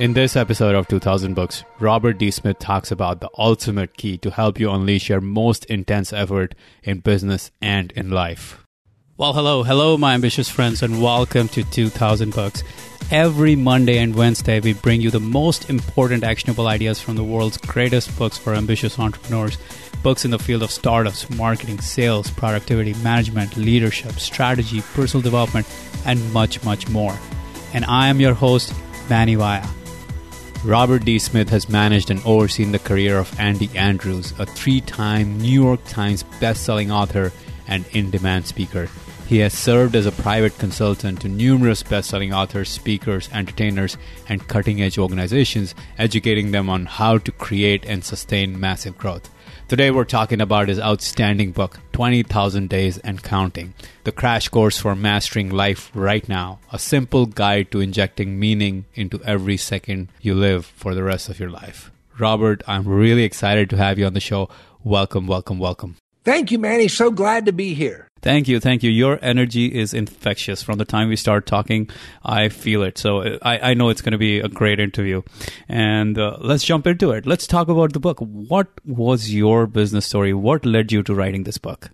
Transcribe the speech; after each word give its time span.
In 0.00 0.14
this 0.14 0.34
episode 0.34 0.74
of 0.74 0.88
2000 0.88 1.34
Books, 1.34 1.62
Robert 1.78 2.16
D. 2.16 2.30
Smith 2.30 2.58
talks 2.58 2.90
about 2.90 3.20
the 3.20 3.28
ultimate 3.36 3.98
key 3.98 4.16
to 4.16 4.30
help 4.30 4.58
you 4.58 4.70
unleash 4.70 5.10
your 5.10 5.20
most 5.20 5.66
intense 5.66 6.10
effort 6.10 6.54
in 6.82 7.00
business 7.00 7.50
and 7.60 7.92
in 7.92 8.08
life. 8.08 8.64
Well, 9.18 9.34
hello, 9.34 9.62
hello, 9.62 9.98
my 9.98 10.14
ambitious 10.14 10.48
friends, 10.48 10.82
and 10.82 11.02
welcome 11.02 11.48
to 11.48 11.64
2000 11.64 12.32
Books. 12.32 12.62
Every 13.10 13.54
Monday 13.56 13.98
and 13.98 14.14
Wednesday, 14.14 14.58
we 14.58 14.72
bring 14.72 15.02
you 15.02 15.10
the 15.10 15.20
most 15.20 15.68
important 15.68 16.24
actionable 16.24 16.66
ideas 16.66 16.98
from 16.98 17.16
the 17.16 17.24
world's 17.24 17.58
greatest 17.58 18.18
books 18.18 18.38
for 18.38 18.54
ambitious 18.54 18.98
entrepreneurs. 18.98 19.58
Books 20.02 20.24
in 20.24 20.30
the 20.30 20.38
field 20.38 20.62
of 20.62 20.70
startups, 20.70 21.28
marketing, 21.28 21.78
sales, 21.82 22.30
productivity, 22.30 22.94
management, 23.02 23.54
leadership, 23.58 24.12
strategy, 24.12 24.80
personal 24.94 25.20
development, 25.20 25.66
and 26.06 26.32
much, 26.32 26.64
much 26.64 26.88
more. 26.88 27.14
And 27.74 27.84
I 27.84 28.08
am 28.08 28.18
your 28.18 28.32
host, 28.32 28.72
Manny 29.10 29.34
Vaya. 29.34 29.66
Robert 30.62 31.06
D. 31.06 31.18
Smith 31.18 31.48
has 31.48 31.70
managed 31.70 32.10
and 32.10 32.20
overseen 32.26 32.70
the 32.70 32.78
career 32.78 33.16
of 33.16 33.40
Andy 33.40 33.70
Andrews, 33.74 34.34
a 34.38 34.44
three 34.44 34.82
time 34.82 35.38
New 35.38 35.62
York 35.62 35.80
Times 35.86 36.22
best-selling 36.38 36.92
author 36.92 37.32
and 37.66 37.86
in 37.92 38.10
demand 38.10 38.46
speaker. 38.46 38.90
He 39.26 39.38
has 39.38 39.54
served 39.54 39.96
as 39.96 40.04
a 40.04 40.12
private 40.12 40.58
consultant 40.58 41.22
to 41.22 41.30
numerous 41.30 41.82
best-selling 41.82 42.34
authors, 42.34 42.68
speakers, 42.68 43.30
entertainers, 43.32 43.96
and 44.28 44.46
cutting-edge 44.48 44.98
organizations, 44.98 45.74
educating 45.96 46.50
them 46.50 46.68
on 46.68 46.84
how 46.84 47.16
to 47.16 47.32
create 47.32 47.86
and 47.86 48.04
sustain 48.04 48.60
massive 48.60 48.98
growth. 48.98 49.30
Today 49.70 49.92
we're 49.92 50.02
talking 50.02 50.40
about 50.40 50.66
his 50.66 50.80
outstanding 50.80 51.52
book, 51.52 51.78
20,000 51.92 52.68
Days 52.68 52.98
and 52.98 53.22
Counting, 53.22 53.72
the 54.02 54.10
crash 54.10 54.48
course 54.48 54.80
for 54.80 54.96
mastering 54.96 55.48
life 55.48 55.92
right 55.94 56.28
now, 56.28 56.58
a 56.72 56.78
simple 56.80 57.24
guide 57.24 57.70
to 57.70 57.78
injecting 57.78 58.36
meaning 58.36 58.86
into 58.96 59.22
every 59.22 59.56
second 59.56 60.08
you 60.20 60.34
live 60.34 60.66
for 60.66 60.92
the 60.92 61.04
rest 61.04 61.28
of 61.28 61.38
your 61.38 61.50
life. 61.50 61.92
Robert, 62.18 62.64
I'm 62.66 62.88
really 62.88 63.22
excited 63.22 63.70
to 63.70 63.76
have 63.76 63.96
you 63.96 64.06
on 64.06 64.14
the 64.14 64.18
show. 64.18 64.48
Welcome, 64.82 65.28
welcome, 65.28 65.60
welcome. 65.60 65.94
Thank 66.30 66.52
you, 66.52 66.60
Manny. 66.60 66.86
So 66.86 67.10
glad 67.10 67.46
to 67.46 67.52
be 67.52 67.74
here. 67.74 68.06
Thank 68.22 68.46
you, 68.46 68.60
thank 68.60 68.84
you. 68.84 68.90
Your 68.90 69.18
energy 69.20 69.66
is 69.66 69.92
infectious. 69.92 70.62
From 70.62 70.78
the 70.78 70.84
time 70.84 71.08
we 71.08 71.16
start 71.16 71.44
talking, 71.44 71.90
I 72.24 72.50
feel 72.50 72.84
it. 72.84 72.98
So 72.98 73.36
I, 73.42 73.70
I 73.70 73.74
know 73.74 73.88
it's 73.88 74.00
going 74.00 74.12
to 74.12 74.18
be 74.18 74.38
a 74.38 74.46
great 74.46 74.78
interview. 74.78 75.22
And 75.68 76.16
uh, 76.16 76.36
let's 76.40 76.62
jump 76.62 76.86
into 76.86 77.10
it. 77.10 77.26
Let's 77.26 77.48
talk 77.48 77.66
about 77.66 77.94
the 77.94 77.98
book. 77.98 78.20
What 78.20 78.68
was 78.86 79.34
your 79.34 79.66
business 79.66 80.06
story? 80.06 80.32
What 80.32 80.64
led 80.64 80.92
you 80.92 81.02
to 81.02 81.14
writing 81.16 81.42
this 81.42 81.58
book? 81.58 81.90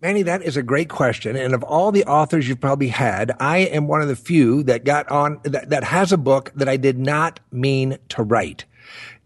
Manny, 0.00 0.22
that 0.22 0.44
is 0.44 0.56
a 0.56 0.62
great 0.62 0.88
question. 0.88 1.34
And 1.34 1.52
of 1.52 1.64
all 1.64 1.90
the 1.90 2.04
authors 2.04 2.48
you've 2.48 2.60
probably 2.60 2.88
had, 2.88 3.32
I 3.40 3.58
am 3.58 3.88
one 3.88 4.00
of 4.00 4.06
the 4.06 4.14
few 4.14 4.62
that 4.62 4.84
got 4.84 5.10
on, 5.10 5.40
that, 5.42 5.70
that 5.70 5.82
has 5.82 6.12
a 6.12 6.16
book 6.16 6.52
that 6.54 6.68
I 6.68 6.76
did 6.76 6.98
not 6.98 7.40
mean 7.50 7.98
to 8.10 8.22
write. 8.22 8.64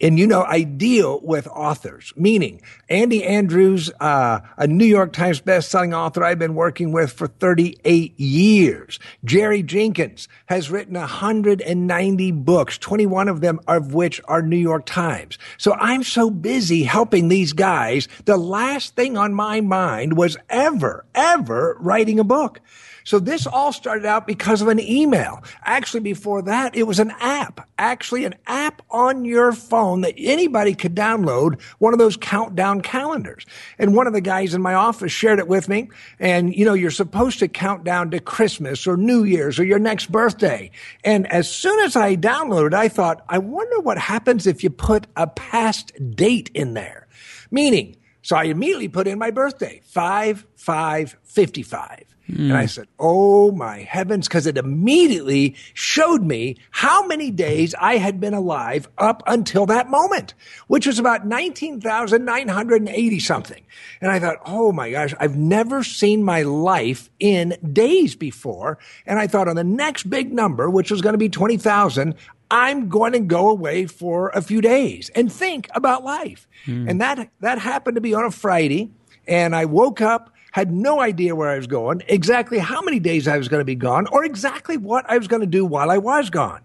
And 0.00 0.18
you 0.18 0.26
know, 0.26 0.42
I 0.42 0.62
deal 0.62 1.20
with 1.22 1.46
authors, 1.48 2.12
meaning 2.16 2.62
Andy 2.88 3.24
Andrews, 3.24 3.90
uh, 4.00 4.40
a 4.56 4.66
New 4.66 4.86
York 4.86 5.12
Times 5.12 5.40
best-selling 5.40 5.92
author 5.92 6.24
I've 6.24 6.38
been 6.38 6.54
working 6.54 6.92
with 6.92 7.12
for 7.12 7.26
38 7.26 8.18
years. 8.18 8.98
Jerry 9.24 9.62
Jenkins 9.62 10.28
has 10.46 10.70
written 10.70 10.94
190 10.94 12.32
books, 12.32 12.78
21 12.78 13.28
of 13.28 13.40
them 13.40 13.60
of 13.68 13.92
which 13.92 14.20
are 14.24 14.42
New 14.42 14.56
York 14.56 14.86
Times. 14.86 15.38
So 15.58 15.74
I'm 15.74 16.02
so 16.02 16.30
busy 16.30 16.84
helping 16.84 17.28
these 17.28 17.52
guys. 17.52 18.08
The 18.24 18.36
last 18.36 18.96
thing 18.96 19.16
on 19.16 19.34
my 19.34 19.60
mind 19.60 20.16
was 20.16 20.36
ever, 20.48 21.04
ever 21.14 21.76
writing 21.78 22.18
a 22.18 22.24
book. 22.24 22.60
So 23.10 23.18
this 23.18 23.44
all 23.44 23.72
started 23.72 24.06
out 24.06 24.24
because 24.24 24.62
of 24.62 24.68
an 24.68 24.78
email. 24.78 25.42
Actually, 25.64 25.98
before 25.98 26.42
that, 26.42 26.76
it 26.76 26.84
was 26.84 27.00
an 27.00 27.12
app. 27.18 27.68
Actually, 27.76 28.24
an 28.24 28.36
app 28.46 28.82
on 28.88 29.24
your 29.24 29.50
phone 29.50 30.02
that 30.02 30.14
anybody 30.16 30.76
could 30.76 30.94
download, 30.94 31.60
one 31.78 31.92
of 31.92 31.98
those 31.98 32.16
countdown 32.16 32.82
calendars. 32.82 33.46
And 33.80 33.96
one 33.96 34.06
of 34.06 34.12
the 34.12 34.20
guys 34.20 34.54
in 34.54 34.62
my 34.62 34.74
office 34.74 35.10
shared 35.10 35.40
it 35.40 35.48
with 35.48 35.68
me. 35.68 35.88
And, 36.20 36.54
you 36.54 36.64
know, 36.64 36.74
you're 36.74 36.92
supposed 36.92 37.40
to 37.40 37.48
count 37.48 37.82
down 37.82 38.12
to 38.12 38.20
Christmas 38.20 38.86
or 38.86 38.96
New 38.96 39.24
Year's 39.24 39.58
or 39.58 39.64
your 39.64 39.80
next 39.80 40.12
birthday. 40.12 40.70
And 41.02 41.26
as 41.32 41.50
soon 41.50 41.80
as 41.80 41.96
I 41.96 42.14
downloaded, 42.14 42.74
I 42.74 42.86
thought, 42.86 43.24
I 43.28 43.38
wonder 43.38 43.80
what 43.80 43.98
happens 43.98 44.46
if 44.46 44.62
you 44.62 44.70
put 44.70 45.08
a 45.16 45.26
past 45.26 45.90
date 46.14 46.52
in 46.54 46.74
there. 46.74 47.08
Meaning, 47.50 47.96
so 48.22 48.36
I 48.36 48.44
immediately 48.44 48.86
put 48.86 49.08
in 49.08 49.18
my 49.18 49.32
birthday, 49.32 49.80
5 49.84 50.46
5 50.54 51.16
55. 51.24 52.04
Mm. 52.30 52.50
And 52.50 52.56
I 52.56 52.66
said, 52.66 52.88
Oh 52.98 53.52
my 53.52 53.78
heavens, 53.78 54.28
because 54.28 54.46
it 54.46 54.56
immediately 54.56 55.56
showed 55.74 56.22
me 56.22 56.56
how 56.70 57.06
many 57.06 57.30
days 57.30 57.74
I 57.80 57.96
had 57.96 58.20
been 58.20 58.34
alive 58.34 58.88
up 58.98 59.22
until 59.26 59.66
that 59.66 59.90
moment, 59.90 60.34
which 60.66 60.86
was 60.86 60.98
about 60.98 61.26
19,980 61.26 63.20
something. 63.20 63.64
And 64.00 64.10
I 64.10 64.18
thought, 64.18 64.36
Oh 64.46 64.72
my 64.72 64.90
gosh, 64.90 65.14
I've 65.18 65.36
never 65.36 65.82
seen 65.82 66.24
my 66.24 66.42
life 66.42 67.10
in 67.18 67.56
days 67.72 68.14
before. 68.16 68.78
And 69.06 69.18
I 69.18 69.26
thought 69.26 69.48
on 69.48 69.56
the 69.56 69.64
next 69.64 70.08
big 70.08 70.32
number, 70.32 70.70
which 70.70 70.90
was 70.90 71.00
going 71.02 71.14
to 71.14 71.18
be 71.18 71.28
20,000, 71.28 72.14
I'm 72.50 72.88
going 72.88 73.12
to 73.12 73.20
go 73.20 73.48
away 73.48 73.86
for 73.86 74.30
a 74.30 74.42
few 74.42 74.60
days 74.60 75.10
and 75.14 75.32
think 75.32 75.68
about 75.74 76.04
life. 76.04 76.48
Mm. 76.66 76.90
And 76.90 77.00
that, 77.00 77.30
that 77.40 77.58
happened 77.58 77.94
to 77.94 78.00
be 78.00 78.14
on 78.14 78.24
a 78.24 78.30
Friday. 78.30 78.90
And 79.28 79.54
I 79.54 79.66
woke 79.66 80.00
up 80.00 80.34
had 80.52 80.72
no 80.72 81.00
idea 81.00 81.34
where 81.34 81.48
I 81.48 81.56
was 81.56 81.66
going, 81.66 82.02
exactly 82.08 82.58
how 82.58 82.82
many 82.82 82.98
days 82.98 83.28
I 83.28 83.38
was 83.38 83.48
going 83.48 83.60
to 83.60 83.64
be 83.64 83.74
gone, 83.74 84.06
or 84.12 84.24
exactly 84.24 84.76
what 84.76 85.04
I 85.08 85.18
was 85.18 85.28
going 85.28 85.40
to 85.40 85.46
do 85.46 85.64
while 85.64 85.90
I 85.90 85.98
was 85.98 86.30
gone. 86.30 86.60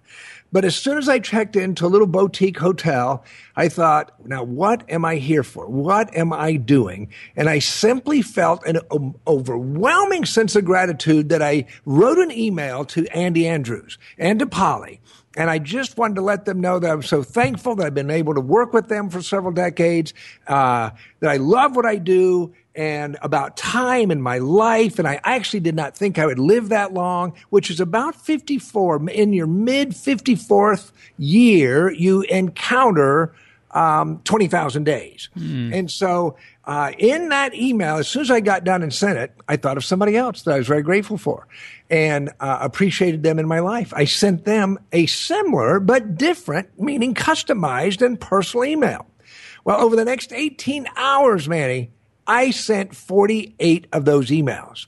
But 0.51 0.63
as 0.63 0.75
soon 0.75 0.97
as 0.97 1.09
I 1.09 1.19
checked 1.19 1.57
into 1.57 1.85
a 1.85 1.89
little 1.89 2.07
boutique 2.07 2.57
hotel, 2.57 3.25
I 3.57 3.67
thought, 3.67 4.13
now 4.25 4.43
what 4.43 4.89
am 4.89 5.03
I 5.03 5.15
here 5.15 5.43
for? 5.43 5.67
What 5.67 6.15
am 6.15 6.31
I 6.31 6.55
doing? 6.55 7.09
And 7.35 7.49
I 7.49 7.59
simply 7.59 8.21
felt 8.21 8.65
an 8.65 8.79
overwhelming 9.27 10.23
sense 10.23 10.55
of 10.55 10.63
gratitude 10.63 11.27
that 11.29 11.41
I 11.41 11.65
wrote 11.83 12.19
an 12.19 12.31
email 12.31 12.85
to 12.85 13.05
Andy 13.07 13.47
Andrews 13.47 13.97
and 14.17 14.39
to 14.39 14.45
Polly. 14.45 15.01
And 15.35 15.49
I 15.49 15.59
just 15.59 15.97
wanted 15.97 16.15
to 16.15 16.21
let 16.21 16.45
them 16.45 16.61
know 16.61 16.79
that 16.79 16.89
I'm 16.89 17.03
so 17.03 17.21
thankful 17.21 17.75
that 17.75 17.87
I've 17.87 17.93
been 17.93 18.09
able 18.09 18.35
to 18.35 18.41
work 18.41 18.71
with 18.71 18.87
them 18.87 19.09
for 19.09 19.21
several 19.21 19.51
decades, 19.51 20.13
uh, 20.47 20.91
that 21.19 21.29
I 21.29 21.35
love 21.35 21.75
what 21.75 21.85
I 21.85 21.97
do, 21.97 22.53
and 22.75 23.17
about 23.21 23.57
time 23.57 24.11
in 24.11 24.21
my 24.21 24.37
life. 24.37 24.99
And 24.99 25.07
I 25.07 25.19
actually 25.23 25.61
did 25.61 25.75
not 25.75 25.95
think 25.95 26.19
I 26.19 26.25
would 26.25 26.39
live 26.39 26.69
that 26.69 26.93
long, 26.93 27.33
which 27.49 27.69
is 27.69 27.79
about 27.79 28.15
54. 28.15 29.09
In 29.09 29.33
your 29.33 29.47
mid 29.47 29.91
54th 29.91 30.91
year, 31.17 31.91
you 31.91 32.21
encounter 32.23 33.33
um, 33.71 34.21
20,000 34.23 34.85
days. 34.85 35.29
Mm. 35.37 35.73
And 35.73 35.91
so 35.91 36.37
uh, 36.63 36.93
in 36.97 37.29
that 37.29 37.53
email, 37.53 37.97
as 37.97 38.07
soon 38.07 38.21
as 38.21 38.31
I 38.31 38.39
got 38.39 38.63
done 38.63 38.81
and 38.81 38.93
sent 38.93 39.19
it, 39.19 39.33
I 39.49 39.57
thought 39.57 39.77
of 39.77 39.83
somebody 39.83 40.15
else 40.15 40.43
that 40.43 40.53
I 40.53 40.57
was 40.57 40.67
very 40.67 40.81
grateful 40.81 41.17
for 41.17 41.47
and 41.89 42.29
uh, 42.39 42.59
appreciated 42.61 43.21
them 43.23 43.37
in 43.37 43.47
my 43.47 43.59
life. 43.59 43.93
I 43.93 44.05
sent 44.05 44.45
them 44.45 44.79
a 44.91 45.05
similar 45.07 45.79
but 45.79 46.15
different, 46.15 46.79
meaning 46.79 47.13
customized 47.13 48.03
and 48.03 48.19
personal 48.19 48.65
email. 48.65 49.05
Well, 49.65 49.81
over 49.81 49.95
the 49.95 50.05
next 50.05 50.31
18 50.31 50.87
hours, 50.95 51.49
Manny, 51.49 51.91
I 52.27 52.51
sent 52.51 52.95
48 52.95 53.87
of 53.93 54.05
those 54.05 54.29
emails 54.29 54.87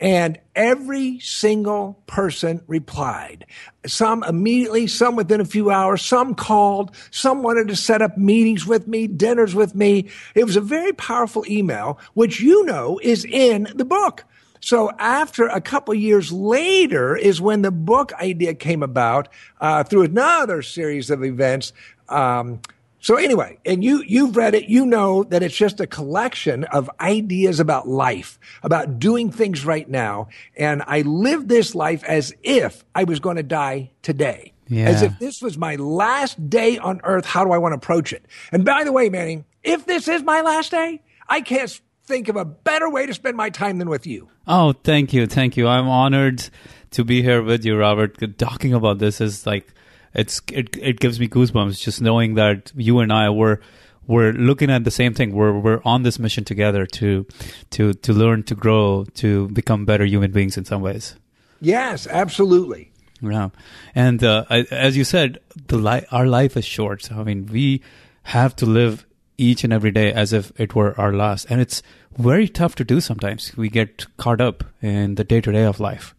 and 0.00 0.38
every 0.54 1.18
single 1.18 2.02
person 2.06 2.62
replied. 2.66 3.44
Some 3.86 4.22
immediately, 4.22 4.86
some 4.86 5.16
within 5.16 5.40
a 5.40 5.44
few 5.44 5.70
hours, 5.70 6.02
some 6.02 6.34
called, 6.34 6.94
some 7.10 7.42
wanted 7.42 7.68
to 7.68 7.76
set 7.76 8.00
up 8.00 8.16
meetings 8.16 8.66
with 8.66 8.88
me, 8.88 9.06
dinners 9.06 9.54
with 9.54 9.74
me. 9.74 10.08
It 10.34 10.44
was 10.44 10.56
a 10.56 10.62
very 10.62 10.92
powerful 10.92 11.44
email, 11.48 11.98
which 12.14 12.40
you 12.40 12.64
know 12.64 12.98
is 13.02 13.24
in 13.24 13.68
the 13.74 13.84
book. 13.84 14.24
So 14.60 14.90
after 14.98 15.46
a 15.46 15.60
couple 15.60 15.94
years 15.94 16.32
later 16.32 17.16
is 17.16 17.40
when 17.40 17.62
the 17.62 17.70
book 17.70 18.12
idea 18.14 18.54
came 18.54 18.82
about 18.82 19.28
uh, 19.60 19.84
through 19.84 20.02
another 20.04 20.62
series 20.62 21.10
of 21.10 21.22
events. 21.22 21.72
Um, 22.08 22.60
so 23.00 23.16
anyway, 23.16 23.58
and 23.64 23.84
you, 23.84 24.02
you've 24.06 24.36
read 24.36 24.54
it, 24.54 24.68
you 24.68 24.84
know 24.84 25.24
that 25.24 25.42
it's 25.42 25.56
just 25.56 25.80
a 25.80 25.86
collection 25.86 26.64
of 26.64 26.90
ideas 27.00 27.60
about 27.60 27.86
life, 27.88 28.38
about 28.62 28.98
doing 28.98 29.30
things 29.30 29.64
right 29.64 29.88
now. 29.88 30.28
And 30.56 30.82
I 30.86 31.02
live 31.02 31.48
this 31.48 31.74
life 31.74 32.02
as 32.04 32.34
if 32.42 32.84
I 32.94 33.04
was 33.04 33.20
going 33.20 33.36
to 33.36 33.42
die 33.42 33.92
today. 34.02 34.52
Yeah. 34.66 34.88
As 34.88 35.02
if 35.02 35.18
this 35.18 35.40
was 35.40 35.56
my 35.56 35.76
last 35.76 36.50
day 36.50 36.76
on 36.76 37.00
earth. 37.04 37.24
How 37.24 37.44
do 37.44 37.52
I 37.52 37.58
want 37.58 37.72
to 37.72 37.76
approach 37.76 38.12
it? 38.12 38.26
And 38.52 38.64
by 38.64 38.84
the 38.84 38.92
way, 38.92 39.08
Manny, 39.08 39.44
if 39.62 39.86
this 39.86 40.08
is 40.08 40.22
my 40.22 40.42
last 40.42 40.70
day, 40.70 41.00
I 41.28 41.40
can't 41.40 41.80
think 42.04 42.28
of 42.28 42.36
a 42.36 42.44
better 42.44 42.90
way 42.90 43.06
to 43.06 43.14
spend 43.14 43.36
my 43.36 43.48
time 43.50 43.78
than 43.78 43.88
with 43.88 44.06
you. 44.06 44.28
Oh, 44.46 44.72
thank 44.72 45.12
you. 45.12 45.26
Thank 45.26 45.56
you. 45.56 45.68
I'm 45.68 45.88
honored 45.88 46.48
to 46.90 47.04
be 47.04 47.22
here 47.22 47.42
with 47.42 47.64
you, 47.64 47.78
Robert. 47.78 48.38
Talking 48.38 48.74
about 48.74 48.98
this 48.98 49.20
is 49.20 49.46
like, 49.46 49.72
it's 50.14 50.40
it 50.52 50.76
it 50.76 51.00
gives 51.00 51.20
me 51.20 51.28
goosebumps 51.28 51.80
just 51.80 52.00
knowing 52.00 52.34
that 52.34 52.72
you 52.74 53.00
and 53.00 53.12
I 53.12 53.30
were 53.30 53.60
we're 54.08 54.32
looking 54.32 54.70
at 54.70 54.84
the 54.84 54.90
same 54.90 55.14
thing. 55.14 55.32
We're 55.32 55.56
we're 55.56 55.80
on 55.84 56.02
this 56.02 56.18
mission 56.18 56.44
together 56.44 56.86
to 56.86 57.26
to 57.70 57.92
to 57.92 58.12
learn, 58.12 58.42
to 58.44 58.54
grow, 58.54 59.04
to 59.14 59.48
become 59.48 59.84
better 59.84 60.04
human 60.04 60.32
beings 60.32 60.56
in 60.56 60.64
some 60.64 60.82
ways. 60.82 61.14
Yes, 61.60 62.06
absolutely. 62.06 62.90
Yeah, 63.20 63.50
and 63.94 64.22
uh, 64.22 64.44
as 64.48 64.96
you 64.96 65.04
said, 65.04 65.38
the 65.66 65.76
li- 65.76 66.06
our 66.10 66.26
life 66.26 66.56
is 66.56 66.64
short. 66.64 67.02
So, 67.02 67.16
I 67.16 67.24
mean, 67.24 67.46
we 67.46 67.82
have 68.24 68.54
to 68.56 68.66
live 68.66 69.06
each 69.36 69.64
and 69.64 69.72
every 69.72 69.90
day 69.90 70.12
as 70.12 70.32
if 70.32 70.52
it 70.58 70.74
were 70.74 70.98
our 70.98 71.12
last, 71.12 71.46
and 71.50 71.60
it's 71.60 71.82
very 72.16 72.48
tough 72.48 72.76
to 72.76 72.84
do. 72.84 73.00
Sometimes 73.00 73.56
we 73.56 73.68
get 73.68 74.06
caught 74.16 74.40
up 74.40 74.64
in 74.80 75.16
the 75.16 75.24
day 75.24 75.40
to 75.40 75.52
day 75.52 75.64
of 75.64 75.80
life, 75.80 76.14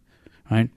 right? 0.50 0.70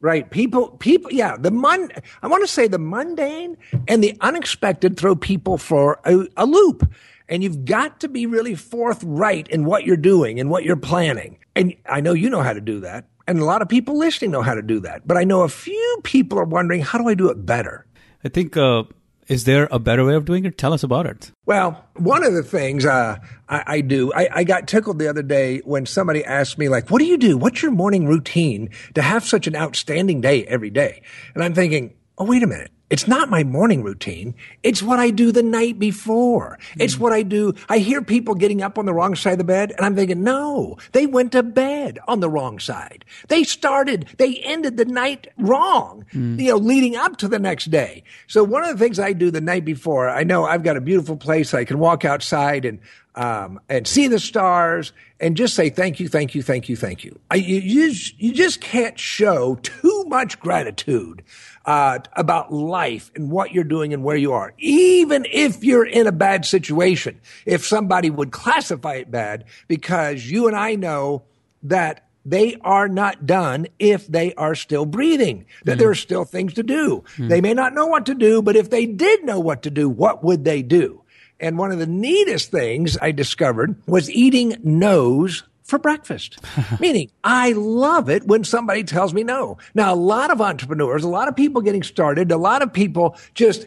Right. 0.00 0.30
People, 0.30 0.68
people, 0.72 1.10
yeah, 1.10 1.36
the 1.38 1.50
mon, 1.50 1.90
I 2.22 2.26
want 2.26 2.42
to 2.42 2.46
say 2.46 2.68
the 2.68 2.78
mundane 2.78 3.56
and 3.88 4.04
the 4.04 4.16
unexpected 4.20 4.98
throw 4.98 5.16
people 5.16 5.56
for 5.56 6.00
a, 6.04 6.26
a 6.36 6.44
loop. 6.44 6.88
And 7.28 7.42
you've 7.42 7.64
got 7.64 8.00
to 8.00 8.08
be 8.08 8.26
really 8.26 8.54
forthright 8.54 9.48
in 9.48 9.64
what 9.64 9.84
you're 9.84 9.96
doing 9.96 10.38
and 10.38 10.50
what 10.50 10.64
you're 10.64 10.76
planning. 10.76 11.38
And 11.56 11.74
I 11.88 12.00
know 12.00 12.12
you 12.12 12.30
know 12.30 12.42
how 12.42 12.52
to 12.52 12.60
do 12.60 12.80
that. 12.80 13.08
And 13.26 13.40
a 13.40 13.44
lot 13.44 13.62
of 13.62 13.68
people 13.68 13.98
listening 13.98 14.30
know 14.30 14.42
how 14.42 14.54
to 14.54 14.62
do 14.62 14.78
that. 14.80 15.08
But 15.08 15.16
I 15.16 15.24
know 15.24 15.42
a 15.42 15.48
few 15.48 16.00
people 16.04 16.38
are 16.38 16.44
wondering, 16.44 16.82
how 16.82 16.98
do 16.98 17.08
I 17.08 17.14
do 17.14 17.28
it 17.30 17.44
better? 17.44 17.86
I 18.22 18.28
think, 18.28 18.56
uh, 18.56 18.84
is 19.28 19.44
there 19.44 19.68
a 19.70 19.78
better 19.78 20.04
way 20.04 20.14
of 20.14 20.24
doing 20.24 20.44
it? 20.44 20.58
Tell 20.58 20.72
us 20.72 20.82
about 20.82 21.06
it. 21.06 21.32
Well, 21.46 21.84
one 21.94 22.24
of 22.24 22.34
the 22.34 22.42
things 22.42 22.84
uh, 22.84 23.18
I, 23.48 23.62
I, 23.66 23.80
do, 23.80 24.12
I, 24.14 24.28
I, 24.32 24.44
got 24.44 24.68
tickled 24.68 24.98
the 24.98 25.08
other 25.08 25.22
day 25.22 25.58
when 25.64 25.86
somebody 25.86 26.24
asked 26.24 26.58
me, 26.58 26.68
like, 26.68 26.90
what 26.90 26.98
do 26.98 27.04
you 27.04 27.16
do? 27.16 27.36
What's 27.36 27.62
your 27.62 27.72
morning 27.72 28.06
routine 28.06 28.70
to 28.94 29.02
have 29.02 29.24
such 29.24 29.46
an 29.46 29.56
outstanding 29.56 30.20
day 30.20 30.44
every 30.46 30.70
day? 30.70 31.02
And 31.34 31.42
I'm 31.42 31.54
thinking, 31.54 31.94
oh, 32.18 32.24
wait 32.24 32.42
a 32.42 32.46
minute. 32.46 32.70
It's 32.88 33.08
not 33.08 33.30
my 33.30 33.42
morning 33.42 33.82
routine. 33.82 34.34
It's 34.62 34.82
what 34.82 35.00
I 35.00 35.10
do 35.10 35.32
the 35.32 35.42
night 35.42 35.78
before. 35.78 36.58
Mm. 36.74 36.84
It's 36.84 36.98
what 36.98 37.12
I 37.12 37.22
do. 37.22 37.54
I 37.68 37.78
hear 37.78 38.00
people 38.00 38.36
getting 38.36 38.62
up 38.62 38.78
on 38.78 38.86
the 38.86 38.94
wrong 38.94 39.16
side 39.16 39.32
of 39.32 39.38
the 39.38 39.44
bed 39.44 39.72
and 39.76 39.84
I'm 39.84 39.96
thinking, 39.96 40.22
no, 40.22 40.76
they 40.92 41.06
went 41.06 41.32
to 41.32 41.42
bed 41.42 41.98
on 42.06 42.20
the 42.20 42.30
wrong 42.30 42.60
side. 42.60 43.04
They 43.26 43.42
started, 43.42 44.08
they 44.18 44.36
ended 44.36 44.76
the 44.76 44.84
night 44.84 45.28
wrong, 45.36 46.04
mm. 46.12 46.40
you 46.40 46.50
know, 46.50 46.58
leading 46.58 46.94
up 46.94 47.16
to 47.18 47.28
the 47.28 47.40
next 47.40 47.72
day. 47.72 48.04
So 48.28 48.44
one 48.44 48.62
of 48.62 48.70
the 48.70 48.82
things 48.82 49.00
I 49.00 49.12
do 49.12 49.32
the 49.32 49.40
night 49.40 49.64
before, 49.64 50.08
I 50.08 50.22
know 50.22 50.44
I've 50.44 50.62
got 50.62 50.76
a 50.76 50.80
beautiful 50.80 51.16
place. 51.16 51.54
I 51.54 51.64
can 51.64 51.80
walk 51.80 52.04
outside 52.04 52.64
and, 52.64 52.78
um, 53.16 53.58
and 53.68 53.88
see 53.88 54.06
the 54.06 54.20
stars 54.20 54.92
and 55.18 55.36
just 55.36 55.54
say 55.54 55.70
thank 55.70 55.98
you, 55.98 56.08
thank 56.08 56.34
you, 56.34 56.42
thank 56.42 56.68
you, 56.68 56.76
thank 56.76 57.02
you. 57.02 57.18
I, 57.30 57.36
you, 57.36 57.58
you, 57.58 57.94
you 58.18 58.32
just 58.32 58.60
can't 58.60 58.98
show 58.98 59.56
too 59.56 60.04
much 60.06 60.38
gratitude 60.38 61.24
uh, 61.66 61.98
about 62.12 62.52
life 62.52 63.10
and 63.14 63.30
what 63.30 63.52
you're 63.52 63.64
doing 63.64 63.92
and 63.92 64.04
where 64.04 64.16
you 64.16 64.32
are. 64.32 64.54
Even 64.58 65.26
if 65.30 65.64
you're 65.64 65.84
in 65.84 66.06
a 66.06 66.12
bad 66.12 66.44
situation, 66.44 67.20
if 67.44 67.66
somebody 67.66 68.08
would 68.08 68.30
classify 68.30 68.94
it 68.94 69.10
bad, 69.10 69.44
because 69.66 70.30
you 70.30 70.46
and 70.46 70.56
I 70.56 70.76
know 70.76 71.24
that 71.64 72.04
they 72.24 72.56
are 72.62 72.88
not 72.88 73.26
done 73.26 73.66
if 73.78 74.06
they 74.06 74.34
are 74.34 74.54
still 74.54 74.86
breathing, 74.86 75.46
that 75.64 75.72
mm-hmm. 75.72 75.80
there 75.80 75.90
are 75.90 75.94
still 75.94 76.24
things 76.24 76.54
to 76.54 76.62
do. 76.62 77.04
Mm-hmm. 77.12 77.28
They 77.28 77.40
may 77.40 77.54
not 77.54 77.74
know 77.74 77.86
what 77.86 78.06
to 78.06 78.14
do, 78.14 78.42
but 78.42 78.56
if 78.56 78.70
they 78.70 78.86
did 78.86 79.24
know 79.24 79.40
what 79.40 79.62
to 79.62 79.70
do, 79.70 79.88
what 79.88 80.24
would 80.24 80.44
they 80.44 80.62
do? 80.62 81.02
And 81.38 81.58
one 81.58 81.70
of 81.70 81.78
the 81.78 81.86
neatest 81.86 82.50
things 82.50 82.96
I 83.00 83.12
discovered 83.12 83.76
was 83.86 84.10
eating 84.10 84.56
no's 84.62 85.42
for 85.66 85.78
breakfast. 85.78 86.38
Meaning, 86.80 87.10
I 87.22 87.52
love 87.52 88.08
it 88.08 88.26
when 88.26 88.44
somebody 88.44 88.84
tells 88.84 89.12
me 89.12 89.24
no. 89.24 89.58
Now, 89.74 89.92
a 89.92 89.96
lot 89.96 90.30
of 90.30 90.40
entrepreneurs, 90.40 91.04
a 91.04 91.08
lot 91.08 91.28
of 91.28 91.36
people 91.36 91.60
getting 91.60 91.82
started, 91.82 92.32
a 92.32 92.38
lot 92.38 92.62
of 92.62 92.72
people 92.72 93.16
just 93.34 93.66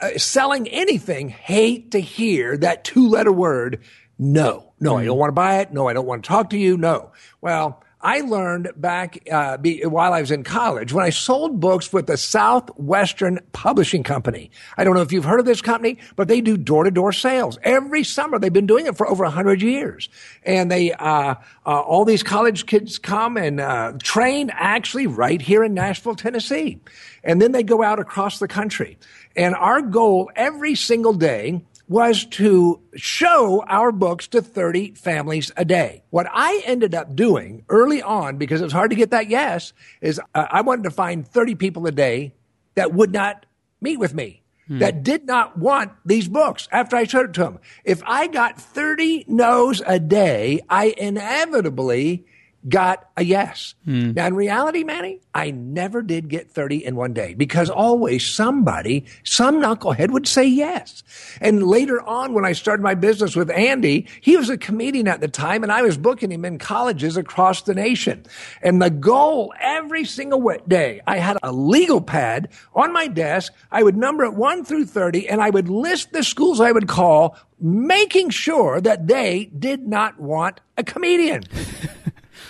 uh, 0.00 0.16
selling 0.16 0.68
anything 0.68 1.28
hate 1.28 1.90
to 1.92 2.00
hear 2.00 2.56
that 2.58 2.84
two 2.84 3.08
letter 3.08 3.32
word, 3.32 3.82
no. 4.18 4.72
No, 4.80 4.96
I 4.96 5.04
don't 5.04 5.16
mm. 5.16 5.20
want 5.20 5.28
to 5.30 5.34
buy 5.34 5.58
it. 5.58 5.72
No, 5.72 5.88
I 5.88 5.92
don't 5.92 6.06
want 6.06 6.22
to 6.22 6.28
talk 6.28 6.50
to 6.50 6.58
you. 6.58 6.76
No. 6.76 7.12
Well, 7.40 7.82
I 8.00 8.20
learned 8.20 8.70
back 8.76 9.28
uh, 9.30 9.56
be, 9.56 9.84
while 9.84 10.12
I 10.12 10.20
was 10.20 10.30
in 10.30 10.44
college 10.44 10.92
when 10.92 11.04
I 11.04 11.10
sold 11.10 11.58
books 11.58 11.92
with 11.92 12.06
the 12.06 12.16
Southwestern 12.16 13.40
Publishing 13.52 14.04
Company. 14.04 14.52
I 14.76 14.84
don't 14.84 14.94
know 14.94 15.02
if 15.02 15.10
you've 15.10 15.24
heard 15.24 15.40
of 15.40 15.46
this 15.46 15.60
company, 15.60 15.98
but 16.14 16.28
they 16.28 16.40
do 16.40 16.56
door 16.56 16.84
to 16.84 16.92
door 16.92 17.12
sales 17.12 17.58
every 17.64 18.04
summer. 18.04 18.38
They've 18.38 18.52
been 18.52 18.66
doing 18.66 18.86
it 18.86 18.96
for 18.96 19.08
over 19.08 19.24
hundred 19.24 19.62
years, 19.62 20.08
and 20.44 20.70
they 20.70 20.92
uh, 20.92 21.34
uh, 21.34 21.34
all 21.64 22.04
these 22.04 22.22
college 22.22 22.66
kids 22.66 22.98
come 22.98 23.36
and 23.36 23.60
uh, 23.60 23.94
train 24.00 24.50
actually 24.52 25.08
right 25.08 25.42
here 25.42 25.64
in 25.64 25.74
Nashville, 25.74 26.14
Tennessee, 26.14 26.80
and 27.24 27.42
then 27.42 27.50
they 27.50 27.64
go 27.64 27.82
out 27.82 27.98
across 27.98 28.38
the 28.38 28.48
country. 28.48 28.96
And 29.34 29.54
our 29.56 29.82
goal 29.82 30.30
every 30.36 30.76
single 30.76 31.14
day 31.14 31.62
was 31.88 32.26
to 32.26 32.80
show 32.94 33.64
our 33.66 33.90
books 33.90 34.28
to 34.28 34.42
30 34.42 34.92
families 34.92 35.50
a 35.56 35.64
day. 35.64 36.02
What 36.10 36.26
I 36.32 36.62
ended 36.66 36.94
up 36.94 37.16
doing 37.16 37.64
early 37.68 38.02
on, 38.02 38.36
because 38.36 38.60
it 38.60 38.64
was 38.64 38.72
hard 38.72 38.90
to 38.90 38.96
get 38.96 39.10
that 39.10 39.30
yes, 39.30 39.72
is 40.00 40.20
uh, 40.34 40.46
I 40.50 40.60
wanted 40.60 40.84
to 40.84 40.90
find 40.90 41.26
30 41.26 41.54
people 41.54 41.86
a 41.86 41.92
day 41.92 42.34
that 42.74 42.92
would 42.92 43.12
not 43.12 43.46
meet 43.80 43.98
with 43.98 44.14
me. 44.14 44.42
Hmm. 44.68 44.80
That 44.80 45.02
did 45.02 45.26
not 45.26 45.56
want 45.58 45.92
these 46.04 46.28
books 46.28 46.68
after 46.70 46.94
I 46.94 47.04
showed 47.04 47.30
it 47.30 47.32
to 47.34 47.40
them. 47.40 47.58
If 47.84 48.02
I 48.04 48.26
got 48.26 48.60
30 48.60 49.24
no's 49.26 49.82
a 49.86 49.98
day, 49.98 50.60
I 50.68 50.94
inevitably 50.98 52.26
got 52.68 53.08
a 53.16 53.24
yes. 53.24 53.74
Hmm. 53.84 54.12
Now, 54.12 54.26
in 54.26 54.34
reality, 54.34 54.84
Manny, 54.84 55.20
I 55.34 55.50
never 55.50 56.02
did 56.02 56.28
get 56.28 56.50
30 56.50 56.84
in 56.84 56.96
one 56.96 57.12
day 57.12 57.34
because 57.34 57.70
always 57.70 58.26
somebody, 58.26 59.06
some 59.24 59.60
knucklehead 59.60 60.10
would 60.10 60.26
say 60.26 60.44
yes. 60.44 61.02
And 61.40 61.62
later 61.62 62.00
on, 62.02 62.34
when 62.34 62.44
I 62.44 62.52
started 62.52 62.82
my 62.82 62.94
business 62.94 63.36
with 63.36 63.50
Andy, 63.50 64.06
he 64.20 64.36
was 64.36 64.50
a 64.50 64.58
comedian 64.58 65.08
at 65.08 65.20
the 65.20 65.28
time 65.28 65.62
and 65.62 65.72
I 65.72 65.82
was 65.82 65.96
booking 65.96 66.32
him 66.32 66.44
in 66.44 66.58
colleges 66.58 67.16
across 67.16 67.62
the 67.62 67.74
nation. 67.74 68.24
And 68.62 68.82
the 68.82 68.90
goal 68.90 69.54
every 69.60 70.04
single 70.04 70.38
day, 70.66 71.00
I 71.06 71.18
had 71.18 71.38
a 71.42 71.52
legal 71.52 72.00
pad 72.00 72.48
on 72.74 72.92
my 72.92 73.06
desk. 73.06 73.52
I 73.70 73.82
would 73.82 73.96
number 73.96 74.24
it 74.24 74.34
one 74.34 74.64
through 74.64 74.86
30 74.86 75.28
and 75.28 75.40
I 75.40 75.50
would 75.50 75.68
list 75.68 76.12
the 76.12 76.22
schools 76.22 76.60
I 76.60 76.72
would 76.72 76.88
call 76.88 77.36
making 77.60 78.30
sure 78.30 78.80
that 78.80 79.06
they 79.06 79.50
did 79.58 79.86
not 79.86 80.18
want 80.20 80.60
a 80.76 80.84
comedian. 80.84 81.42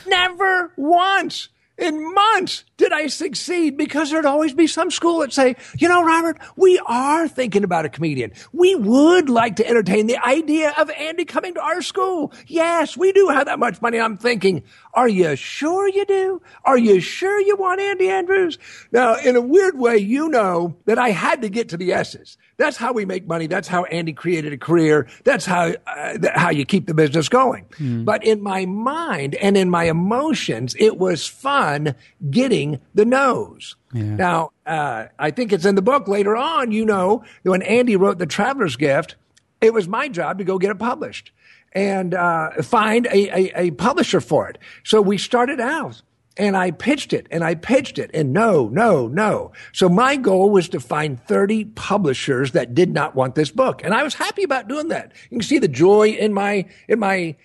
Never 0.08 0.72
once 0.76 1.49
in 1.78 2.12
months 2.12 2.64
did 2.76 2.93
I 2.93 3.06
succeed 3.06 3.76
because 3.76 4.10
there'd 4.10 4.26
always 4.26 4.52
be 4.52 4.66
some 4.66 4.90
school 4.90 5.20
that 5.20 5.32
say, 5.32 5.56
you 5.78 5.88
know, 5.88 6.05
Robert, 6.05 6.38
we 6.56 6.81
are 6.87 7.28
thinking 7.28 7.64
about 7.64 7.84
a 7.84 7.88
comedian. 7.88 8.32
We 8.52 8.75
would 8.75 9.31
like 9.31 9.56
to 9.56 9.66
entertain 9.66 10.08
the 10.08 10.19
idea 10.19 10.75
of 10.76 10.90
Andy 10.90 11.25
coming 11.25 11.55
to 11.55 11.60
our 11.60 11.81
school. 11.81 12.32
Yes, 12.46 12.96
we 12.96 13.12
do 13.12 13.28
have 13.28 13.46
that 13.46 13.58
much 13.58 13.81
money. 13.81 14.00
I'm 14.00 14.16
thinking, 14.16 14.64
are 14.93 15.08
you 15.08 15.37
sure 15.37 15.88
you 15.88 16.05
do? 16.05 16.43
Are 16.64 16.78
you 16.78 17.00
sure 17.00 17.40
you 17.40 17.56
want 17.56 17.81
Andy 17.81 18.08
Andrews? 18.08 18.58
Now, 18.90 19.16
in 19.16 19.37
a 19.37 19.40
weird 19.40 19.78
way, 19.78 19.99
you 19.99 20.28
know 20.28 20.76
that 20.87 20.99
I 20.99 21.11
had 21.11 21.43
to 21.43 21.49
get 21.49 21.69
to 21.70 21.76
the 21.76 21.92
S's. 21.92 22.37
That's 22.58 22.76
how 22.76 22.92
we 22.92 23.04
make 23.04 23.26
money. 23.26 23.46
That's 23.46 23.68
how 23.68 23.84
Andy 23.84 24.12
created 24.12 24.52
a 24.52 24.58
career. 24.58 25.06
That's 25.22 25.46
how 25.46 25.74
uh, 25.86 26.18
how 26.34 26.50
you 26.50 26.64
keep 26.64 26.86
the 26.86 26.94
business 26.94 27.28
going. 27.28 27.66
Mm. 27.78 28.04
But 28.04 28.24
in 28.24 28.42
my 28.42 28.66
mind 28.66 29.36
and 29.36 29.56
in 29.56 29.70
my 29.70 29.84
emotions, 29.84 30.74
it 30.78 30.98
was 30.98 31.26
fun 31.26 31.94
getting 32.30 32.80
the 32.94 33.04
no's. 33.04 33.76
Yeah. 33.92 34.02
Now, 34.02 34.50
uh, 34.66 35.06
I 35.18 35.30
think 35.30 35.52
it's 35.52 35.64
in 35.64 35.76
the 35.76 35.82
book 35.82 36.08
later 36.08 36.36
on. 36.36 36.72
You 36.72 36.84
know, 36.84 37.24
when 37.44 37.62
Andy 37.62 37.94
wrote 37.94 38.18
the 38.18 38.26
Traveler's 38.26 38.74
Gift, 38.74 39.14
it 39.60 39.72
was 39.72 39.86
my 39.86 40.08
job 40.08 40.38
to 40.38 40.44
go 40.44 40.58
get 40.58 40.70
it 40.72 40.78
published 40.80 41.30
and 41.72 42.12
uh, 42.12 42.62
find 42.62 43.06
a, 43.06 43.38
a, 43.38 43.66
a 43.66 43.70
publisher 43.72 44.20
for 44.20 44.48
it. 44.48 44.58
So 44.84 45.00
we 45.00 45.16
started 45.16 45.60
out 45.60 46.02
and 46.38 46.57
I 46.57 46.71
pitched 46.71 47.12
it 47.12 47.26
and 47.30 47.42
I 47.42 47.57
pitched 47.57 47.99
it 47.99 48.11
and 48.14 48.33
no, 48.33 48.68
no, 48.68 49.09
no. 49.09 49.52
So 49.73 49.88
my 49.88 50.16
goal 50.16 50.50
was 50.50 50.68
to 50.71 50.80
find 50.80 51.21
30 51.21 51.66
publishers 51.66 52.52
that 52.52 52.75
did 52.75 52.90
not 52.90 53.14
want 53.14 53.35
this 53.35 53.50
book. 53.50 53.83
And 53.85 53.92
I 53.92 54.04
was 54.04 54.14
happy 54.14 54.45
about 54.45 54.68
doing 54.68 54.88
that. 54.88 55.12
You 55.30 55.38
can 55.38 55.47
see 55.47 55.59
the 55.59 55.68
joy 55.68 56.11
in 56.11 56.33
my, 56.33 56.66
in 56.88 57.00
my, 57.00 57.37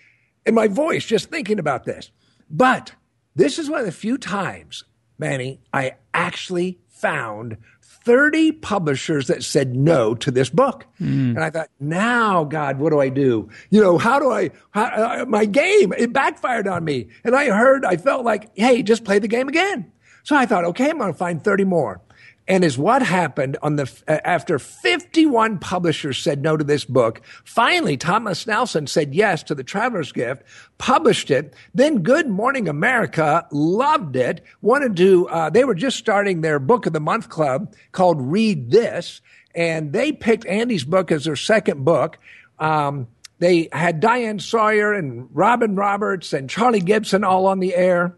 in 0.46 0.54
my 0.54 0.68
voice 0.68 1.06
just 1.06 1.30
thinking 1.30 1.60
about 1.60 1.86
this. 1.86 2.12
But 2.50 2.94
this 3.36 3.58
is 3.58 3.70
one 3.70 3.80
of 3.80 3.86
the 3.86 3.92
few 3.92 4.18
times, 4.18 4.84
Manny, 5.18 5.60
I 5.74 5.94
actually 6.14 6.80
found 6.90 7.58
30 8.04 8.52
publishers 8.54 9.28
that 9.28 9.44
said 9.44 9.76
no 9.76 10.14
to 10.16 10.32
this 10.32 10.50
book. 10.50 10.86
Mm. 11.02 11.30
And 11.30 11.40
I 11.44 11.50
thought, 11.50 11.70
now, 11.80 12.44
God, 12.44 12.80
what 12.80 12.92
do 12.92 13.00
I 13.00 13.10
do? 13.10 13.50
You 13.70 13.82
know, 13.82 13.98
how 13.98 14.20
do 14.20 14.32
I, 14.32 14.52
how, 14.72 14.86
uh, 14.86 15.26
my 15.28 15.46
game, 15.46 15.94
it 15.94 16.12
backfired 16.12 16.68
on 16.68 16.84
me. 16.84 17.08
And 17.24 17.36
I 17.36 17.46
heard, 17.46 17.86
I 17.86 17.98
felt 17.98 18.26
like, 18.26 18.50
hey, 18.56 18.84
just 18.84 19.06
play 19.06 19.20
the 19.20 19.28
game 19.28 19.48
again. 19.48 19.92
So 20.24 20.36
I 20.36 20.46
thought, 20.46 20.66
okay, 20.66 20.90
I'm 20.90 20.98
going 20.98 21.12
to 21.12 21.18
find 21.18 21.44
30 21.44 21.66
more 21.66 22.02
and 22.48 22.64
is 22.64 22.78
what 22.78 23.02
happened 23.02 23.58
on 23.62 23.78
the 23.78 23.90
after 24.08 24.60
51 24.60 25.60
publishers 25.60 26.18
said 26.18 26.42
no 26.42 26.58
to 26.58 26.64
this 26.64 26.86
book. 26.86 27.22
Finally, 27.44 27.98
Thomas 27.98 28.46
Nelson 28.46 28.88
said 28.88 29.14
yes 29.14 29.44
to 29.44 29.56
the 29.56 29.64
Traveler's 29.64 30.12
Gift, 30.12 30.44
published 30.78 31.32
it. 31.32 31.54
Then 31.74 32.00
Good 32.00 32.28
Morning 32.28 32.68
America 32.68 33.48
loved 33.52 34.16
it, 34.16 34.42
wanted 34.62 34.98
to. 34.98 35.30
Uh, 35.30 35.50
they 35.50 35.64
were 35.64 35.76
just 35.76 35.98
starting 35.98 36.42
their 36.42 36.60
Book 36.60 36.86
of 36.86 36.94
the 36.94 37.00
Month 37.00 37.30
club 37.30 37.74
called 37.92 38.22
Read 38.22 38.72
This, 38.72 39.22
and 39.56 39.94
they 39.94 40.12
picked 40.12 40.46
Andy's 40.46 40.84
book 40.84 41.12
as 41.12 41.26
their 41.26 41.36
second 41.36 41.86
book. 41.86 42.20
Um, 42.60 43.08
they 43.40 43.70
had 43.72 44.00
Diane 44.00 44.40
Sawyer 44.40 44.94
and 44.94 45.28
Robin 45.34 45.76
Roberts 45.76 46.34
and 46.34 46.50
Charlie 46.50 46.80
Gibson 46.80 47.24
all 47.24 47.46
on 47.46 47.60
the 47.60 47.76
air 47.76 48.16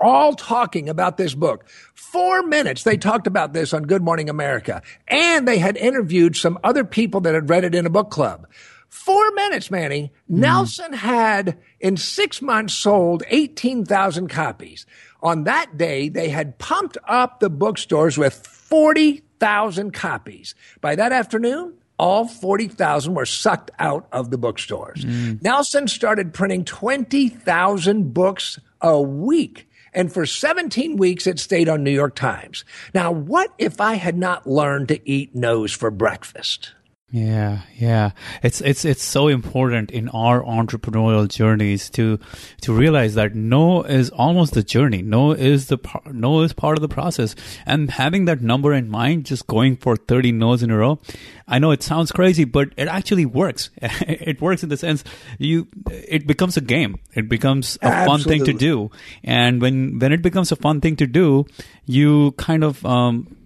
all 0.00 0.34
talking 0.34 0.88
about 0.88 1.16
this 1.16 1.34
book. 1.34 1.68
Four 1.94 2.42
minutes 2.42 2.82
they 2.82 2.96
talked 2.96 3.26
about 3.26 3.52
this 3.52 3.72
on 3.72 3.84
Good 3.84 4.02
Morning 4.02 4.28
America. 4.28 4.82
And 5.06 5.46
they 5.46 5.58
had 5.58 5.76
interviewed 5.76 6.36
some 6.36 6.58
other 6.64 6.84
people 6.84 7.20
that 7.22 7.34
had 7.34 7.50
read 7.50 7.64
it 7.64 7.74
in 7.74 7.86
a 7.86 7.90
book 7.90 8.10
club. 8.10 8.46
Four 8.88 9.30
minutes, 9.32 9.70
Manny. 9.70 10.12
Mm. 10.30 10.38
Nelson 10.38 10.92
had 10.92 11.58
in 11.78 11.96
six 11.96 12.42
months 12.42 12.74
sold 12.74 13.22
18,000 13.28 14.28
copies. 14.28 14.84
On 15.22 15.44
that 15.44 15.76
day, 15.76 16.08
they 16.08 16.28
had 16.30 16.58
pumped 16.58 16.98
up 17.06 17.38
the 17.38 17.50
bookstores 17.50 18.18
with 18.18 18.34
40,000 18.34 19.92
copies. 19.92 20.54
By 20.80 20.96
that 20.96 21.12
afternoon, 21.12 21.74
all 21.98 22.26
40,000 22.26 23.14
were 23.14 23.26
sucked 23.26 23.70
out 23.78 24.08
of 24.10 24.30
the 24.30 24.38
bookstores. 24.38 25.04
Mm. 25.04 25.42
Nelson 25.42 25.86
started 25.86 26.32
printing 26.34 26.64
20,000 26.64 28.14
books 28.14 28.58
a 28.80 29.00
week. 29.00 29.68
And 29.92 30.12
for 30.12 30.26
17 30.26 30.96
weeks, 30.96 31.26
it 31.26 31.38
stayed 31.38 31.68
on 31.68 31.82
New 31.82 31.90
York 31.90 32.14
Times. 32.14 32.64
Now, 32.94 33.10
what 33.10 33.52
if 33.58 33.80
I 33.80 33.94
had 33.94 34.16
not 34.16 34.46
learned 34.46 34.88
to 34.88 35.10
eat 35.10 35.34
no's 35.34 35.72
for 35.72 35.90
breakfast? 35.90 36.72
Yeah, 37.12 37.62
yeah. 37.76 38.12
It's 38.40 38.60
it's 38.60 38.84
it's 38.84 39.02
so 39.02 39.26
important 39.26 39.90
in 39.90 40.08
our 40.10 40.44
entrepreneurial 40.44 41.26
journeys 41.28 41.90
to 41.90 42.20
to 42.60 42.72
realize 42.72 43.14
that 43.14 43.34
no 43.34 43.82
is 43.82 44.10
almost 44.10 44.54
the 44.54 44.62
journey. 44.62 45.02
No 45.02 45.32
is 45.32 45.66
the 45.66 45.78
no 46.12 46.42
is 46.42 46.52
part 46.52 46.78
of 46.78 46.82
the 46.82 46.88
process. 46.88 47.34
And 47.66 47.90
having 47.90 48.26
that 48.26 48.42
number 48.42 48.72
in 48.72 48.88
mind, 48.88 49.26
just 49.26 49.48
going 49.48 49.76
for 49.76 49.96
30 49.96 50.30
no's 50.30 50.62
in 50.62 50.70
a 50.70 50.76
row, 50.76 51.00
I 51.48 51.58
know 51.58 51.72
it 51.72 51.82
sounds 51.82 52.12
crazy, 52.12 52.44
but 52.44 52.68
it 52.76 52.86
actually 52.86 53.26
works. 53.26 53.70
it 53.82 54.40
works 54.40 54.62
in 54.62 54.68
the 54.68 54.76
sense 54.76 55.02
you 55.38 55.66
it 55.90 56.28
becomes 56.28 56.56
a 56.56 56.60
game. 56.60 57.00
It 57.14 57.28
becomes 57.28 57.76
a 57.82 57.86
Absolutely. 57.86 58.06
fun 58.06 58.28
thing 58.28 58.44
to 58.44 58.52
do. 58.52 58.90
And 59.24 59.60
when 59.60 59.98
when 59.98 60.12
it 60.12 60.22
becomes 60.22 60.52
a 60.52 60.56
fun 60.56 60.80
thing 60.80 60.94
to 60.96 61.08
do, 61.08 61.46
you 61.86 62.30
kind 62.32 62.62
of 62.62 62.86
um 62.86 63.36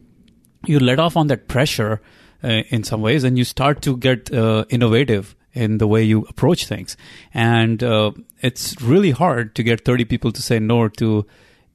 you 0.66 0.78
let 0.80 0.98
off 0.98 1.16
on 1.16 1.28
that 1.28 1.48
pressure 1.48 2.02
in 2.44 2.84
some 2.84 3.00
ways, 3.00 3.24
and 3.24 3.38
you 3.38 3.44
start 3.44 3.82
to 3.82 3.96
get 3.96 4.32
uh, 4.32 4.64
innovative 4.68 5.34
in 5.52 5.78
the 5.78 5.86
way 5.86 6.02
you 6.02 6.22
approach 6.28 6.66
things. 6.66 6.96
And 7.32 7.82
uh, 7.82 8.12
it's 8.40 8.80
really 8.82 9.12
hard 9.12 9.54
to 9.54 9.62
get 9.62 9.84
30 9.84 10.04
people 10.04 10.32
to 10.32 10.42
say 10.42 10.58
no 10.58 10.88
to 10.88 11.26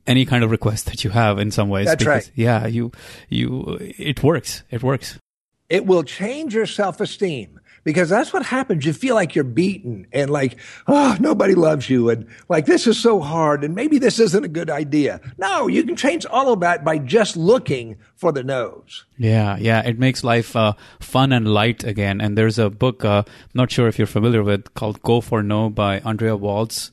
any 0.06 0.26
kind 0.26 0.44
of 0.44 0.52
request 0.52 0.86
that 0.88 1.04
you 1.04 1.10
have 1.12 1.40
in 1.40 1.52
some 1.52 1.70
ways. 1.70 1.88
That's 1.88 2.00
because, 2.04 2.28
right. 2.28 2.32
Yeah, 2.36 2.68
you, 2.68 2.92
you, 3.30 3.78
it 3.80 4.24
works. 4.24 4.64
It 4.70 4.84
works. 4.84 5.18
It 5.70 5.86
will 5.86 6.04
change 6.04 6.54
your 6.54 6.66
self 6.66 7.00
esteem 7.00 7.60
because 7.84 8.10
that's 8.10 8.34
what 8.34 8.46
happens. 8.46 8.86
You 8.86 8.94
feel 8.94 9.16
like 9.16 9.36
you're 9.36 9.44
beaten 9.44 10.08
and 10.12 10.30
like, 10.30 10.58
oh, 10.88 11.18
nobody 11.20 11.56
loves 11.56 11.90
you. 11.90 12.10
And 12.10 12.28
like, 12.48 12.66
this 12.66 12.88
is 12.88 13.00
so 13.00 13.20
hard. 13.20 13.64
And 13.64 13.76
maybe 13.76 14.00
this 14.00 14.20
isn't 14.20 14.44
a 14.44 14.50
good 14.50 14.70
idea. 14.70 15.22
No, 15.38 15.68
you 15.68 15.84
can 15.84 15.96
change 15.96 16.26
all 16.26 16.54
of 16.54 16.60
that 16.62 16.84
by 16.84 16.98
just 16.98 17.38
looking 17.38 17.98
for 18.16 18.32
the 18.32 18.44
no's. 18.44 19.06
Yeah. 19.18 19.58
Yeah. 19.58 19.82
It 19.82 20.00
makes 20.00 20.24
life 20.24 20.56
uh, 20.56 20.74
fun 21.00 21.32
and 21.32 21.48
light 21.48 21.84
again. 21.84 22.22
And 22.22 22.38
there's 22.38 22.60
a 22.60 22.70
book, 22.70 23.06
uh, 23.06 23.24
not 23.54 23.72
sure 23.72 23.88
if 23.88 23.98
you're 23.98 24.08
familiar 24.08 24.44
with 24.44 24.74
called 24.74 25.02
Go 25.02 25.22
for 25.22 25.44
No 25.44 25.70
by 25.70 26.00
Andrea 26.00 26.36
Waltz. 26.36 26.92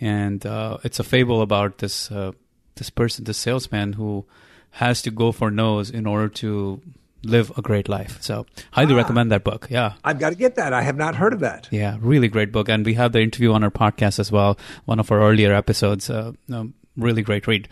And 0.00 0.44
uh, 0.44 0.78
it's 0.84 0.98
a 0.98 1.04
fable 1.04 1.40
about 1.40 1.78
this, 1.78 2.10
uh, 2.10 2.32
this 2.74 2.90
person, 2.90 3.24
this 3.24 3.38
salesman 3.38 3.94
who 3.94 4.26
has 4.72 5.02
to 5.02 5.10
go 5.10 5.30
for 5.30 5.50
no's 5.50 5.88
in 5.88 6.04
order 6.04 6.28
to 6.28 6.82
live 7.24 7.52
a 7.56 7.62
great 7.62 7.88
life. 7.88 8.22
So, 8.22 8.46
highly 8.72 8.94
ah, 8.94 8.96
recommend 8.96 9.30
that 9.32 9.44
book. 9.44 9.68
Yeah. 9.70 9.94
I've 10.04 10.18
got 10.18 10.30
to 10.30 10.36
get 10.36 10.56
that. 10.56 10.72
I 10.72 10.82
have 10.82 10.96
not 10.96 11.14
heard 11.16 11.32
of 11.32 11.40
that. 11.40 11.68
Yeah, 11.70 11.96
really 12.00 12.28
great 12.28 12.52
book. 12.52 12.68
And 12.68 12.84
we 12.84 12.94
have 12.94 13.12
the 13.12 13.20
interview 13.20 13.52
on 13.52 13.64
our 13.64 13.70
podcast 13.70 14.18
as 14.18 14.30
well, 14.30 14.58
one 14.84 14.98
of 14.98 15.10
our 15.10 15.20
earlier 15.20 15.52
episodes. 15.52 16.10
Uh, 16.10 16.32
um, 16.52 16.74
really 16.96 17.22
great 17.22 17.46
read. 17.46 17.68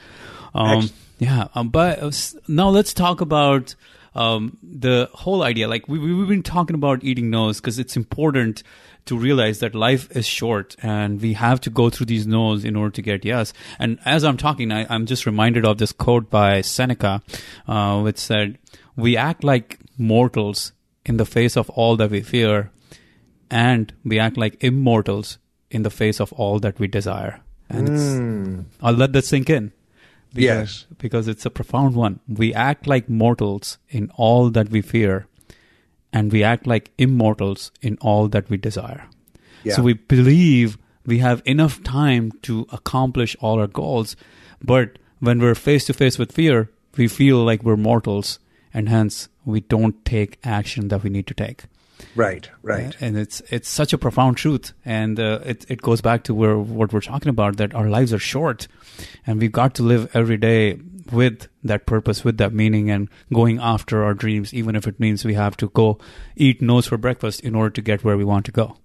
Um, 0.54 0.90
yeah. 1.18 1.48
Um, 1.54 1.68
but 1.68 2.02
uh, 2.02 2.10
now 2.48 2.68
let's 2.68 2.92
talk 2.92 3.20
about 3.20 3.74
um, 4.14 4.58
the 4.62 5.08
whole 5.12 5.42
idea. 5.42 5.68
Like, 5.68 5.88
we, 5.88 5.98
we've 5.98 6.28
been 6.28 6.42
talking 6.42 6.74
about 6.74 7.04
eating 7.04 7.30
no's 7.30 7.60
because 7.60 7.78
it's 7.78 7.96
important 7.96 8.62
to 9.04 9.18
realize 9.18 9.58
that 9.58 9.74
life 9.74 10.14
is 10.16 10.26
short 10.26 10.76
and 10.82 11.20
we 11.20 11.32
have 11.32 11.60
to 11.60 11.70
go 11.70 11.90
through 11.90 12.06
these 12.06 12.26
no's 12.26 12.64
in 12.64 12.76
order 12.76 12.90
to 12.90 13.02
get 13.02 13.24
yes. 13.24 13.52
And 13.78 13.98
as 14.04 14.22
I'm 14.22 14.36
talking, 14.36 14.70
I, 14.70 14.92
am 14.94 15.06
just 15.06 15.26
reminded 15.26 15.64
of 15.64 15.78
this 15.78 15.92
quote 15.92 16.30
by 16.30 16.60
Seneca, 16.60 17.22
uh, 17.66 18.00
which 18.00 18.18
said, 18.18 18.58
we 18.96 19.16
act 19.16 19.44
like 19.44 19.78
mortals 19.98 20.72
in 21.04 21.16
the 21.16 21.24
face 21.24 21.56
of 21.56 21.70
all 21.70 21.96
that 21.96 22.10
we 22.10 22.20
fear, 22.22 22.70
and 23.50 23.92
we 24.04 24.18
act 24.18 24.36
like 24.36 24.62
immortals 24.62 25.38
in 25.70 25.82
the 25.82 25.90
face 25.90 26.20
of 26.20 26.32
all 26.34 26.58
that 26.60 26.78
we 26.78 26.86
desire. 26.86 27.40
And 27.68 27.88
mm. 27.88 28.64
I'll 28.82 28.94
let 28.94 29.12
that 29.14 29.24
sink 29.24 29.48
in. 29.48 29.72
Because, 30.34 30.42
yes. 30.44 30.86
Because 30.98 31.28
it's 31.28 31.44
a 31.44 31.50
profound 31.50 31.94
one. 31.94 32.20
We 32.26 32.54
act 32.54 32.86
like 32.86 33.08
mortals 33.08 33.78
in 33.88 34.10
all 34.14 34.50
that 34.50 34.70
we 34.70 34.80
fear, 34.80 35.26
and 36.12 36.32
we 36.32 36.42
act 36.42 36.66
like 36.66 36.90
immortals 36.98 37.70
in 37.80 37.98
all 38.00 38.28
that 38.28 38.48
we 38.48 38.56
desire. 38.56 39.06
Yeah. 39.64 39.74
So 39.74 39.82
we 39.82 39.94
believe 39.94 40.78
we 41.04 41.18
have 41.18 41.42
enough 41.44 41.82
time 41.82 42.32
to 42.42 42.66
accomplish 42.70 43.36
all 43.40 43.60
our 43.60 43.66
goals, 43.66 44.16
but 44.62 44.98
when 45.20 45.40
we're 45.40 45.54
face 45.54 45.84
to 45.86 45.94
face 45.94 46.18
with 46.18 46.32
fear, 46.32 46.70
we 46.96 47.08
feel 47.08 47.44
like 47.44 47.62
we're 47.62 47.76
mortals 47.76 48.38
and 48.74 48.88
hence 48.88 49.28
we 49.44 49.60
don't 49.60 50.04
take 50.04 50.38
action 50.44 50.88
that 50.88 51.02
we 51.02 51.10
need 51.10 51.26
to 51.26 51.34
take. 51.34 51.64
Right, 52.16 52.50
right. 52.62 52.94
And 53.00 53.16
it's 53.16 53.40
it's 53.50 53.68
such 53.68 53.92
a 53.92 53.98
profound 53.98 54.36
truth, 54.36 54.72
and 54.84 55.18
uh, 55.18 55.40
it 55.44 55.64
it 55.68 55.82
goes 55.82 56.00
back 56.00 56.24
to 56.24 56.34
where 56.34 56.58
what 56.58 56.92
we're 56.92 57.00
talking 57.00 57.28
about 57.28 57.56
that 57.56 57.74
our 57.74 57.88
lives 57.88 58.12
are 58.12 58.18
short, 58.18 58.66
and 59.26 59.40
we've 59.40 59.52
got 59.52 59.74
to 59.76 59.82
live 59.82 60.10
every 60.14 60.36
day 60.36 60.78
with 61.10 61.48
that 61.64 61.86
purpose, 61.86 62.24
with 62.24 62.38
that 62.38 62.52
meaning, 62.52 62.90
and 62.90 63.08
going 63.32 63.58
after 63.58 64.04
our 64.04 64.14
dreams, 64.14 64.52
even 64.52 64.76
if 64.76 64.86
it 64.86 65.00
means 65.00 65.24
we 65.24 65.34
have 65.34 65.56
to 65.58 65.68
go 65.70 65.98
eat 66.36 66.60
no's 66.60 66.86
for 66.86 66.96
breakfast 66.98 67.40
in 67.40 67.54
order 67.54 67.70
to 67.70 67.82
get 67.82 68.04
where 68.04 68.16
we 68.16 68.24
want 68.24 68.44
to 68.46 68.52
go. 68.52 68.76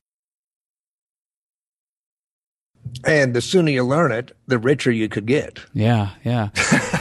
And 3.03 3.34
the 3.34 3.41
sooner 3.41 3.70
you 3.70 3.84
learn 3.84 4.12
it, 4.12 4.32
the 4.48 4.58
richer 4.58 4.91
you 4.91 5.10
could 5.10 5.25
get. 5.25 5.60
Yeah, 5.74 6.12
yeah. 6.24 6.50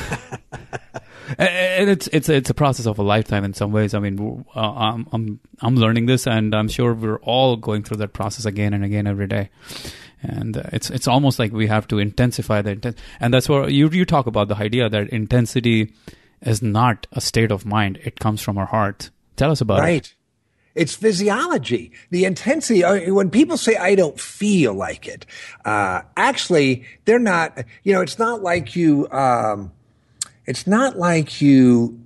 and 1.39 1.91
it's 1.91 2.09
it's 2.09 2.29
it's 2.29 2.51
a 2.51 2.55
process 2.55 2.87
of 2.87 2.99
a 2.99 3.03
lifetime 3.03 3.45
in 3.45 3.55
some 3.55 3.73
ways. 3.73 3.95
I 3.95 3.99
mean, 3.99 4.45
uh, 4.55 4.61
I'm 4.61 5.09
I'm 5.13 5.41
I'm 5.61 5.77
learning 5.77 6.07
this, 6.07 6.27
and 6.27 6.55
I'm 6.55 6.69
sure 6.69 6.95
we're 6.95 7.19
all 7.19 7.57
going 7.57 7.83
through 7.83 7.99
that 7.99 8.13
process 8.13 8.45
again 8.45 8.75
and 8.75 8.85
again 8.85 9.07
every 9.07 9.27
day. 9.27 9.51
And 10.23 10.57
uh, 10.57 10.63
it's 10.73 10.91
it's 10.91 11.09
almost 11.09 11.39
like 11.39 11.53
we 11.53 11.67
have 11.67 11.87
to 11.89 11.99
intensify 11.99 12.63
the 12.63 12.71
intent, 12.71 12.99
and 13.21 13.33
that's 13.33 13.49
where 13.49 13.69
you 13.69 13.89
you 13.91 14.05
talk 14.05 14.27
about 14.27 14.49
the 14.49 14.57
idea 14.57 14.89
that 14.89 15.09
intensity 15.11 15.93
is 16.43 16.63
not 16.63 17.07
a 17.13 17.21
state 17.21 17.51
of 17.51 17.67
mind; 17.67 17.99
it 18.05 18.19
comes 18.21 18.43
from 18.43 18.59
our 18.59 18.67
heart. 18.67 19.11
Tell 19.37 19.51
us 19.51 19.61
about 19.61 19.81
right. 19.81 19.89
it. 19.89 19.95
Right. 19.95 20.15
It's 20.77 20.95
physiology. 20.95 21.93
The 22.11 22.27
intensity, 22.27 22.85
uh, 22.85 23.15
when 23.15 23.31
people 23.31 23.57
say, 23.57 23.77
I 23.77 23.95
don't 23.95 24.21
feel 24.21 24.75
like 24.75 25.09
it, 25.09 25.25
uh, 25.65 26.03
actually, 26.19 26.85
they're 27.07 27.19
not, 27.19 27.65
you 27.83 27.95
know, 27.95 28.03
it's 28.03 28.19
not 28.19 28.43
like 28.43 28.77
you, 28.77 29.09
um, 29.11 29.73
it's 30.47 30.67
not 30.67 30.99
like 30.99 31.41
you, 31.41 32.01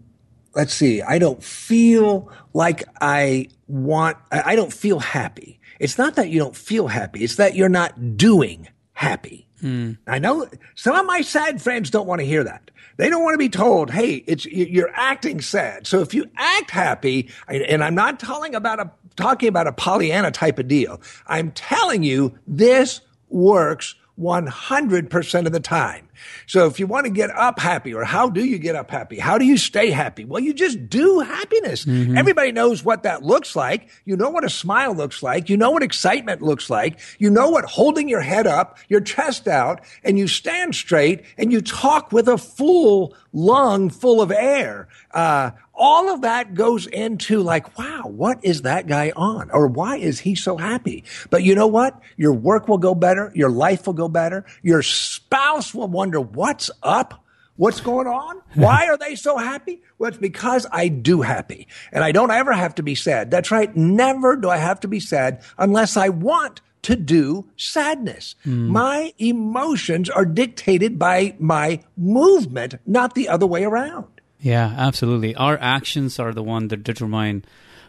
let's 0.55 0.75
see, 0.75 1.03
I 1.03 1.19
don't 1.19 1.43
feel 1.43 2.31
like 2.53 2.85
I 3.01 3.49
want, 3.67 4.17
I 4.31 4.57
don't 4.57 4.73
feel 4.73 4.99
happy. 4.99 5.61
It's 5.79 5.97
not 5.97 6.17
that 6.17 6.29
you 6.29 6.39
don't 6.39 6.57
feel 6.57 6.89
happy. 6.89 7.25
It's 7.25 7.37
that 7.37 7.55
you're 7.55 7.69
not 7.69 8.17
doing 8.17 8.69
happy. 8.93 9.47
Hmm. 9.61 9.93
I 10.07 10.19
know 10.19 10.49
some 10.75 10.97
of 10.97 11.07
my 11.07 11.21
sad 11.21 11.61
friends 11.61 11.91
don't 11.91 12.07
want 12.07 12.21
to 12.21 12.27
hear 12.27 12.45
that. 12.45 12.71
They 12.97 13.09
don't 13.09 13.23
want 13.23 13.35
to 13.35 13.39
be 13.39 13.49
told, 13.49 13.91
"Hey, 13.91 14.25
it's 14.27 14.45
you're 14.45 14.91
acting 14.95 15.41
sad." 15.41 15.87
So 15.87 16.01
if 16.01 16.13
you 16.13 16.27
act 16.37 16.71
happy, 16.71 17.31
and 17.49 17.83
I'm 17.83 17.95
not 17.95 18.21
talking 18.21 18.55
about 18.55 18.79
a 18.79 18.91
talking 19.17 19.49
about 19.49 19.67
a 19.67 19.73
Pollyanna 19.73 20.31
type 20.31 20.59
of 20.59 20.69
deal. 20.69 21.01
I'm 21.27 21.53
telling 21.53 22.03
you, 22.03 22.35
this 22.47 23.01
works 23.29 23.95
100% 24.19 25.47
of 25.47 25.53
the 25.53 25.61
time. 25.61 26.09
So 26.47 26.67
if 26.67 26.79
you 26.79 26.87
want 26.87 27.07
to 27.07 27.11
get 27.11 27.31
up 27.31 27.59
happy, 27.59 27.95
or 27.95 28.05
how 28.05 28.29
do 28.29 28.45
you 28.45 28.59
get 28.59 28.77
up 28.77 28.91
happy? 28.91 29.19
How 29.19 29.39
do 29.39 29.45
you 29.45 29.57
stay 29.57 29.91
happy? 29.91 30.25
Well, 30.25 30.43
you 30.43 30.53
just 30.55 30.89
do 30.89 31.21
happiness. 31.21 31.85
Mm-hmm. 31.85 32.17
Everybody 32.17 32.53
knows 32.53 32.85
what 32.85 33.03
that 33.05 33.23
looks 33.23 33.55
like. 33.57 33.89
You 34.05 34.17
know 34.17 34.31
what 34.31 34.45
a 34.45 34.51
smile 34.51 34.95
looks 34.95 35.23
like. 35.23 35.49
You 35.49 35.57
know 35.57 35.71
what 35.71 35.83
excitement 35.83 36.43
looks 36.43 36.71
like. 36.71 36.99
You 37.19 37.31
know 37.31 37.51
what 37.51 37.65
holding 37.65 38.09
your 38.09 38.21
head 38.21 38.47
up, 38.47 38.79
your 38.89 39.01
chest 39.01 39.49
out, 39.49 39.81
and 40.05 40.19
you 40.19 40.29
stand 40.29 40.75
straight 40.75 41.25
and 41.39 41.53
you 41.53 41.61
talk 41.61 42.13
with 42.13 42.29
a 42.29 42.39
full 42.39 43.15
lung 43.33 43.91
full 43.91 44.21
of 44.21 44.31
air. 44.31 44.89
Uh, 45.13 45.51
all 45.81 46.13
of 46.13 46.21
that 46.21 46.53
goes 46.53 46.87
into 46.87 47.43
like, 47.43 47.77
wow, 47.79 48.03
what 48.05 48.45
is 48.45 48.63
that 48.63 48.87
guy 48.87 49.13
on? 49.17 49.51
Or 49.51 49.67
why 49.67 49.97
is 49.97 50.21
he 50.21 50.35
so 50.35 50.59
happy? 50.59 51.05
But 51.31 51.43
you 51.43 51.55
know 51.55 51.67
what? 51.67 51.99
Your 52.19 52.35
work 52.35 52.69
will 52.69 52.79
go 52.79 52.95
better. 52.95 53.33
Your 53.35 53.51
life 53.51 53.87
will 53.87 53.95
go 53.95 54.09
better. 54.09 54.45
Your 54.63 54.83
spouse 54.83 55.75
will 55.75 55.89
wonder 55.89 56.21
what's 56.21 56.71
up. 56.83 57.25
What's 57.57 57.81
going 57.81 58.07
on? 58.07 58.41
Why 58.55 58.87
are 58.87 58.97
they 58.97 59.17
so 59.17 59.37
happy? 59.37 59.83
Well, 59.99 60.09
it's 60.09 60.17
because 60.17 60.67
I 60.73 60.89
do 60.89 61.21
happy 61.21 61.69
and 61.93 62.03
I 62.03 62.11
don't 62.11 62.31
ever 62.31 62.55
have 62.55 62.75
to 62.77 62.83
be 62.83 62.95
sad. 62.95 63.31
That's 63.31 63.51
right. 63.51 63.75
Never 63.77 64.37
do 64.37 64.49
I 64.49 64.57
have 64.57 64.81
to 64.81 64.89
be 64.89 64.99
sad 64.99 65.43
unless 65.59 65.95
I 65.99 66.09
want 66.09 66.63
to 66.83 66.97
do 66.97 67.51
sadness. 67.59 68.35
Hmm. 68.45 68.69
My 68.69 69.13
emotions 69.19 70.09
are 70.09 70.25
dictated 70.25 70.99
by 70.99 71.37
my 71.39 71.81
movement, 71.99 72.77
not 72.87 73.15
the 73.15 73.29
other 73.29 73.47
way 73.47 73.65
around. 73.65 74.07
Yeah, 74.41 74.75
absolutely. 74.77 75.35
Our 75.35 75.59
actions 75.61 76.19
are 76.19 76.33
the 76.33 76.43
one 76.43 76.69
that 76.69 76.83
determine 76.83 77.45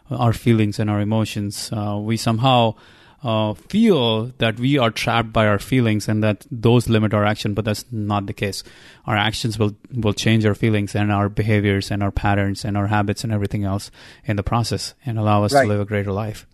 our 0.09 0.33
feelings 0.33 0.79
and 0.79 0.89
our 0.89 0.99
emotions. 0.99 1.69
Uh, 1.71 1.97
we 2.01 2.17
somehow 2.17 2.75
uh, 3.23 3.53
feel 3.53 4.25
that 4.39 4.59
we 4.59 4.77
are 4.77 4.89
trapped 4.91 5.31
by 5.31 5.47
our 5.47 5.59
feelings 5.59 6.09
and 6.09 6.23
that 6.23 6.45
those 6.51 6.89
limit 6.89 7.13
our 7.13 7.23
action, 7.23 7.53
but 7.53 7.63
that's 7.63 7.85
not 7.91 8.25
the 8.25 8.33
case. 8.33 8.63
Our 9.05 9.15
actions 9.15 9.57
will 9.59 9.75
will 9.93 10.13
change 10.13 10.45
our 10.45 10.55
feelings 10.55 10.95
and 10.95 11.11
our 11.11 11.29
behaviors 11.29 11.91
and 11.91 12.01
our 12.03 12.11
patterns 12.11 12.65
and 12.65 12.75
our 12.75 12.87
habits 12.87 13.23
and 13.23 13.31
everything 13.31 13.63
else 13.63 13.91
in 14.25 14.35
the 14.35 14.43
process 14.43 14.93
and 15.05 15.17
allow 15.19 15.43
us 15.43 15.53
Right. 15.53 15.61
to 15.63 15.67
live 15.69 15.79
a 15.79 15.85
greater 15.85 16.11
life. 16.11 16.45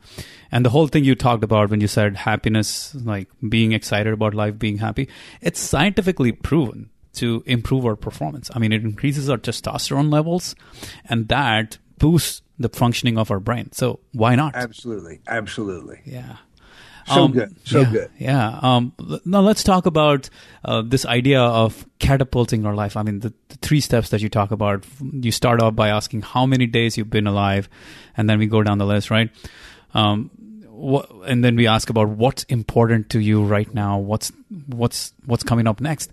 And 0.51 0.63
the 0.65 0.69
whole 0.69 0.87
thing 0.87 1.03
you 1.05 1.15
talked 1.15 1.43
about 1.43 1.69
when 1.69 1.81
you 1.81 1.87
said 1.87 2.17
happiness, 2.17 2.93
like 2.95 3.27
being 3.47 3.71
excited 3.71 4.13
about 4.13 4.33
life, 4.35 4.59
being 4.59 4.77
happy, 4.77 5.07
it's 5.41 5.59
scientifically 5.59 6.31
proven 6.33 6.89
to 7.17 7.43
improve 7.45 7.85
our 7.85 7.95
performance. 7.95 8.49
I 8.53 8.59
mean, 8.59 8.71
it 8.71 8.83
increases 8.83 9.29
our 9.29 9.37
testosterone 9.37 10.11
levels 10.11 10.55
and 11.05 11.27
that 11.27 11.77
boosts 11.97 12.41
the 12.59 12.69
functioning 12.69 13.17
of 13.17 13.31
our 13.31 13.39
brain. 13.39 13.71
So 13.71 13.99
why 14.13 14.35
not? 14.35 14.55
Absolutely. 14.55 15.19
Absolutely. 15.27 16.01
Yeah. 16.05 16.37
So 17.07 17.27
good. 17.29 17.55
So 17.65 17.81
yeah, 17.81 17.91
good. 17.91 18.11
Yeah. 18.17 18.59
Um, 18.61 18.93
now 19.25 19.39
let's 19.39 19.63
talk 19.63 19.85
about 19.85 20.29
uh, 20.65 20.83
this 20.85 21.05
idea 21.05 21.39
of 21.41 21.85
catapulting 21.99 22.65
our 22.65 22.75
life. 22.75 22.97
I 22.97 23.03
mean, 23.03 23.19
the, 23.19 23.33
the 23.47 23.57
three 23.61 23.79
steps 23.79 24.09
that 24.09 24.21
you 24.21 24.27
talk 24.27 24.51
about. 24.51 24.85
You 24.99 25.31
start 25.31 25.61
off 25.61 25.73
by 25.75 25.87
asking 25.87 26.23
how 26.23 26.45
many 26.45 26.67
days 26.67 26.97
you've 26.97 27.09
been 27.09 27.27
alive, 27.27 27.69
and 28.17 28.29
then 28.29 28.39
we 28.39 28.47
go 28.47 28.61
down 28.61 28.77
the 28.77 28.85
list, 28.85 29.09
right? 29.09 29.29
Um, 29.93 30.31
what, 30.67 31.09
and 31.25 31.45
then 31.45 31.55
we 31.55 31.65
ask 31.65 31.89
about 31.89 32.09
what's 32.09 32.43
important 32.43 33.09
to 33.11 33.19
you 33.19 33.43
right 33.43 33.73
now. 33.73 33.99
What's 33.99 34.33
what's 34.67 35.13
what's 35.25 35.43
coming 35.43 35.65
up 35.65 35.79
next? 35.79 36.11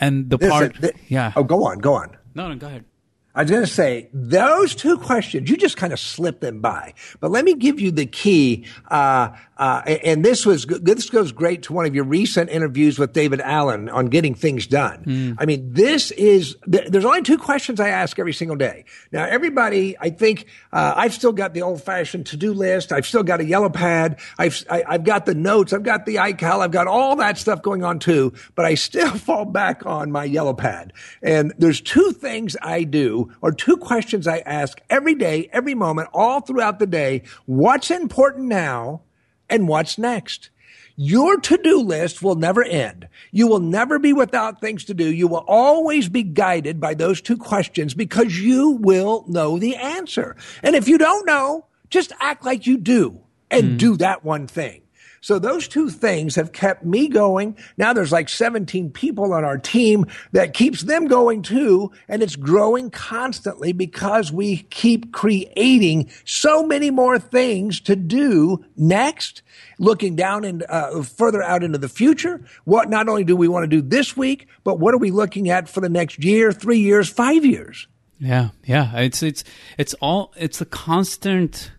And 0.00 0.30
the 0.30 0.36
Listen, 0.38 0.50
part, 0.50 0.80
th- 0.80 0.94
yeah. 1.08 1.32
Oh, 1.36 1.44
go 1.44 1.64
on. 1.64 1.78
Go 1.78 1.94
on. 1.94 2.16
No, 2.34 2.48
no, 2.48 2.56
go 2.56 2.66
ahead. 2.66 2.84
I 3.34 3.42
was 3.42 3.50
going 3.50 3.62
to 3.62 3.68
say 3.68 4.08
those 4.12 4.74
two 4.74 4.98
questions, 4.98 5.48
you 5.48 5.56
just 5.56 5.76
kind 5.76 5.92
of 5.92 6.00
slipped 6.00 6.40
them 6.40 6.60
by. 6.60 6.94
But 7.20 7.30
let 7.30 7.44
me 7.44 7.54
give 7.54 7.78
you 7.78 7.92
the 7.92 8.06
key. 8.06 8.66
Uh, 8.90 9.30
uh, 9.56 9.82
and 9.86 10.24
this 10.24 10.46
was. 10.46 10.64
This 10.64 11.10
goes 11.10 11.32
great 11.32 11.64
to 11.64 11.74
one 11.74 11.84
of 11.84 11.94
your 11.94 12.04
recent 12.04 12.48
interviews 12.48 12.98
with 12.98 13.12
David 13.12 13.40
Allen 13.42 13.90
on 13.90 14.06
getting 14.06 14.34
things 14.34 14.66
done. 14.66 15.36
I 15.38 15.44
mean, 15.44 15.72
this 15.72 16.10
is, 16.12 16.56
there's 16.66 17.04
only 17.04 17.22
two 17.22 17.36
questions 17.36 17.78
I 17.78 17.90
ask 17.90 18.18
every 18.18 18.32
single 18.32 18.56
day. 18.56 18.86
Now, 19.12 19.24
everybody, 19.26 19.96
I 20.00 20.10
think, 20.10 20.46
uh, 20.72 20.94
I've 20.96 21.12
still 21.12 21.32
got 21.32 21.52
the 21.52 21.60
old 21.60 21.82
fashioned 21.82 22.26
to 22.26 22.38
do 22.38 22.54
list. 22.54 22.90
I've 22.90 23.06
still 23.06 23.22
got 23.22 23.40
a 23.40 23.44
yellow 23.44 23.68
pad. 23.68 24.18
I've, 24.38 24.64
I, 24.70 24.82
I've 24.88 25.04
got 25.04 25.26
the 25.26 25.34
notes. 25.34 25.74
I've 25.74 25.82
got 25.82 26.06
the 26.06 26.16
iCal. 26.16 26.60
I've 26.60 26.70
got 26.70 26.86
all 26.86 27.16
that 27.16 27.36
stuff 27.36 27.60
going 27.60 27.84
on 27.84 27.98
too, 27.98 28.32
but 28.54 28.64
I 28.64 28.74
still 28.74 29.10
fall 29.18 29.44
back 29.44 29.84
on 29.84 30.10
my 30.10 30.24
yellow 30.24 30.54
pad. 30.54 30.94
And 31.22 31.52
there's 31.58 31.82
two 31.82 32.12
things 32.12 32.56
I 32.62 32.84
do 32.84 33.19
or 33.40 33.52
two 33.52 33.76
questions 33.76 34.26
I 34.26 34.38
ask 34.38 34.80
every 34.88 35.14
day, 35.14 35.48
every 35.52 35.74
moment, 35.74 36.08
all 36.12 36.40
throughout 36.40 36.78
the 36.78 36.86
day. 36.86 37.22
What's 37.46 37.90
important 37.90 38.46
now 38.46 39.02
and 39.48 39.68
what's 39.68 39.98
next? 39.98 40.50
Your 40.96 41.38
to-do 41.38 41.80
list 41.80 42.22
will 42.22 42.34
never 42.34 42.62
end. 42.62 43.08
You 43.32 43.46
will 43.46 43.60
never 43.60 43.98
be 43.98 44.12
without 44.12 44.60
things 44.60 44.84
to 44.84 44.94
do. 44.94 45.10
You 45.10 45.28
will 45.28 45.44
always 45.48 46.10
be 46.10 46.22
guided 46.22 46.78
by 46.78 46.92
those 46.92 47.22
two 47.22 47.38
questions 47.38 47.94
because 47.94 48.38
you 48.38 48.72
will 48.72 49.24
know 49.26 49.58
the 49.58 49.76
answer. 49.76 50.36
And 50.62 50.76
if 50.76 50.88
you 50.88 50.98
don't 50.98 51.26
know, 51.26 51.64
just 51.88 52.12
act 52.20 52.44
like 52.44 52.66
you 52.66 52.76
do 52.76 53.20
and 53.50 53.70
hmm. 53.70 53.76
do 53.78 53.96
that 53.96 54.24
one 54.24 54.46
thing. 54.46 54.82
So 55.20 55.38
those 55.38 55.68
two 55.68 55.90
things 55.90 56.34
have 56.36 56.52
kept 56.52 56.84
me 56.84 57.08
going. 57.08 57.56
Now 57.76 57.92
there's 57.92 58.12
like 58.12 58.28
17 58.28 58.90
people 58.90 59.34
on 59.34 59.44
our 59.44 59.58
team 59.58 60.06
that 60.32 60.54
keeps 60.54 60.82
them 60.82 61.08
going 61.08 61.42
too. 61.42 61.92
And 62.08 62.22
it's 62.22 62.36
growing 62.36 62.90
constantly 62.90 63.72
because 63.72 64.32
we 64.32 64.58
keep 64.70 65.12
creating 65.12 66.10
so 66.24 66.66
many 66.66 66.90
more 66.90 67.18
things 67.18 67.80
to 67.82 67.96
do 67.96 68.64
next, 68.76 69.42
looking 69.78 70.16
down 70.16 70.44
and 70.44 70.64
uh, 70.68 71.02
further 71.02 71.42
out 71.42 71.62
into 71.62 71.78
the 71.78 71.88
future. 71.88 72.42
What 72.64 72.88
not 72.88 73.08
only 73.08 73.24
do 73.24 73.36
we 73.36 73.48
want 73.48 73.64
to 73.64 73.68
do 73.68 73.82
this 73.82 74.16
week, 74.16 74.48
but 74.64 74.78
what 74.78 74.94
are 74.94 74.98
we 74.98 75.10
looking 75.10 75.50
at 75.50 75.68
for 75.68 75.80
the 75.80 75.90
next 75.90 76.24
year, 76.24 76.50
three 76.50 76.80
years, 76.80 77.10
five 77.10 77.44
years? 77.44 77.86
Yeah, 78.18 78.50
yeah. 78.64 78.98
It's 78.98 79.22
it's 79.22 79.44
it's 79.78 79.94
all 79.94 80.32
it's 80.36 80.60
a 80.60 80.66
constant 80.66 81.72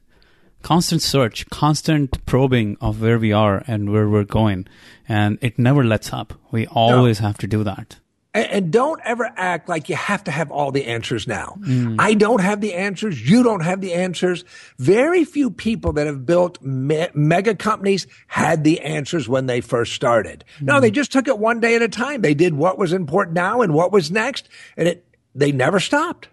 constant 0.62 1.02
search, 1.02 1.50
constant 1.50 2.26
probing 2.26 2.78
of 2.82 3.02
where 3.02 3.20
we 3.20 3.32
are 3.32 3.64
and 3.68 3.92
where 3.92 4.08
we're 4.08 4.24
going. 4.24 4.68
And 5.08 5.38
it 5.42 5.60
never 5.60 5.84
lets 5.84 6.14
up. 6.14 6.34
We 6.52 6.68
always 6.68 7.20
have 7.20 7.38
to 7.40 7.48
do 7.48 7.64
that. 7.64 7.98
And, 8.34 8.48
and 8.48 8.72
don't 8.72 9.02
ever 9.04 9.30
act 9.36 9.68
like 9.68 9.90
you 9.90 9.96
have 9.96 10.24
to 10.24 10.32
have 10.32 10.52
all 10.52 10.72
the 10.72 10.86
answers 10.86 11.28
now. 11.28 11.58
I 12.00 12.14
don't 12.14 12.40
have 12.40 12.62
the 12.62 12.76
answers. 12.76 13.30
You 13.30 13.44
don't 13.44 13.64
have 13.64 13.82
the 13.82 13.94
answers. 13.94 14.46
Very 14.78 15.26
few 15.26 15.52
people 15.52 15.92
that 15.94 16.08
have 16.08 16.26
built 16.26 16.62
me- 16.62 17.10
mega 17.14 17.56
companies 17.56 18.08
had 18.28 18.64
the 18.64 18.80
answers 18.82 19.28
when 19.28 19.48
they 19.48 19.60
first 19.60 19.94
started. 19.94 20.46
No, 20.62 20.80
they 20.80 20.92
just 20.92 21.12
took 21.12 21.28
it 21.28 21.40
one 21.40 21.60
day 21.60 21.76
at 21.76 21.82
a 21.82 21.90
time. 21.90 22.22
They 22.22 22.34
did 22.34 22.54
what 22.54 22.78
was 22.78 22.94
important 22.94 23.36
now 23.36 23.62
and 23.62 23.74
what 23.74 23.92
was 23.92 24.12
next, 24.12 24.48
and 24.78 24.88
it 24.88 25.06
they 25.36 25.52
never 25.52 25.80
stopped. 25.80 26.30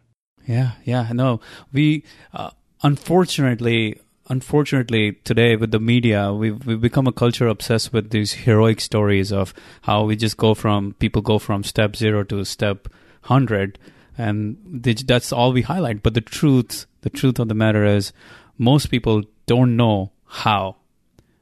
Yeah, 0.47 0.73
yeah. 0.85 1.11
No, 1.13 1.41
we 1.73 2.05
uh, 2.33 2.51
unfortunately, 2.83 4.01
unfortunately, 4.29 5.13
today 5.25 5.57
with 5.57 5.71
the 5.71 5.81
media, 5.81 6.33
we've 6.33 6.65
we've 6.67 6.81
become 6.81 7.07
a 7.07 7.13
culture 7.13 7.49
obsessed 7.49 7.93
with 7.93 8.11
these 8.11 8.33
heroic 8.33 8.81
stories 8.81 9.33
of 9.33 9.55
how 9.83 10.05
we 10.05 10.17
just 10.17 10.37
go 10.37 10.55
from 10.55 10.95
people 10.95 11.23
go 11.23 11.39
from 11.39 11.65
step 11.65 11.97
zero 11.97 12.25
to 12.25 12.45
step 12.45 12.89
hundred, 13.23 13.79
and 14.17 14.57
they, 14.65 14.95
that's 14.95 15.33
all 15.33 15.53
we 15.53 15.63
highlight. 15.63 16.03
But 16.03 16.15
the 16.15 16.21
truth, 16.21 16.87
the 17.03 17.11
truth 17.11 17.39
of 17.39 17.49
the 17.49 17.55
matter 17.55 17.85
is, 17.85 18.13
most 18.57 18.87
people 18.91 19.23
don't 19.47 19.77
know 19.77 20.13
how. 20.27 20.77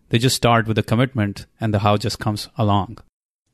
They 0.08 0.18
just 0.18 0.36
start 0.36 0.68
with 0.68 0.78
a 0.78 0.82
commitment, 0.82 1.46
and 1.60 1.74
the 1.74 1.80
how 1.80 1.96
just 1.96 2.18
comes 2.18 2.48
along. 2.56 2.98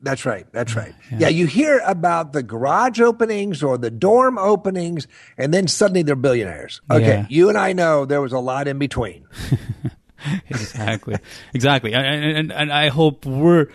That's 0.03 0.27
right. 0.27 0.47
That's 0.53 0.75
right. 0.75 0.93
Yeah. 1.17 1.29
you 1.29 1.47
hear 1.47 1.81
about 1.87 2.33
the 2.33 2.43
garage 2.43 3.01
openings 3.01 3.63
or 3.63 3.79
the 3.79 3.91
dorm 3.91 4.37
openings, 4.37 5.07
and 5.39 5.55
then 5.55 5.69
suddenly 5.69 6.03
they're 6.03 6.17
billionaires. 6.17 6.81
Okay, 6.91 7.07
Yeah. 7.07 7.27
you 7.31 7.49
and 7.49 7.57
I 7.57 7.73
know 7.73 8.05
there 8.05 8.21
was 8.21 8.33
a 8.33 8.41
lot 8.41 8.67
in 8.69 8.79
between. 8.79 9.27
exactly 10.51 11.17
exactly 11.53 11.93
and, 11.95 12.25
and 12.37 12.53
and 12.53 12.73
i 12.73 12.89
hope 12.91 13.27
we're 13.27 13.67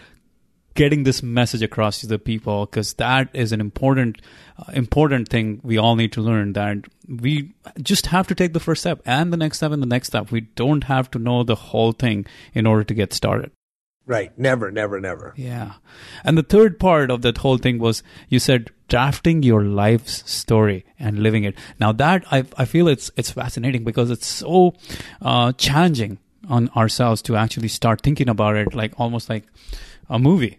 getting 0.76 1.04
this 1.04 1.22
message 1.22 1.62
across 1.62 2.00
to 2.00 2.08
the 2.08 2.18
people 2.18 2.66
because 2.66 2.94
that 2.94 3.28
is 3.34 3.52
an 3.52 3.60
important 3.60 4.22
uh, 4.58 4.72
important 4.72 5.28
thing 5.28 5.60
we 5.62 5.78
all 5.78 5.98
need 5.98 6.14
to 6.14 6.22
learn 6.22 6.54
that 6.54 6.78
we 7.10 7.54
just 7.82 8.06
have 8.06 8.28
to 8.28 8.34
take 8.36 8.54
the 8.54 8.62
first 8.62 8.80
step 8.82 9.02
and 9.06 9.34
the 9.34 9.38
next 9.38 9.58
step 9.58 9.74
and 9.74 9.82
the 9.82 9.88
next 9.88 10.08
step 10.08 10.32
we 10.32 10.40
don't 10.40 10.86
have 10.86 11.12
to 11.12 11.20
know 11.20 11.44
the 11.44 11.56
whole 11.56 11.92
thing 11.92 12.26
in 12.54 12.66
order 12.66 12.84
to 12.86 12.94
get 12.94 13.12
started 13.12 13.52
Right. 14.08 14.32
Never, 14.40 14.72
never, 14.72 15.00
never. 15.00 15.34
yeah. 15.36 15.74
And 16.24 16.38
the 16.38 16.44
third 16.44 16.80
part 16.80 17.12
of 17.12 17.22
that 17.22 17.38
whole 17.40 17.58
thing 17.60 17.78
was 17.78 18.02
you 18.30 18.40
said 18.40 18.72
drafting 18.88 19.44
your 19.44 19.64
life's 19.64 20.24
story 20.32 20.86
and 20.98 21.20
living 21.20 21.44
it. 21.44 21.56
Now 21.80 21.92
that 21.92 22.24
I, 22.32 22.46
I 22.58 22.66
feel 22.66 22.88
it's, 22.88 23.12
it's 23.18 23.32
fascinating 23.32 23.84
because 23.84 24.10
it's 24.10 24.26
so, 24.26 24.74
uh, 25.22 25.52
challenging 25.52 26.18
on 26.50 26.70
ourselves 26.70 27.22
to 27.24 27.36
actually 27.36 27.68
start 27.68 28.02
thinking 28.02 28.30
about 28.30 28.56
it 28.56 28.74
like 28.74 28.94
almost 28.98 29.30
like 29.30 29.44
a 30.10 30.18
movie. 30.18 30.58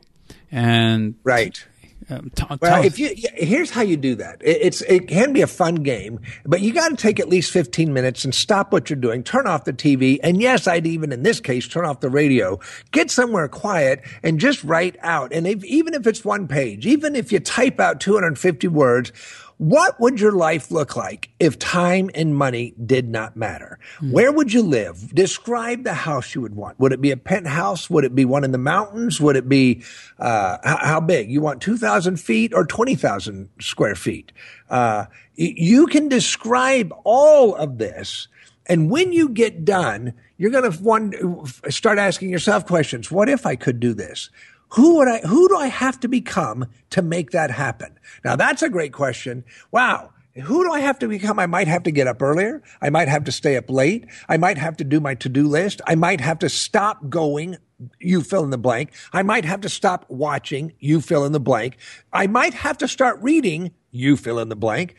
And, 0.53 1.15
Right. 1.25 1.65
Um, 2.11 2.31
t- 2.35 2.45
Well, 2.61 2.85
if 2.85 2.99
you 2.99 3.15
here's 3.35 3.71
how 3.71 3.83
you 3.83 3.97
do 3.97 4.15
that. 4.17 4.41
It, 4.43 4.59
it's 4.63 4.81
it 4.83 5.09
can 5.09 5.33
be 5.33 5.43
a 5.43 5.47
fun 5.47 5.77
game, 5.77 6.21
but 6.45 6.61
you 6.61 6.73
got 6.73 6.89
to 6.89 6.97
take 6.97 7.21
at 7.21 7.29
least 7.29 7.51
15 7.51 7.93
minutes 7.93 8.25
and 8.25 8.35
stop 8.35 8.73
what 8.73 8.89
you're 8.89 8.99
doing, 8.99 9.23
turn 9.23 9.47
off 9.47 9.65
the 9.65 9.73
TV, 9.73 10.19
and 10.23 10.41
yes, 10.41 10.67
I'd 10.67 10.87
even 10.87 11.13
in 11.13 11.23
this 11.23 11.41
case 11.41 11.69
turn 11.69 11.85
off 11.85 12.01
the 12.01 12.11
radio, 12.11 12.59
get 12.93 13.11
somewhere 13.11 13.49
quiet, 13.49 14.03
and 14.23 14.39
just 14.39 14.65
write 14.65 14.97
out. 15.01 15.33
And 15.33 15.47
if, 15.47 15.65
even 15.65 15.95
if 15.95 16.07
it's 16.07 16.25
one 16.25 16.49
page, 16.49 16.87
even 16.87 17.15
if 17.15 17.33
you 17.33 17.41
type 17.41 17.81
out 17.81 18.01
250 18.01 18.69
words. 18.69 19.13
What 19.59 19.99
would 19.99 20.21
your 20.21 20.33
life 20.33 20.71
look 20.71 20.95
like 20.95 21.31
if 21.41 21.59
time 21.59 22.11
and 22.15 22.35
money 22.35 22.75
did 22.85 23.09
not 23.09 23.37
matter? 23.37 23.81
Where 24.13 24.31
would 24.31 24.53
you 24.53 24.63
live? 24.63 25.13
Describe 25.13 25.83
the 25.83 25.95
house 25.95 26.33
you 26.33 26.41
would 26.41 26.55
want. 26.55 26.79
Would 26.79 26.93
it 26.93 27.01
be 27.01 27.11
a 27.11 27.17
penthouse? 27.17 27.91
Would 27.91 28.05
it 28.05 28.15
be 28.15 28.25
one 28.25 28.45
in 28.45 28.53
the 28.53 28.59
mountains? 28.59 29.21
Would 29.21 29.35
it 29.35 29.49
be, 29.49 29.83
uh, 30.21 30.59
how, 30.63 30.77
how 30.77 31.01
big? 31.01 31.29
You 31.29 31.41
want 31.41 31.61
2,000 31.61 32.19
feet 32.19 32.55
or 32.55 32.65
20,000 32.65 33.49
square 33.61 33.97
feet? 33.97 34.31
Uh, 34.71 35.07
you 35.35 35.87
can 35.87 36.09
describe 36.09 36.95
all 37.03 37.57
of 37.57 37.79
this. 37.79 38.29
And 38.67 38.91
when 38.91 39.13
you 39.13 39.29
get 39.29 39.65
done, 39.65 40.15
you're 40.37 40.53
going 40.53 40.71
to 40.71 41.71
start 41.71 41.99
asking 41.99 42.31
yourself 42.31 42.65
questions. 42.65 43.11
What 43.11 43.29
if 43.29 43.45
I 43.45 43.57
could 43.57 43.81
do 43.81 43.93
this? 43.93 44.31
Who 44.71 44.97
would 44.97 45.09
I, 45.09 45.19
who 45.21 45.49
do 45.49 45.57
I 45.57 45.69
have 45.69 45.99
to 46.01 46.09
become 46.09 46.67
to 46.91 47.03
make 47.03 47.31
that 47.31 47.51
happen? 47.51 47.99
Now 48.25 48.37
that's 48.37 48.63
a 48.63 48.69
great 48.69 48.93
question. 48.93 49.45
Wow. 49.71 50.13
Who 50.43 50.63
do 50.63 50.71
I 50.71 50.81
have 50.81 50.99
to 51.01 51.09
become? 51.09 51.39
I 51.39 51.47
might 51.47 51.67
have 51.67 51.83
to 51.85 51.91
get 51.91 52.07
up 52.07 52.23
earlier. 52.23 52.63
I 52.81 52.91
might 52.91 53.09
have 53.09 53.25
to 53.25 53.33
stay 53.33 53.57
up 53.57 53.69
late. 53.69 54.07
I 54.29 54.37
might 54.37 54.57
have 54.59 54.77
to 54.77 54.85
do 54.85 55.01
my 55.01 55.15
to-do 55.17 55.49
list. 55.49 55.81
I 55.87 55.97
might 55.97 56.21
have 56.21 56.39
to 56.41 56.49
stop 56.49 57.09
going. 57.09 57.57
You 57.99 58.23
fill 58.23 58.45
in 58.45 58.51
the 58.51 58.59
blank. 58.59 58.93
I 59.13 59.23
might 59.23 59.45
have 59.45 59.61
to 59.63 59.69
stop 59.69 60.05
watching. 60.09 60.75
You 60.79 61.01
fill 61.01 61.25
in 61.25 61.33
the 61.33 61.41
blank. 61.41 61.77
I 62.13 62.29
might 62.29 62.55
have 62.55 62.79
to 62.79 62.89
start 62.89 63.19
reading. 63.21 63.73
You 63.91 64.17
fill 64.17 64.39
in 64.39 64.49
the 64.49 64.57
blank. 64.57 64.95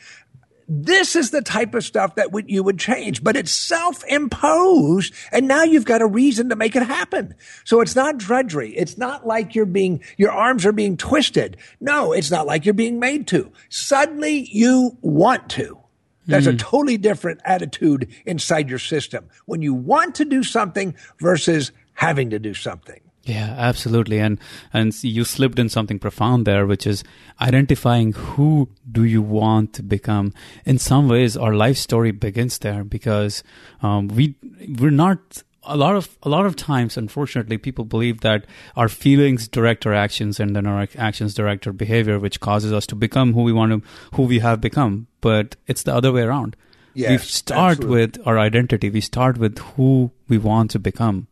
This 0.71 1.15
is 1.15 1.31
the 1.31 1.41
type 1.41 1.73
of 1.73 1.83
stuff 1.83 2.13
that 2.15 2.31
would, 2.31 2.47
you 2.47 2.61
would 2.61 2.77
change, 2.77 3.23
but 3.23 3.35
it's 3.35 3.51
self-imposed. 3.51 5.11
And 5.31 5.47
now 5.47 5.63
you've 5.63 5.83
got 5.83 6.03
a 6.03 6.05
reason 6.05 6.49
to 6.49 6.55
make 6.55 6.75
it 6.75 6.83
happen. 6.83 7.33
So 7.63 7.81
it's 7.81 7.95
not 7.95 8.19
drudgery. 8.19 8.77
It's 8.77 8.95
not 8.95 9.25
like 9.25 9.55
you're 9.55 9.65
being, 9.65 10.03
your 10.17 10.31
arms 10.31 10.67
are 10.67 10.71
being 10.71 10.95
twisted. 10.95 11.57
No, 11.81 12.11
it's 12.13 12.29
not 12.29 12.45
like 12.45 12.65
you're 12.65 12.75
being 12.75 12.99
made 12.99 13.25
to. 13.27 13.51
Suddenly 13.69 14.47
you 14.51 14.95
want 15.01 15.49
to. 15.49 15.79
That's 16.27 16.45
mm. 16.45 16.53
a 16.53 16.57
totally 16.57 16.97
different 16.97 17.41
attitude 17.43 18.13
inside 18.27 18.69
your 18.69 18.77
system 18.77 19.27
when 19.47 19.63
you 19.63 19.73
want 19.73 20.15
to 20.15 20.25
do 20.25 20.43
something 20.43 20.93
versus 21.19 21.71
having 21.93 22.29
to 22.29 22.37
do 22.37 22.53
something. 22.53 23.01
Yeah, 23.29 23.53
absolutely. 23.57 24.19
And 24.19 24.39
and 24.73 24.91
you 25.03 25.23
slipped 25.23 25.59
in 25.59 25.69
something 25.69 25.99
profound 25.99 26.47
there, 26.47 26.65
which 26.65 26.87
is 26.87 27.03
identifying 27.39 28.13
who 28.13 28.69
do 28.91 29.03
you 29.03 29.21
want 29.21 29.73
to 29.73 29.83
become. 29.83 30.33
In 30.65 30.79
some 30.79 31.07
ways, 31.07 31.37
our 31.37 31.53
life 31.53 31.77
story 31.77 32.11
begins 32.11 32.57
there 32.57 32.83
because 32.83 33.43
um, 33.83 34.07
we 34.07 34.35
we're 34.79 34.89
not 34.89 35.43
a 35.63 35.77
lot 35.77 35.95
of 35.95 36.17
a 36.23 36.29
lot 36.29 36.47
of 36.47 36.55
times 36.55 36.97
unfortunately 36.97 37.57
people 37.57 37.85
believe 37.85 38.21
that 38.21 38.45
our 38.75 38.89
feelings 38.89 39.47
direct 39.47 39.85
our 39.85 39.93
actions 39.93 40.39
and 40.39 40.55
then 40.55 40.65
our 40.65 40.87
actions 40.97 41.33
direct 41.35 41.67
our 41.67 41.73
behavior 41.73 42.17
which 42.17 42.39
causes 42.39 42.71
us 42.73 42.87
to 42.87 42.95
become 42.95 43.33
who 43.33 43.43
we 43.43 43.53
want 43.53 43.71
to 43.71 43.89
who 44.15 44.23
we 44.23 44.39
have 44.39 44.61
become 44.61 45.05
but 45.19 45.57
it's 45.67 45.83
the 45.83 45.93
other 45.93 46.13
way 46.13 46.21
around 46.21 46.55
yes, 46.93 47.11
we 47.11 47.17
start 47.17 47.71
absolutely. 47.71 47.99
with 47.99 48.27
our 48.27 48.39
identity 48.39 48.89
we 48.89 49.01
start 49.01 49.37
with 49.37 49.59
who 49.75 50.09
we 50.29 50.37
want 50.37 50.71
to 50.71 50.79
become 50.79 51.27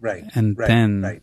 Right. 0.00 0.24
And 0.34 0.58
right, 0.58 0.66
then 0.68 1.02
right. 1.02 1.22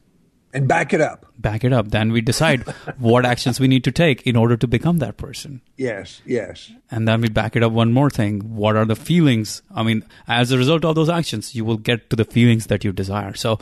And 0.57 0.67
back 0.67 0.93
it 0.93 1.01
up. 1.01 1.25
Back 1.37 1.63
it 1.63 1.71
up. 1.71 1.89
Then 1.91 2.11
we 2.11 2.21
decide 2.21 2.63
what 2.97 3.25
actions 3.33 3.59
we 3.59 3.67
need 3.67 3.83
to 3.83 3.91
take 3.91 4.25
in 4.25 4.35
order 4.35 4.57
to 4.57 4.67
become 4.67 4.97
that 4.97 5.17
person. 5.17 5.61
Yes, 5.77 6.21
yes. 6.25 6.71
And 6.89 7.07
then 7.07 7.21
we 7.21 7.29
back 7.29 7.55
it 7.55 7.63
up 7.63 7.71
one 7.71 7.93
more 7.93 8.09
thing. 8.09 8.55
What 8.55 8.75
are 8.75 8.85
the 8.85 8.95
feelings? 8.95 9.61
I 9.73 9.83
mean, 9.83 10.03
as 10.27 10.51
a 10.51 10.57
result 10.57 10.83
of 10.83 10.95
those 10.95 11.09
actions, 11.09 11.53
you 11.53 11.63
will 11.63 11.77
get 11.77 12.09
to 12.09 12.15
the 12.15 12.25
feelings 12.25 12.67
that 12.67 12.83
you 12.83 12.91
desire. 12.91 13.35
So 13.35 13.59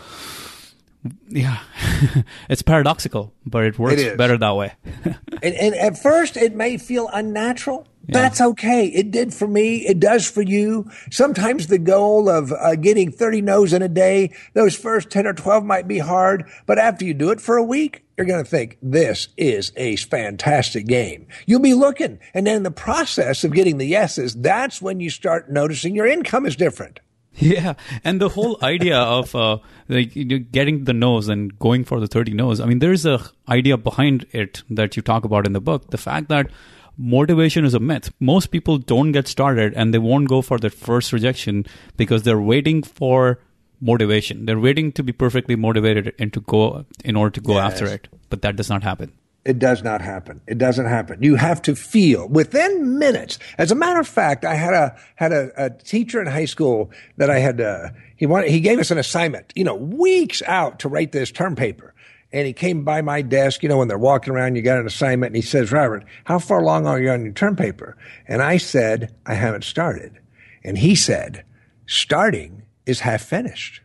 yeah, 1.27 1.59
it's 2.49 2.61
paradoxical, 2.61 3.33
but 3.45 3.65
it 3.65 3.77
works 3.77 4.01
it 4.01 4.17
better 4.17 4.37
that 4.37 4.55
way. 4.55 4.73
and, 5.43 5.55
and, 5.55 5.75
at 5.75 5.97
first, 5.97 6.37
it 6.37 6.55
may 6.55 6.77
feel 6.77 7.09
unnatural. 7.13 7.87
Yeah. 8.07 8.21
That's 8.21 8.41
okay. 8.41 8.87
It 8.87 9.11
did 9.11 9.33
for 9.33 9.47
me. 9.47 9.77
It 9.87 9.99
does 9.99 10.29
for 10.29 10.41
you. 10.41 10.89
Sometimes 11.11 11.67
the 11.67 11.77
goal 11.77 12.29
of 12.29 12.51
uh, 12.51 12.75
getting 12.75 13.11
30 13.11 13.41
no's 13.41 13.73
in 13.73 13.81
a 13.81 13.89
day, 13.89 14.31
those 14.53 14.75
first 14.75 15.09
10 15.09 15.27
or 15.27 15.33
12 15.33 15.63
might 15.63 15.87
be 15.87 15.99
hard, 15.99 16.49
but 16.65 16.77
after 16.77 17.05
you 17.05 17.13
do 17.13 17.31
it 17.31 17.41
for 17.41 17.57
a 17.57 17.63
week, 17.63 18.03
you're 18.17 18.27
going 18.27 18.43
to 18.43 18.49
think 18.49 18.77
this 18.81 19.29
is 19.37 19.71
a 19.75 19.95
fantastic 19.97 20.85
game. 20.87 21.27
You'll 21.45 21.59
be 21.59 21.73
looking. 21.73 22.19
And 22.33 22.47
then 22.47 22.57
in 22.57 22.63
the 22.63 22.71
process 22.71 23.43
of 23.43 23.53
getting 23.53 23.77
the 23.77 23.87
yeses, 23.87 24.35
that's 24.35 24.81
when 24.81 24.99
you 24.99 25.09
start 25.09 25.51
noticing 25.51 25.95
your 25.95 26.05
income 26.05 26.45
is 26.45 26.55
different. 26.55 26.99
Yeah, 27.37 27.73
and 28.03 28.21
the 28.21 28.29
whole 28.29 28.57
idea 28.63 28.97
of 28.97 29.35
uh, 29.35 29.57
like 29.89 30.15
you 30.15 30.23
know, 30.23 30.39
getting 30.39 30.85
the 30.85 30.93
no's 30.93 31.27
and 31.27 31.57
going 31.59 31.83
for 31.83 31.99
the 31.99 32.07
thirty 32.07 32.33
no's. 32.33 32.61
I 32.61 32.65
mean, 32.65 32.79
there 32.79 32.93
is 32.93 33.05
a 33.05 33.19
idea 33.49 33.75
behind 33.75 34.25
it 34.31 34.63
that 34.69 34.95
you 34.95 35.01
talk 35.01 35.25
about 35.25 35.45
in 35.45 35.51
the 35.51 35.59
book. 35.59 35.89
The 35.89 35.97
fact 35.97 36.29
that 36.29 36.49
motivation 36.97 37.65
is 37.65 37.73
a 37.73 37.79
myth. 37.79 38.11
Most 38.19 38.47
people 38.47 38.77
don't 38.77 39.11
get 39.11 39.27
started 39.27 39.73
and 39.73 39.93
they 39.93 39.97
won't 39.97 40.27
go 40.27 40.41
for 40.41 40.57
their 40.57 40.69
first 40.69 41.13
rejection 41.13 41.65
because 41.97 42.23
they're 42.23 42.41
waiting 42.41 42.83
for 42.83 43.39
motivation. 43.81 44.45
They're 44.45 44.59
waiting 44.59 44.91
to 44.93 45.03
be 45.03 45.11
perfectly 45.11 45.55
motivated 45.55 46.13
and 46.19 46.31
to 46.33 46.41
go 46.41 46.85
in 47.03 47.15
order 47.15 47.31
to 47.31 47.41
go 47.41 47.55
yes. 47.55 47.73
after 47.73 47.85
it. 47.87 48.07
But 48.29 48.41
that 48.41 48.55
does 48.55 48.69
not 48.69 48.83
happen. 48.83 49.13
It 49.45 49.59
does 49.59 49.83
not 49.83 50.01
happen. 50.01 50.41
It 50.47 50.57
doesn't 50.57 50.87
happen. 50.87 51.21
You 51.21 51.35
have 51.35 51.61
to 51.63 51.75
feel 51.75 52.27
within 52.27 52.97
minutes. 52.97 53.37
As 53.59 53.71
a 53.71 53.75
matter 53.75 53.99
of 53.99 54.07
fact, 54.07 54.43
I 54.43 54.55
had 54.55 54.73
a 54.73 54.97
had 55.15 55.31
a, 55.31 55.51
a 55.55 55.69
teacher 55.69 56.19
in 56.19 56.25
high 56.25 56.45
school 56.45 56.89
that 57.17 57.29
I 57.29 57.37
had. 57.37 57.61
Uh, 57.61 57.89
he 58.15 58.25
wanted. 58.25 58.49
He 58.49 58.59
gave 58.59 58.79
us 58.79 58.89
an 58.89 58.97
assignment. 58.97 59.53
You 59.55 59.63
know, 59.63 59.75
weeks 59.75 60.41
out 60.47 60.79
to 60.79 60.89
write 60.89 61.11
this 61.11 61.29
term 61.29 61.55
paper. 61.55 61.93
And 62.35 62.45
he 62.45 62.51
came 62.51 62.83
by 62.83 63.01
my 63.01 63.21
desk, 63.21 63.63
you 63.63 63.69
know, 63.69 63.77
when 63.77 63.87
they're 63.87 63.97
walking 63.97 64.33
around, 64.33 64.57
you 64.57 64.61
got 64.61 64.77
an 64.77 64.85
assignment, 64.85 65.29
and 65.29 65.37
he 65.37 65.41
says, 65.41 65.71
Robert, 65.71 66.03
how 66.25 66.37
far 66.37 66.59
along 66.59 66.85
are 66.85 66.99
you 66.99 67.09
on 67.09 67.23
your 67.23 67.33
term 67.33 67.55
paper? 67.55 67.95
And 68.27 68.41
I 68.41 68.57
said, 68.57 69.15
I 69.25 69.35
haven't 69.35 69.63
started. 69.63 70.19
And 70.61 70.77
he 70.77 70.95
said, 70.95 71.45
starting 71.85 72.63
is 72.85 72.99
half 72.99 73.21
finished. 73.21 73.79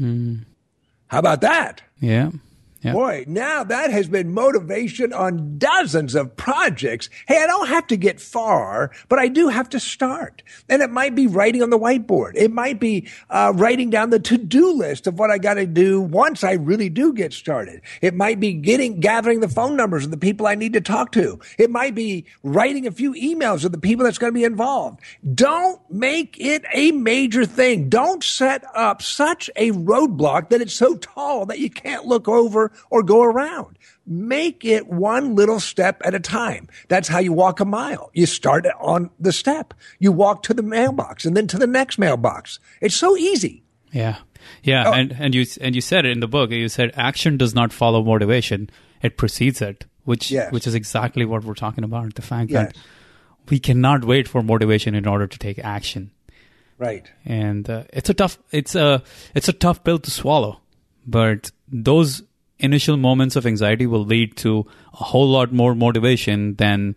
Mm. 0.00 0.46
How 1.08 1.18
about 1.18 1.42
that? 1.42 1.82
Yeah. 2.00 2.30
Yep. 2.88 2.94
Boy, 2.94 3.24
now 3.26 3.64
that 3.64 3.90
has 3.90 4.08
been 4.08 4.32
motivation 4.32 5.12
on 5.12 5.58
dozens 5.58 6.14
of 6.14 6.36
projects. 6.36 7.10
Hey, 7.26 7.42
I 7.42 7.46
don't 7.46 7.68
have 7.68 7.86
to 7.88 7.96
get 7.96 8.20
far, 8.20 8.90
but 9.08 9.18
I 9.18 9.28
do 9.28 9.48
have 9.48 9.68
to 9.70 9.80
start. 9.80 10.42
And 10.68 10.80
it 10.80 10.90
might 10.90 11.14
be 11.14 11.26
writing 11.26 11.62
on 11.62 11.70
the 11.70 11.78
whiteboard. 11.78 12.32
It 12.34 12.50
might 12.50 12.80
be 12.80 13.08
uh, 13.30 13.52
writing 13.54 13.90
down 13.90 14.10
the 14.10 14.18
to-do 14.18 14.72
list 14.72 15.06
of 15.06 15.18
what 15.18 15.30
I 15.30 15.38
got 15.38 15.54
to 15.54 15.66
do 15.66 16.00
once 16.00 16.42
I 16.42 16.52
really 16.52 16.88
do 16.88 17.12
get 17.12 17.32
started. 17.32 17.82
It 18.00 18.14
might 18.14 18.40
be 18.40 18.54
getting, 18.54 19.00
gathering 19.00 19.40
the 19.40 19.48
phone 19.48 19.76
numbers 19.76 20.04
of 20.04 20.10
the 20.10 20.16
people 20.16 20.46
I 20.46 20.54
need 20.54 20.72
to 20.72 20.80
talk 20.80 21.12
to. 21.12 21.38
It 21.58 21.70
might 21.70 21.94
be 21.94 22.24
writing 22.42 22.86
a 22.86 22.90
few 22.90 23.12
emails 23.12 23.64
of 23.64 23.72
the 23.72 23.78
people 23.78 24.04
that's 24.04 24.18
going 24.18 24.32
to 24.32 24.38
be 24.38 24.44
involved. 24.44 25.00
Don't 25.34 25.80
make 25.90 26.38
it 26.40 26.64
a 26.72 26.92
major 26.92 27.44
thing. 27.44 27.88
Don't 27.88 28.24
set 28.24 28.64
up 28.74 29.02
such 29.02 29.50
a 29.56 29.72
roadblock 29.72 30.48
that 30.50 30.60
it's 30.60 30.74
so 30.74 30.96
tall 30.96 31.46
that 31.46 31.58
you 31.58 31.70
can't 31.70 32.06
look 32.06 32.28
over 32.28 32.72
or 32.90 33.02
go 33.02 33.22
around. 33.22 33.78
Make 34.06 34.64
it 34.64 34.88
one 34.88 35.34
little 35.34 35.60
step 35.60 36.00
at 36.04 36.14
a 36.14 36.20
time. 36.20 36.68
That's 36.88 37.08
how 37.08 37.18
you 37.18 37.32
walk 37.32 37.60
a 37.60 37.64
mile. 37.64 38.10
You 38.14 38.26
start 38.26 38.66
on 38.80 39.10
the 39.18 39.32
step. 39.32 39.74
You 39.98 40.12
walk 40.12 40.42
to 40.44 40.54
the 40.54 40.62
mailbox 40.62 41.24
and 41.24 41.36
then 41.36 41.46
to 41.48 41.58
the 41.58 41.66
next 41.66 41.98
mailbox. 41.98 42.58
It's 42.80 42.96
so 42.96 43.16
easy. 43.16 43.62
Yeah. 43.92 44.18
Yeah, 44.62 44.88
oh. 44.88 44.92
and 44.92 45.12
and 45.18 45.34
you 45.34 45.44
and 45.60 45.74
you 45.74 45.80
said 45.80 46.04
it 46.04 46.12
in 46.12 46.20
the 46.20 46.28
book. 46.28 46.50
You 46.50 46.68
said 46.68 46.92
action 46.96 47.36
does 47.36 47.54
not 47.54 47.72
follow 47.72 48.02
motivation; 48.02 48.70
it 49.02 49.16
precedes 49.16 49.60
it, 49.60 49.84
which 50.04 50.30
yes. 50.30 50.52
which 50.52 50.66
is 50.66 50.74
exactly 50.74 51.24
what 51.24 51.44
we're 51.44 51.54
talking 51.54 51.84
about. 51.84 52.14
The 52.14 52.22
fact 52.22 52.50
yes. 52.50 52.66
that 52.66 52.76
we 53.48 53.58
cannot 53.58 54.04
wait 54.04 54.28
for 54.28 54.42
motivation 54.42 54.94
in 54.94 55.06
order 55.06 55.26
to 55.26 55.38
take 55.38 55.58
action. 55.58 56.12
Right. 56.78 57.10
And 57.24 57.68
uh, 57.68 57.84
it's 57.92 58.08
a 58.10 58.14
tough 58.14 58.38
it's 58.50 58.74
a 58.74 59.02
it's 59.34 59.48
a 59.48 59.52
tough 59.52 59.82
pill 59.84 59.98
to 59.98 60.10
swallow, 60.10 60.60
but 61.06 61.50
those 61.68 62.22
initial 62.58 62.96
moments 62.96 63.36
of 63.36 63.46
anxiety 63.46 63.86
will 63.86 64.04
lead 64.04 64.36
to 64.36 64.66
a 64.92 65.04
whole 65.04 65.28
lot 65.28 65.52
more 65.52 65.74
motivation 65.74 66.54
than 66.56 66.96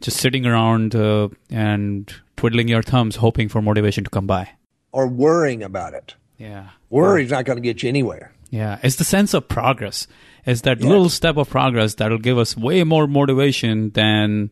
just 0.00 0.18
sitting 0.18 0.46
around 0.46 0.94
uh, 0.94 1.28
and 1.50 2.12
twiddling 2.36 2.68
your 2.68 2.82
thumbs 2.82 3.16
hoping 3.16 3.48
for 3.48 3.62
motivation 3.62 4.04
to 4.04 4.10
come 4.10 4.26
by. 4.26 4.50
Or 4.90 5.06
worrying 5.06 5.62
about 5.62 5.94
it. 5.94 6.14
Yeah. 6.38 6.70
Worry's 6.90 7.30
not 7.30 7.44
going 7.44 7.56
to 7.56 7.62
get 7.62 7.82
you 7.82 7.88
anywhere. 7.88 8.32
Yeah. 8.50 8.78
It's 8.82 8.96
the 8.96 9.04
sense 9.04 9.32
of 9.32 9.48
progress. 9.48 10.06
It's 10.44 10.62
that 10.62 10.80
little 10.80 11.08
step 11.08 11.36
of 11.36 11.48
progress 11.48 11.94
that'll 11.94 12.18
give 12.18 12.36
us 12.36 12.56
way 12.56 12.82
more 12.84 13.06
motivation 13.06 13.90
than 13.90 14.50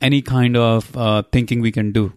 any 0.00 0.22
kind 0.22 0.56
of 0.56 0.96
uh, 0.96 1.22
thinking 1.32 1.60
we 1.60 1.72
can 1.72 1.92
do 1.92 2.12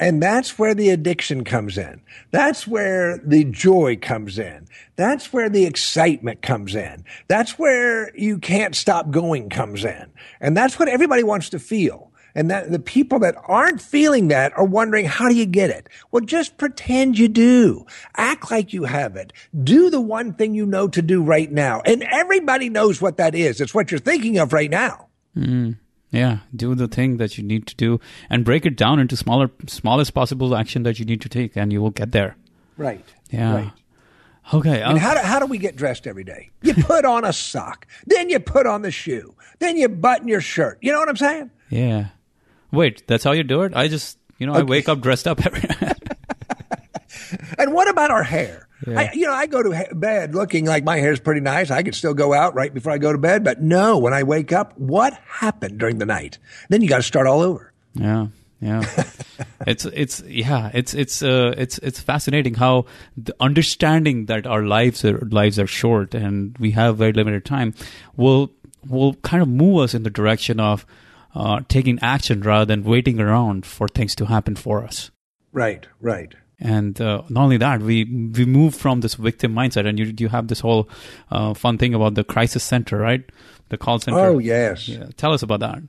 and 0.00 0.22
that's 0.22 0.58
where 0.58 0.74
the 0.74 0.88
addiction 0.88 1.44
comes 1.44 1.76
in. 1.76 2.00
That's 2.30 2.66
where 2.66 3.18
the 3.18 3.44
joy 3.44 3.98
comes 4.00 4.38
in. 4.38 4.66
That's 4.96 5.30
where 5.30 5.50
the 5.50 5.66
excitement 5.66 6.40
comes 6.40 6.74
in. 6.74 7.04
That's 7.28 7.58
where 7.58 8.16
you 8.16 8.38
can't 8.38 8.74
stop 8.74 9.10
going 9.10 9.50
comes 9.50 9.84
in. 9.84 10.06
And 10.40 10.56
that's 10.56 10.78
what 10.78 10.88
everybody 10.88 11.22
wants 11.22 11.50
to 11.50 11.58
feel. 11.58 12.10
And 12.34 12.50
that 12.50 12.70
the 12.70 12.78
people 12.78 13.18
that 13.18 13.34
aren't 13.44 13.82
feeling 13.82 14.28
that 14.28 14.56
are 14.56 14.64
wondering, 14.64 15.04
how 15.04 15.28
do 15.28 15.34
you 15.34 15.46
get 15.46 15.68
it? 15.68 15.88
Well, 16.10 16.24
just 16.24 16.56
pretend 16.56 17.18
you 17.18 17.28
do. 17.28 17.84
Act 18.16 18.50
like 18.50 18.72
you 18.72 18.84
have 18.84 19.16
it. 19.16 19.32
Do 19.62 19.90
the 19.90 20.00
one 20.00 20.32
thing 20.32 20.54
you 20.54 20.64
know 20.64 20.88
to 20.88 21.02
do 21.02 21.22
right 21.22 21.50
now. 21.50 21.82
And 21.84 22.04
everybody 22.04 22.70
knows 22.70 23.02
what 23.02 23.18
that 23.18 23.34
is. 23.34 23.60
It's 23.60 23.74
what 23.74 23.90
you're 23.90 24.00
thinking 24.00 24.38
of 24.38 24.52
right 24.52 24.70
now. 24.70 25.08
Mm. 25.36 25.76
Yeah, 26.10 26.38
do 26.54 26.74
the 26.74 26.88
thing 26.88 27.18
that 27.18 27.38
you 27.38 27.44
need 27.44 27.66
to 27.68 27.76
do 27.76 28.00
and 28.28 28.44
break 28.44 28.66
it 28.66 28.76
down 28.76 28.98
into 28.98 29.16
smaller, 29.16 29.50
smallest 29.68 30.12
possible 30.12 30.56
action 30.56 30.82
that 30.82 30.98
you 30.98 31.04
need 31.04 31.20
to 31.20 31.28
take, 31.28 31.56
and 31.56 31.72
you 31.72 31.80
will 31.80 31.90
get 31.90 32.10
there. 32.10 32.36
Right. 32.76 33.04
Yeah. 33.30 33.54
Right. 33.54 33.72
Okay. 34.52 34.82
And 34.82 34.98
how 34.98 35.14
do, 35.14 35.20
how 35.20 35.38
do 35.38 35.46
we 35.46 35.58
get 35.58 35.76
dressed 35.76 36.06
every 36.06 36.24
day? 36.24 36.50
You 36.62 36.74
put 36.74 37.04
on 37.04 37.24
a 37.24 37.32
sock, 37.32 37.86
then 38.06 38.28
you 38.28 38.40
put 38.40 38.66
on 38.66 38.82
the 38.82 38.90
shoe, 38.90 39.34
then 39.60 39.76
you 39.76 39.88
button 39.88 40.26
your 40.26 40.40
shirt. 40.40 40.78
You 40.80 40.92
know 40.92 40.98
what 40.98 41.08
I'm 41.08 41.16
saying? 41.16 41.50
Yeah. 41.68 42.08
Wait, 42.72 43.06
that's 43.06 43.22
how 43.22 43.32
you 43.32 43.44
do 43.44 43.62
it? 43.62 43.72
I 43.76 43.86
just, 43.86 44.18
you 44.38 44.46
know, 44.46 44.52
okay. 44.52 44.62
I 44.62 44.64
wake 44.64 44.88
up 44.88 45.00
dressed 45.00 45.28
up 45.28 45.44
every 45.44 45.60
And 47.58 47.72
what 47.72 47.88
about 47.88 48.10
our 48.10 48.22
hair? 48.24 48.66
Yeah. 48.86 49.00
I, 49.00 49.10
you 49.12 49.26
know, 49.26 49.32
I 49.32 49.46
go 49.46 49.62
to 49.62 49.94
bed 49.94 50.34
looking 50.34 50.64
like 50.64 50.84
my 50.84 50.98
hair's 50.98 51.20
pretty 51.20 51.40
nice. 51.40 51.70
I 51.70 51.82
could 51.82 51.94
still 51.94 52.14
go 52.14 52.32
out 52.32 52.54
right 52.54 52.72
before 52.72 52.92
I 52.92 52.98
go 52.98 53.12
to 53.12 53.18
bed, 53.18 53.44
but 53.44 53.60
no, 53.60 53.98
when 53.98 54.12
I 54.12 54.22
wake 54.22 54.52
up, 54.52 54.78
what 54.78 55.14
happened 55.26 55.78
during 55.78 55.98
the 55.98 56.06
night? 56.06 56.38
Then 56.68 56.82
you 56.82 56.88
got 56.88 56.98
to 56.98 57.02
start 57.02 57.26
all 57.26 57.40
over. 57.40 57.72
Yeah. 57.94 58.28
Yeah, 58.62 58.84
it's 59.66 59.86
it's 59.86 60.20
yeah, 60.20 60.70
it's 60.74 60.92
it's 60.92 61.22
uh, 61.22 61.54
it's 61.56 61.78
it's 61.78 61.98
fascinating 61.98 62.52
how 62.52 62.84
the 63.16 63.34
understanding 63.40 64.26
that 64.26 64.46
our 64.46 64.62
lives 64.64 65.02
are 65.02 65.18
lives 65.30 65.58
are 65.58 65.66
short 65.66 66.14
and 66.14 66.58
we 66.58 66.72
have 66.72 66.98
very 66.98 67.14
limited 67.14 67.46
time 67.46 67.72
will 68.18 68.52
will 68.86 69.14
kind 69.14 69.42
of 69.42 69.48
move 69.48 69.84
us 69.84 69.94
in 69.94 70.02
the 70.02 70.10
direction 70.10 70.60
of 70.60 70.84
uh, 71.34 71.60
taking 71.68 71.98
action 72.00 72.42
rather 72.42 72.66
than 72.66 72.84
waiting 72.84 73.18
around 73.18 73.64
for 73.64 73.88
things 73.88 74.14
to 74.16 74.26
happen 74.26 74.56
for 74.56 74.84
us. 74.84 75.10
Right, 75.52 75.86
right. 76.00 76.34
And 76.60 77.00
uh, 77.00 77.22
not 77.28 77.44
only 77.44 77.56
that, 77.56 77.80
we 77.80 78.04
we 78.04 78.44
move 78.44 78.74
from 78.74 79.00
this 79.00 79.14
victim 79.14 79.54
mindset, 79.54 79.86
and 79.86 79.98
you 79.98 80.14
you 80.18 80.28
have 80.28 80.48
this 80.48 80.60
whole 80.60 80.88
uh, 81.30 81.54
fun 81.54 81.78
thing 81.78 81.94
about 81.94 82.14
the 82.14 82.24
crisis 82.24 82.62
center, 82.62 82.98
right? 82.98 83.24
The 83.70 83.78
call 83.78 83.98
center. 83.98 84.18
Oh 84.18 84.38
yes. 84.38 84.88
Yeah. 84.88 85.06
Tell 85.16 85.32
us 85.32 85.42
about 85.42 85.60
that. 85.60 85.82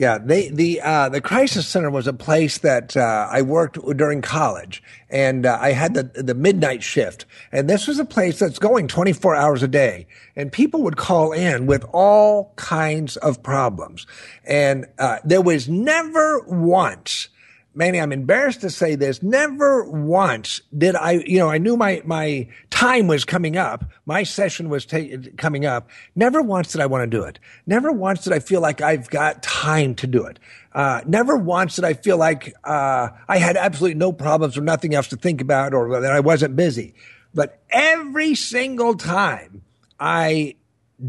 Yeah, 0.00 0.16
they, 0.16 0.48
the 0.48 0.80
uh, 0.80 1.10
the 1.10 1.20
crisis 1.20 1.66
center 1.66 1.90
was 1.90 2.06
a 2.06 2.14
place 2.14 2.56
that 2.56 2.96
uh, 2.96 3.28
I 3.30 3.42
worked 3.42 3.78
during 3.98 4.22
college, 4.22 4.82
and 5.10 5.44
uh, 5.44 5.58
I 5.60 5.72
had 5.72 5.92
the 5.92 6.04
the 6.04 6.32
midnight 6.32 6.82
shift, 6.82 7.26
and 7.52 7.68
this 7.68 7.86
was 7.86 7.98
a 7.98 8.06
place 8.06 8.38
that's 8.38 8.58
going 8.58 8.88
24 8.88 9.36
hours 9.36 9.62
a 9.62 9.68
day, 9.68 10.06
and 10.34 10.50
people 10.50 10.82
would 10.84 10.96
call 10.96 11.32
in 11.32 11.66
with 11.66 11.84
all 11.92 12.54
kinds 12.56 13.18
of 13.18 13.42
problems, 13.42 14.06
and 14.44 14.86
uh, 14.98 15.18
there 15.22 15.42
was 15.42 15.68
never 15.68 16.46
once 16.46 17.28
Manny, 17.72 18.00
I'm 18.00 18.12
embarrassed 18.12 18.62
to 18.62 18.70
say 18.70 18.96
this. 18.96 19.22
Never 19.22 19.84
once 19.84 20.60
did 20.76 20.96
I, 20.96 21.12
you 21.24 21.38
know, 21.38 21.48
I 21.48 21.58
knew 21.58 21.76
my, 21.76 22.02
my 22.04 22.48
time 22.70 23.06
was 23.06 23.24
coming 23.24 23.56
up. 23.56 23.84
My 24.06 24.24
session 24.24 24.68
was 24.68 24.84
ta- 24.84 25.06
coming 25.36 25.66
up. 25.66 25.88
Never 26.16 26.42
once 26.42 26.72
did 26.72 26.80
I 26.80 26.86
want 26.86 27.08
to 27.08 27.16
do 27.16 27.22
it. 27.22 27.38
Never 27.66 27.92
once 27.92 28.24
did 28.24 28.32
I 28.32 28.40
feel 28.40 28.60
like 28.60 28.80
I've 28.80 29.08
got 29.08 29.42
time 29.44 29.94
to 29.96 30.08
do 30.08 30.24
it. 30.24 30.40
Uh, 30.72 31.02
never 31.06 31.36
once 31.36 31.76
did 31.76 31.84
I 31.84 31.94
feel 31.94 32.16
like, 32.16 32.54
uh, 32.64 33.08
I 33.28 33.38
had 33.38 33.56
absolutely 33.56 33.98
no 33.98 34.12
problems 34.12 34.58
or 34.58 34.62
nothing 34.62 34.94
else 34.94 35.08
to 35.08 35.16
think 35.16 35.40
about 35.40 35.72
or 35.72 36.00
that 36.00 36.12
I 36.12 36.20
wasn't 36.20 36.56
busy. 36.56 36.94
But 37.32 37.62
every 37.70 38.34
single 38.34 38.96
time 38.96 39.62
I 39.98 40.56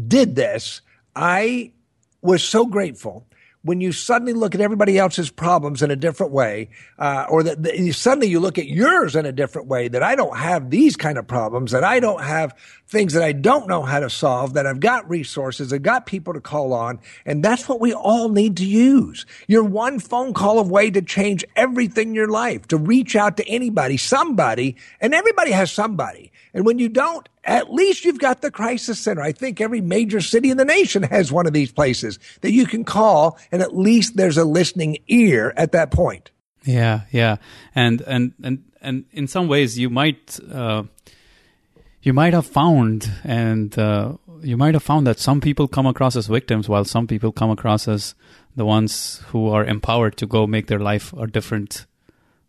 did 0.06 0.36
this, 0.36 0.80
I 1.16 1.72
was 2.20 2.44
so 2.44 2.66
grateful 2.66 3.26
when 3.64 3.80
you 3.80 3.92
suddenly 3.92 4.32
look 4.32 4.54
at 4.54 4.60
everybody 4.60 4.98
else's 4.98 5.30
problems 5.30 5.82
in 5.82 5.90
a 5.90 5.96
different 5.96 6.32
way, 6.32 6.68
uh, 6.98 7.26
or 7.28 7.44
that, 7.44 7.92
suddenly 7.94 8.26
you 8.26 8.40
look 8.40 8.58
at 8.58 8.66
yours 8.66 9.14
in 9.14 9.24
a 9.24 9.32
different 9.32 9.68
way, 9.68 9.86
that 9.88 10.02
I 10.02 10.16
don't 10.16 10.36
have 10.36 10.70
these 10.70 10.96
kind 10.96 11.16
of 11.16 11.28
problems, 11.28 11.70
that 11.70 11.84
I 11.84 12.00
don't 12.00 12.22
have 12.22 12.54
things 12.88 13.12
that 13.12 13.22
I 13.22 13.32
don't 13.32 13.68
know 13.68 13.82
how 13.82 14.00
to 14.00 14.10
solve, 14.10 14.54
that 14.54 14.66
I've 14.66 14.80
got 14.80 15.08
resources, 15.08 15.72
I've 15.72 15.82
got 15.82 16.06
people 16.06 16.34
to 16.34 16.40
call 16.40 16.72
on, 16.72 16.98
and 17.24 17.44
that's 17.44 17.68
what 17.68 17.80
we 17.80 17.94
all 17.94 18.28
need 18.28 18.56
to 18.56 18.66
use. 18.66 19.26
You're 19.46 19.64
one 19.64 20.00
phone 20.00 20.34
call 20.34 20.58
away 20.58 20.90
to 20.90 21.00
change 21.00 21.44
everything 21.54 22.08
in 22.08 22.14
your 22.14 22.28
life, 22.28 22.66
to 22.68 22.76
reach 22.76 23.14
out 23.14 23.36
to 23.36 23.48
anybody, 23.48 23.96
somebody, 23.96 24.76
and 25.00 25.14
everybody 25.14 25.52
has 25.52 25.70
somebody. 25.70 26.32
And 26.52 26.66
when 26.66 26.78
you 26.78 26.88
don't, 26.88 27.28
at 27.44 27.72
least 27.72 28.04
you've 28.04 28.18
got 28.18 28.40
the 28.40 28.50
crisis 28.50 28.98
center. 28.98 29.22
I 29.22 29.32
think 29.32 29.60
every 29.60 29.80
major 29.80 30.20
city 30.20 30.50
in 30.50 30.56
the 30.56 30.64
nation 30.64 31.02
has 31.02 31.32
one 31.32 31.46
of 31.46 31.52
these 31.52 31.72
places 31.72 32.18
that 32.40 32.52
you 32.52 32.66
can 32.66 32.84
call 32.84 33.38
and 33.50 33.62
at 33.62 33.76
least 33.76 34.16
there's 34.16 34.38
a 34.38 34.44
listening 34.44 34.98
ear 35.08 35.52
at 35.56 35.72
that 35.72 35.90
point. 35.90 36.30
Yeah, 36.64 37.02
yeah. 37.10 37.36
And 37.74 38.00
and 38.02 38.34
and 38.42 38.64
and 38.80 39.04
in 39.12 39.26
some 39.26 39.48
ways 39.48 39.78
you 39.78 39.90
might 39.90 40.38
uh, 40.52 40.84
you 42.02 42.12
might 42.12 42.32
have 42.32 42.46
found 42.46 43.10
and 43.24 43.76
uh, 43.78 44.12
you 44.42 44.56
might 44.56 44.74
have 44.74 44.82
found 44.82 45.06
that 45.06 45.18
some 45.18 45.40
people 45.40 45.68
come 45.68 45.86
across 45.86 46.16
as 46.16 46.26
victims 46.26 46.68
while 46.68 46.84
some 46.84 47.06
people 47.06 47.32
come 47.32 47.50
across 47.50 47.88
as 47.88 48.14
the 48.54 48.64
ones 48.64 49.22
who 49.28 49.48
are 49.48 49.64
empowered 49.64 50.16
to 50.18 50.26
go 50.26 50.46
make 50.46 50.66
their 50.66 50.78
life 50.78 51.12
a 51.14 51.26
different 51.26 51.86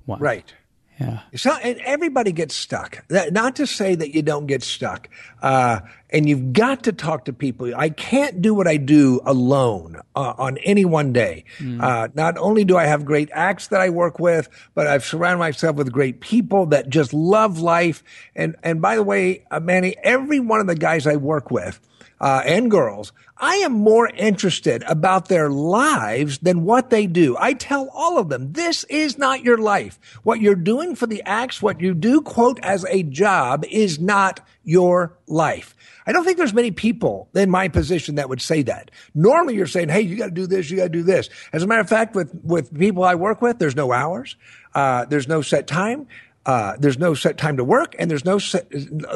one. 0.05 0.19
Right. 0.19 0.53
Yeah. 0.99 1.21
So, 1.35 1.51
and 1.51 1.79
everybody 1.79 2.31
gets 2.31 2.55
stuck. 2.55 3.03
Not 3.09 3.55
to 3.57 3.67
say 3.67 3.95
that 3.95 4.13
you 4.13 4.21
don't 4.21 4.45
get 4.45 4.63
stuck. 4.63 5.09
Uh, 5.41 5.79
and 6.11 6.29
you've 6.29 6.53
got 6.53 6.83
to 6.83 6.93
talk 6.93 7.25
to 7.25 7.33
people. 7.33 7.73
I 7.75 7.89
can't 7.89 8.41
do 8.41 8.53
what 8.53 8.67
I 8.67 8.77
do 8.77 9.19
alone 9.25 9.99
uh, 10.15 10.33
on 10.37 10.57
any 10.59 10.85
one 10.85 11.11
day. 11.11 11.45
Mm. 11.57 11.81
Uh, 11.81 12.09
not 12.13 12.37
only 12.37 12.63
do 12.63 12.77
I 12.77 12.85
have 12.85 13.03
great 13.03 13.29
acts 13.33 13.67
that 13.69 13.81
I 13.81 13.89
work 13.89 14.19
with, 14.19 14.47
but 14.75 14.85
I've 14.85 15.03
surrounded 15.03 15.39
myself 15.39 15.75
with 15.75 15.91
great 15.91 16.21
people 16.21 16.67
that 16.67 16.89
just 16.89 17.13
love 17.13 17.59
life. 17.59 18.03
And, 18.35 18.55
and 18.61 18.79
by 18.81 18.95
the 18.95 19.03
way, 19.03 19.43
uh, 19.49 19.59
Manny, 19.59 19.95
every 20.03 20.39
one 20.39 20.59
of 20.59 20.67
the 20.67 20.75
guys 20.75 21.07
I 21.07 21.15
work 21.15 21.49
with, 21.49 21.79
uh, 22.23 22.41
and 22.45 22.71
girls, 22.71 23.11
I 23.35 23.55
am 23.57 23.73
more 23.73 24.07
interested 24.07 24.81
about 24.83 25.27
their 25.27 25.49
lives 25.49 26.37
than 26.37 26.63
what 26.63 26.89
they 26.89 27.05
do. 27.05 27.35
I 27.37 27.51
tell 27.51 27.89
all 27.93 28.17
of 28.17 28.29
them, 28.29 28.53
this 28.53 28.85
is 28.85 29.17
not 29.17 29.43
your 29.43 29.57
life. 29.57 29.99
What 30.23 30.39
you're 30.39 30.55
doing 30.55 30.95
for 30.95 31.05
the 31.05 31.21
acts, 31.23 31.61
what 31.61 31.81
you 31.81 31.93
do, 31.93 32.21
quote, 32.21 32.61
as 32.63 32.85
a 32.85 33.03
job 33.03 33.65
is 33.69 33.99
not 33.99 34.39
your 34.63 35.17
life. 35.27 35.75
I 36.07 36.13
don't 36.13 36.23
think 36.23 36.37
there's 36.37 36.53
many 36.53 36.71
people 36.71 37.27
in 37.35 37.49
my 37.49 37.67
position 37.67 38.15
that 38.15 38.29
would 38.29 38.41
say 38.41 38.61
that. 38.61 38.89
Normally 39.13 39.55
you're 39.55 39.67
saying, 39.67 39.89
hey, 39.89 39.99
you 39.99 40.15
got 40.15 40.27
to 40.27 40.31
do 40.31 40.47
this, 40.47 40.69
you 40.69 40.77
got 40.77 40.83
to 40.83 40.89
do 40.89 41.03
this. 41.03 41.29
As 41.51 41.61
a 41.61 41.67
matter 41.67 41.81
of 41.81 41.89
fact, 41.89 42.15
with, 42.15 42.33
with 42.41 42.73
people 42.79 43.03
I 43.03 43.15
work 43.15 43.41
with, 43.41 43.59
there's 43.59 43.75
no 43.75 43.91
hours. 43.91 44.37
Uh, 44.73 45.03
there's 45.03 45.27
no 45.27 45.41
set 45.41 45.67
time. 45.67 46.07
Uh, 46.45 46.75
there's 46.77 46.99
no 46.99 47.13
set 47.13 47.37
time 47.37 47.57
to 47.57 47.63
work 47.63 47.95
and 47.97 48.11
there's 48.11 48.25
no 48.25 48.37
set, 48.37 48.67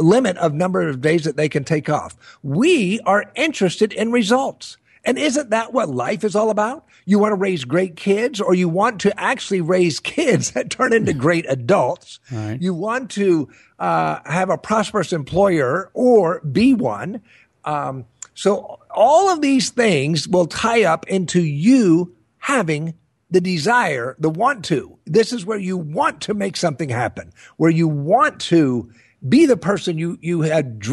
limit 0.02 0.38
of 0.38 0.54
number 0.54 0.88
of 0.88 1.02
days 1.02 1.26
that 1.26 1.36
they 1.36 1.50
can 1.50 1.64
take 1.64 1.90
off. 1.90 2.16
We 2.42 3.00
are 3.02 3.32
interested 3.36 3.92
in 3.94 4.12
results. 4.12 4.78
And 5.04 5.18
isn't 5.18 5.52
that 5.52 5.74
what 5.74 5.90
life 5.90 6.24
is 6.24 6.36
all 6.36 6.50
about? 6.50 6.86
You 7.06 7.20
want 7.20 7.32
to 7.32 7.38
raise 7.38 7.64
great 7.64 7.96
kids 7.96 8.42
or 8.42 8.54
you 8.54 8.68
want 8.68 9.02
to 9.02 9.20
actually 9.20 9.62
raise 9.62 10.00
kids 10.02 10.52
that 10.52 10.70
turn 10.70 10.94
into 10.94 11.14
great 11.14 11.46
adults. 11.50 12.20
Right. 12.32 12.62
You 12.62 12.74
want 12.74 13.12
to 13.12 13.50
uh, 13.80 14.20
have 14.26 14.50
a 14.50 14.58
prosperous 14.58 15.14
employer 15.14 15.90
or 15.94 16.42
be 16.42 16.74
one. 16.74 17.22
Um, 17.64 18.06
so 18.34 18.80
all 18.92 19.30
of 19.30 19.42
these 19.42 19.70
things 19.70 20.28
will 20.28 20.46
tie 20.46 20.84
up 20.84 21.08
into 21.08 21.42
you 21.42 22.16
having 22.38 22.94
the 23.30 23.42
desire, 23.42 24.16
the 24.20 24.30
want 24.30 24.66
to. 24.66 24.98
This 25.06 25.34
is 25.34 25.46
where 25.46 25.58
you 25.58 25.78
want 25.78 26.22
to 26.22 26.34
make 26.34 26.56
something 26.56 26.90
happen, 26.90 27.32
where 27.58 27.72
you 27.72 27.88
want 27.88 28.40
to 28.42 28.92
be 29.28 29.46
the 29.46 29.58
person 29.58 29.98
you 29.98 30.18
you 30.22 30.42
had 30.42 30.84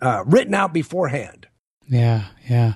uh, 0.00 0.24
written 0.26 0.54
out 0.54 0.72
beforehand. 0.72 1.46
Yeah, 1.86 2.24
yeah. 2.48 2.74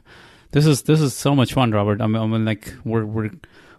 This 0.53 0.66
is 0.66 0.83
this 0.83 1.01
is 1.01 1.14
so 1.14 1.35
much 1.35 1.53
fun, 1.53 1.70
Robert. 1.70 2.01
I 2.01 2.07
mean, 2.07 2.22
I 2.22 2.27
mean, 2.27 2.44
like 2.44 2.75
we're 2.85 3.05
we're 3.05 3.31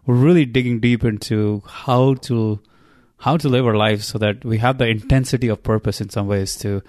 we're 0.06 0.16
really 0.16 0.46
digging 0.46 0.80
deep 0.80 1.04
into 1.04 1.64
how 1.66 2.16
to 2.16 2.60
how 3.18 3.38
to 3.38 3.50
live 3.50 3.66
our 3.66 3.78
lives 3.78 4.06
so 4.06 4.18
that 4.18 4.44
we 4.44 4.58
have 4.58 4.78
the 4.78 4.88
intensity 4.88 5.48
of 5.48 5.64
purpose 5.64 6.02
in 6.02 6.10
some 6.10 6.28
ways 6.28 6.56
to 6.58 6.82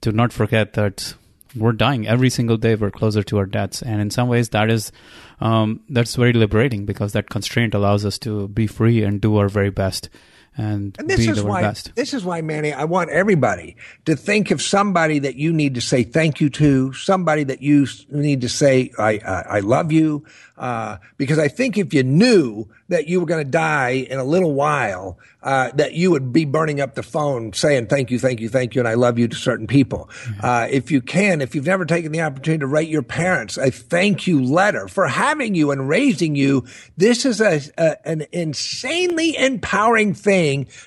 to 0.00 0.12
not 0.12 0.32
forget 0.32 0.72
that 0.72 1.14
we're 1.56 1.72
dying 1.72 2.06
every 2.06 2.30
single 2.30 2.56
day. 2.56 2.74
We're 2.74 2.90
closer 2.90 3.22
to 3.22 3.38
our 3.38 3.46
deaths, 3.46 3.82
and 3.82 4.00
in 4.00 4.10
some 4.10 4.28
ways, 4.28 4.50
that 4.50 4.70
is 4.70 4.92
um, 5.40 5.80
that's 5.88 6.14
very 6.14 6.32
liberating 6.32 6.86
because 6.86 7.12
that 7.12 7.28
constraint 7.30 7.74
allows 7.74 8.04
us 8.04 8.18
to 8.20 8.48
be 8.48 8.66
free 8.66 9.02
and 9.02 9.20
do 9.20 9.36
our 9.36 9.48
very 9.48 9.70
best 9.70 10.08
and, 10.56 10.94
and 10.98 11.08
this 11.08 11.26
is 11.26 11.42
why 11.42 11.62
best. 11.62 11.94
this 11.94 12.12
is 12.12 12.24
why 12.24 12.42
Manny 12.42 12.72
I 12.72 12.84
want 12.84 13.10
everybody 13.10 13.76
to 14.04 14.16
think 14.16 14.50
of 14.50 14.60
somebody 14.60 15.18
that 15.20 15.36
you 15.36 15.52
need 15.52 15.74
to 15.76 15.80
say 15.80 16.02
thank 16.02 16.40
you 16.40 16.50
to 16.50 16.92
somebody 16.92 17.44
that 17.44 17.62
you 17.62 17.86
need 18.10 18.42
to 18.42 18.48
say 18.48 18.92
I 18.98 19.12
I, 19.24 19.44
I 19.56 19.60
love 19.60 19.92
you 19.92 20.26
uh, 20.58 20.98
because 21.16 21.38
I 21.38 21.48
think 21.48 21.78
if 21.78 21.94
you 21.94 22.02
knew 22.02 22.68
that 22.88 23.08
you 23.08 23.20
were 23.20 23.26
going 23.26 23.44
to 23.44 23.50
die 23.50 24.06
in 24.08 24.18
a 24.18 24.24
little 24.24 24.52
while 24.54 25.18
uh, 25.42 25.72
that 25.74 25.94
you 25.94 26.10
would 26.10 26.32
be 26.32 26.44
burning 26.44 26.80
up 26.80 26.94
the 26.94 27.02
phone 27.02 27.52
saying 27.52 27.86
thank 27.86 28.10
you, 28.10 28.18
thank 28.18 28.38
you, 28.38 28.48
thank 28.48 28.74
you, 28.74 28.80
and 28.80 28.86
I 28.86 28.94
love 28.94 29.18
you 29.18 29.26
to 29.26 29.34
certain 29.34 29.66
people. 29.66 30.08
Uh, 30.40 30.68
if 30.70 30.90
you 30.90 31.00
can, 31.00 31.40
if 31.40 31.54
you've 31.54 31.66
never 31.66 31.84
taken 31.84 32.12
the 32.12 32.20
opportunity 32.20 32.60
to 32.60 32.66
write 32.66 32.88
your 32.88 33.02
parents 33.02 33.56
a 33.56 33.70
thank 33.70 34.26
you 34.26 34.44
letter 34.44 34.86
for 34.86 35.08
having 35.08 35.54
you 35.54 35.72
and 35.72 35.88
raising 35.88 36.36
you, 36.36 36.64
this 36.96 37.24
is 37.24 37.40
a, 37.40 37.60
a 37.78 38.08
an 38.08 38.26
insanely 38.30 39.36
empowering 39.36 40.14
thing 40.14 40.41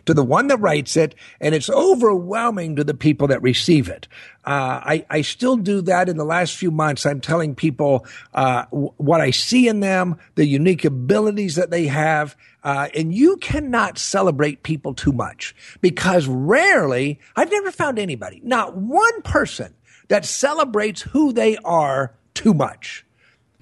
to 0.06 0.14
the 0.14 0.24
one 0.24 0.48
that 0.48 0.60
writes 0.60 0.98
it, 0.98 1.16
and 1.40 1.56
it's 1.56 1.70
overwhelming 1.70 2.76
to 2.76 2.84
the 2.84 2.94
people 2.94 3.28
that 3.28 3.42
receive 3.42 3.90
it. 3.90 4.08
Uh, 4.46 4.80
I, 4.84 5.06
I 5.10 5.22
still 5.22 5.58
do 5.58 5.82
that 5.82 6.08
in 6.08 6.18
the 6.18 6.26
last 6.26 6.56
few 6.56 6.70
months. 6.70 7.06
I'm 7.06 7.22
telling 7.22 7.56
people 7.56 8.06
uh, 8.34 8.66
w- 8.72 8.94
what 8.98 9.22
I 9.22 9.32
see 9.32 9.68
in 9.68 9.80
them, 9.80 10.18
the 10.36 10.46
unique 10.46 10.86
abilities 10.86 11.56
that 11.56 11.72
they 11.72 11.88
have. 11.88 12.36
Uh, 12.64 12.90
and 12.96 13.14
you 13.14 13.38
cannot 13.38 13.98
celebrate 13.98 14.64
people 14.64 14.94
too 14.94 15.12
much 15.12 15.56
because 15.82 16.28
rarely, 16.28 17.20
I've 17.36 17.52
never 17.52 17.72
found 17.72 18.00
anybody, 18.00 18.42
not 18.44 18.76
one 18.76 19.22
person 19.22 19.74
that 20.08 20.26
celebrates 20.26 21.02
who 21.02 21.34
they 21.34 21.58
are 21.58 22.14
too 22.34 22.54
much. 22.54 23.06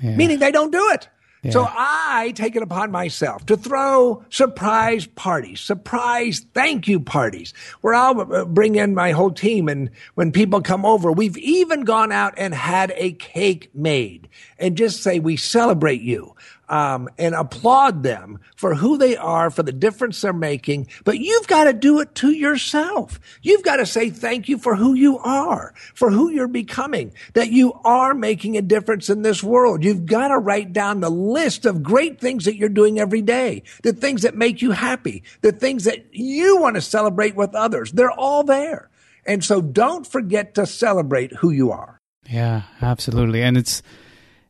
Yeah. 0.01 0.15
Meaning 0.15 0.39
they 0.39 0.51
don't 0.51 0.71
do 0.71 0.89
it. 0.91 1.07
So 1.51 1.67
I 1.69 2.31
take 2.35 2.55
it 2.55 2.63
upon 2.63 2.91
myself 2.91 3.45
to 3.47 3.57
throw 3.57 4.23
surprise 4.29 5.05
parties, 5.07 5.59
surprise 5.59 6.45
thank 6.53 6.87
you 6.87 7.01
parties, 7.01 7.53
where 7.81 7.93
I'll 7.93 8.21
uh, 8.21 8.45
bring 8.45 8.75
in 8.75 8.95
my 8.95 9.11
whole 9.11 9.31
team. 9.31 9.67
And 9.67 9.89
when 10.15 10.31
people 10.31 10.61
come 10.61 10.85
over, 10.85 11.11
we've 11.11 11.37
even 11.37 11.81
gone 11.81 12.11
out 12.13 12.33
and 12.37 12.53
had 12.53 12.93
a 12.95 13.11
cake 13.13 13.69
made 13.73 14.29
and 14.57 14.77
just 14.77 15.03
say, 15.03 15.19
we 15.19 15.35
celebrate 15.35 16.01
you. 16.01 16.33
Um, 16.73 17.07
and 17.19 17.35
applaud 17.35 18.01
them 18.01 18.39
for 18.55 18.73
who 18.73 18.97
they 18.97 19.15
are, 19.15 19.51
for 19.51 19.61
the 19.61 19.71
difference 19.71 20.19
they're 20.19 20.33
making. 20.33 20.87
But 21.03 21.19
you've 21.19 21.45
got 21.45 21.65
to 21.65 21.73
do 21.73 21.99
it 21.99 22.15
to 22.15 22.31
yourself. 22.31 23.19
You've 23.43 23.61
got 23.61 23.75
to 23.75 23.85
say 23.85 24.09
thank 24.09 24.49
you 24.49 24.57
for 24.57 24.75
who 24.75 24.95
you 24.95 25.19
are, 25.19 25.75
for 25.93 26.09
who 26.09 26.31
you're 26.31 26.47
becoming, 26.47 27.13
that 27.35 27.51
you 27.51 27.73
are 27.85 28.15
making 28.15 28.57
a 28.57 28.63
difference 28.63 29.11
in 29.11 29.21
this 29.21 29.43
world. 29.43 29.83
You've 29.83 30.07
got 30.07 30.29
to 30.29 30.39
write 30.39 30.73
down 30.73 30.99
the 30.99 31.11
list 31.11 31.67
of 31.67 31.83
great 31.83 32.19
things 32.19 32.45
that 32.45 32.55
you're 32.55 32.69
doing 32.69 32.99
every 32.99 33.21
day, 33.21 33.61
the 33.83 33.93
things 33.93 34.23
that 34.23 34.35
make 34.35 34.63
you 34.63 34.71
happy, 34.71 35.21
the 35.41 35.51
things 35.51 35.83
that 35.83 36.03
you 36.11 36.57
want 36.57 36.73
to 36.73 36.81
celebrate 36.81 37.35
with 37.35 37.53
others. 37.53 37.91
They're 37.91 38.09
all 38.09 38.43
there. 38.43 38.89
And 39.27 39.43
so 39.43 39.61
don't 39.61 40.07
forget 40.07 40.55
to 40.55 40.65
celebrate 40.65 41.33
who 41.33 41.51
you 41.51 41.69
are. 41.69 42.01
Yeah, 42.27 42.63
absolutely. 42.81 43.43
And 43.43 43.57
it's, 43.57 43.83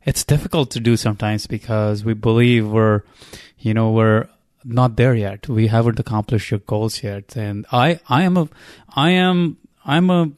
it's 0.05 0.23
difficult 0.23 0.71
to 0.71 0.79
do 0.79 0.97
sometimes 0.97 1.47
because 1.47 2.03
we 2.03 2.13
believe 2.13 2.67
we're, 2.67 3.03
you 3.59 3.73
know, 3.73 3.91
we're 3.91 4.27
not 4.63 4.95
there 4.95 5.15
yet. 5.15 5.47
We 5.47 5.67
haven't 5.67 5.99
accomplished 5.99 6.51
your 6.51 6.59
goals 6.61 7.03
yet. 7.03 7.35
And 7.35 7.65
I, 7.71 7.99
I 8.07 8.23
am 8.23 8.37
a, 8.37 8.49
I 8.89 9.11
am, 9.11 9.57
I'm 9.85 10.09
a, 10.09 10.31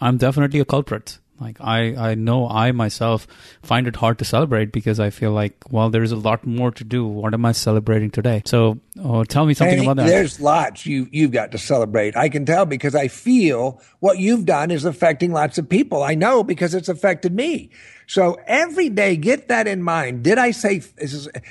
I'm 0.00 0.16
definitely 0.16 0.60
a 0.60 0.64
culprit. 0.64 1.18
Like 1.40 1.56
I, 1.58 2.10
I 2.10 2.14
know 2.16 2.46
I 2.48 2.70
myself 2.72 3.26
find 3.62 3.88
it 3.88 3.96
hard 3.96 4.18
to 4.18 4.26
celebrate 4.26 4.72
because 4.72 5.00
I 5.00 5.08
feel 5.08 5.32
like, 5.32 5.54
well, 5.70 5.88
there's 5.88 6.12
a 6.12 6.16
lot 6.16 6.46
more 6.46 6.70
to 6.70 6.84
do. 6.84 7.06
What 7.06 7.32
am 7.32 7.46
I 7.46 7.52
celebrating 7.52 8.10
today? 8.10 8.42
So, 8.44 8.78
oh, 9.02 9.24
tell 9.24 9.46
me 9.46 9.54
something 9.54 9.80
about 9.80 9.96
that. 9.96 10.06
There's 10.06 10.38
lots 10.38 10.84
you 10.84 11.08
you've 11.10 11.32
got 11.32 11.50
to 11.52 11.58
celebrate. 11.58 12.14
I 12.14 12.28
can 12.28 12.44
tell 12.44 12.66
because 12.66 12.94
I 12.94 13.08
feel 13.08 13.80
what 14.00 14.18
you've 14.18 14.44
done 14.44 14.70
is 14.70 14.84
affecting 14.84 15.32
lots 15.32 15.56
of 15.56 15.66
people. 15.66 16.02
I 16.02 16.14
know 16.14 16.44
because 16.44 16.74
it's 16.74 16.90
affected 16.90 17.34
me. 17.34 17.70
So 18.10 18.40
every 18.48 18.88
day, 18.88 19.14
get 19.14 19.46
that 19.46 19.68
in 19.68 19.84
mind. 19.84 20.24
Did 20.24 20.36
I 20.36 20.50
say, 20.50 20.82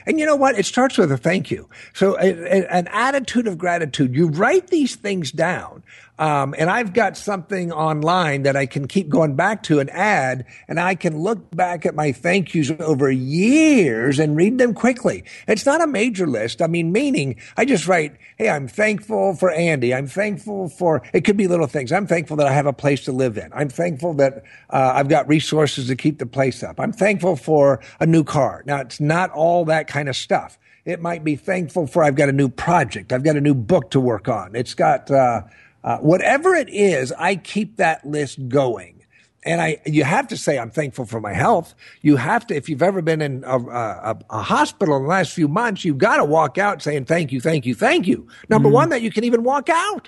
and 0.05 0.19
you 0.19 0.25
know 0.25 0.35
what? 0.35 0.59
It 0.59 0.65
starts 0.65 0.97
with 0.97 1.09
a 1.09 1.15
thank 1.15 1.49
you. 1.49 1.69
So 1.93 2.17
a, 2.19 2.31
a, 2.31 2.67
an 2.69 2.89
attitude 2.91 3.47
of 3.47 3.57
gratitude. 3.57 4.13
You 4.13 4.27
write 4.27 4.67
these 4.67 4.97
things 4.97 5.31
down. 5.31 5.83
Um, 6.19 6.53
and 6.57 6.69
I've 6.69 6.91
got 6.91 7.15
something 7.15 7.71
online 7.71 8.43
that 8.43 8.57
I 8.57 8.65
can 8.65 8.89
keep 8.89 9.07
going 9.07 9.37
back 9.37 9.63
to 9.63 9.79
and 9.79 9.89
add, 9.91 10.45
and 10.67 10.77
I 10.77 10.93
can 10.93 11.17
look 11.17 11.55
back 11.55 11.85
at 11.85 11.95
my 11.95 12.11
thank 12.11 12.53
yous 12.53 12.71
over 12.81 13.09
years 13.09 14.19
and 14.19 14.35
read 14.35 14.57
them 14.57 14.73
quickly. 14.73 15.23
It's 15.47 15.65
not 15.65 15.81
a 15.81 15.87
major 15.87 16.27
list. 16.27 16.61
I 16.61 16.67
mean, 16.67 16.91
meaning 16.91 17.37
I 17.55 17.63
just 17.63 17.87
write, 17.87 18.17
Hey, 18.37 18.49
I'm 18.49 18.67
thankful 18.67 19.35
for 19.35 19.49
Andy. 19.51 19.93
I'm 19.93 20.07
thankful 20.07 20.67
for, 20.67 21.01
it 21.13 21.23
could 21.23 21.37
be 21.37 21.47
little 21.47 21.67
things. 21.67 21.93
I'm 21.93 22.07
thankful 22.07 22.35
that 22.37 22.47
I 22.47 22.53
have 22.53 22.65
a 22.65 22.73
place 22.73 23.05
to 23.05 23.13
live 23.13 23.37
in. 23.37 23.49
I'm 23.53 23.69
thankful 23.69 24.13
that 24.15 24.43
uh, 24.69 24.91
I've 24.95 25.07
got 25.07 25.27
resources 25.29 25.87
to 25.87 25.95
keep 25.95 26.19
the 26.19 26.25
place 26.25 26.48
up. 26.63 26.79
I'm 26.79 26.91
thankful 26.91 27.35
for 27.35 27.79
a 27.99 28.05
new 28.05 28.23
car. 28.23 28.63
Now, 28.65 28.81
it's 28.81 28.99
not 28.99 29.31
all 29.31 29.65
that 29.65 29.87
kind 29.87 30.09
of 30.09 30.15
stuff. 30.15 30.57
It 30.85 31.01
might 31.01 31.23
be 31.23 31.35
thankful 31.35 31.87
for 31.87 32.03
I've 32.03 32.15
got 32.15 32.29
a 32.29 32.33
new 32.33 32.49
project. 32.49 33.13
I've 33.13 33.23
got 33.23 33.35
a 33.35 33.41
new 33.41 33.53
book 33.53 33.91
to 33.91 33.99
work 33.99 34.27
on. 34.27 34.55
It's 34.55 34.73
got, 34.73 35.11
uh, 35.11 35.41
uh, 35.83 35.97
whatever 35.97 36.55
it 36.55 36.69
is, 36.69 37.11
I 37.13 37.35
keep 37.35 37.77
that 37.77 38.05
list 38.05 38.47
going. 38.47 38.95
And 39.43 39.61
I, 39.61 39.77
you 39.85 40.03
have 40.03 40.27
to 40.29 40.37
say, 40.37 40.59
I'm 40.59 40.71
thankful 40.71 41.05
for 41.05 41.21
my 41.21 41.33
health. 41.33 41.73
You 42.01 42.17
have 42.17 42.45
to, 42.47 42.55
if 42.55 42.67
you've 42.67 42.81
ever 42.81 43.01
been 43.01 43.21
in 43.21 43.43
a, 43.45 43.57
a, 43.57 44.17
a 44.29 44.41
hospital 44.41 44.97
in 44.97 45.03
the 45.03 45.09
last 45.09 45.31
few 45.31 45.47
months, 45.47 45.85
you've 45.85 45.97
got 45.97 46.17
to 46.17 46.25
walk 46.25 46.57
out 46.57 46.81
saying, 46.81 47.05
thank 47.05 47.31
you, 47.31 47.39
thank 47.39 47.65
you, 47.65 47.73
thank 47.73 48.07
you. 48.07 48.27
Number 48.49 48.69
mm. 48.69 48.73
one, 48.73 48.89
that 48.89 49.01
you 49.01 49.11
can 49.11 49.23
even 49.23 49.43
walk 49.43 49.69
out. 49.69 50.07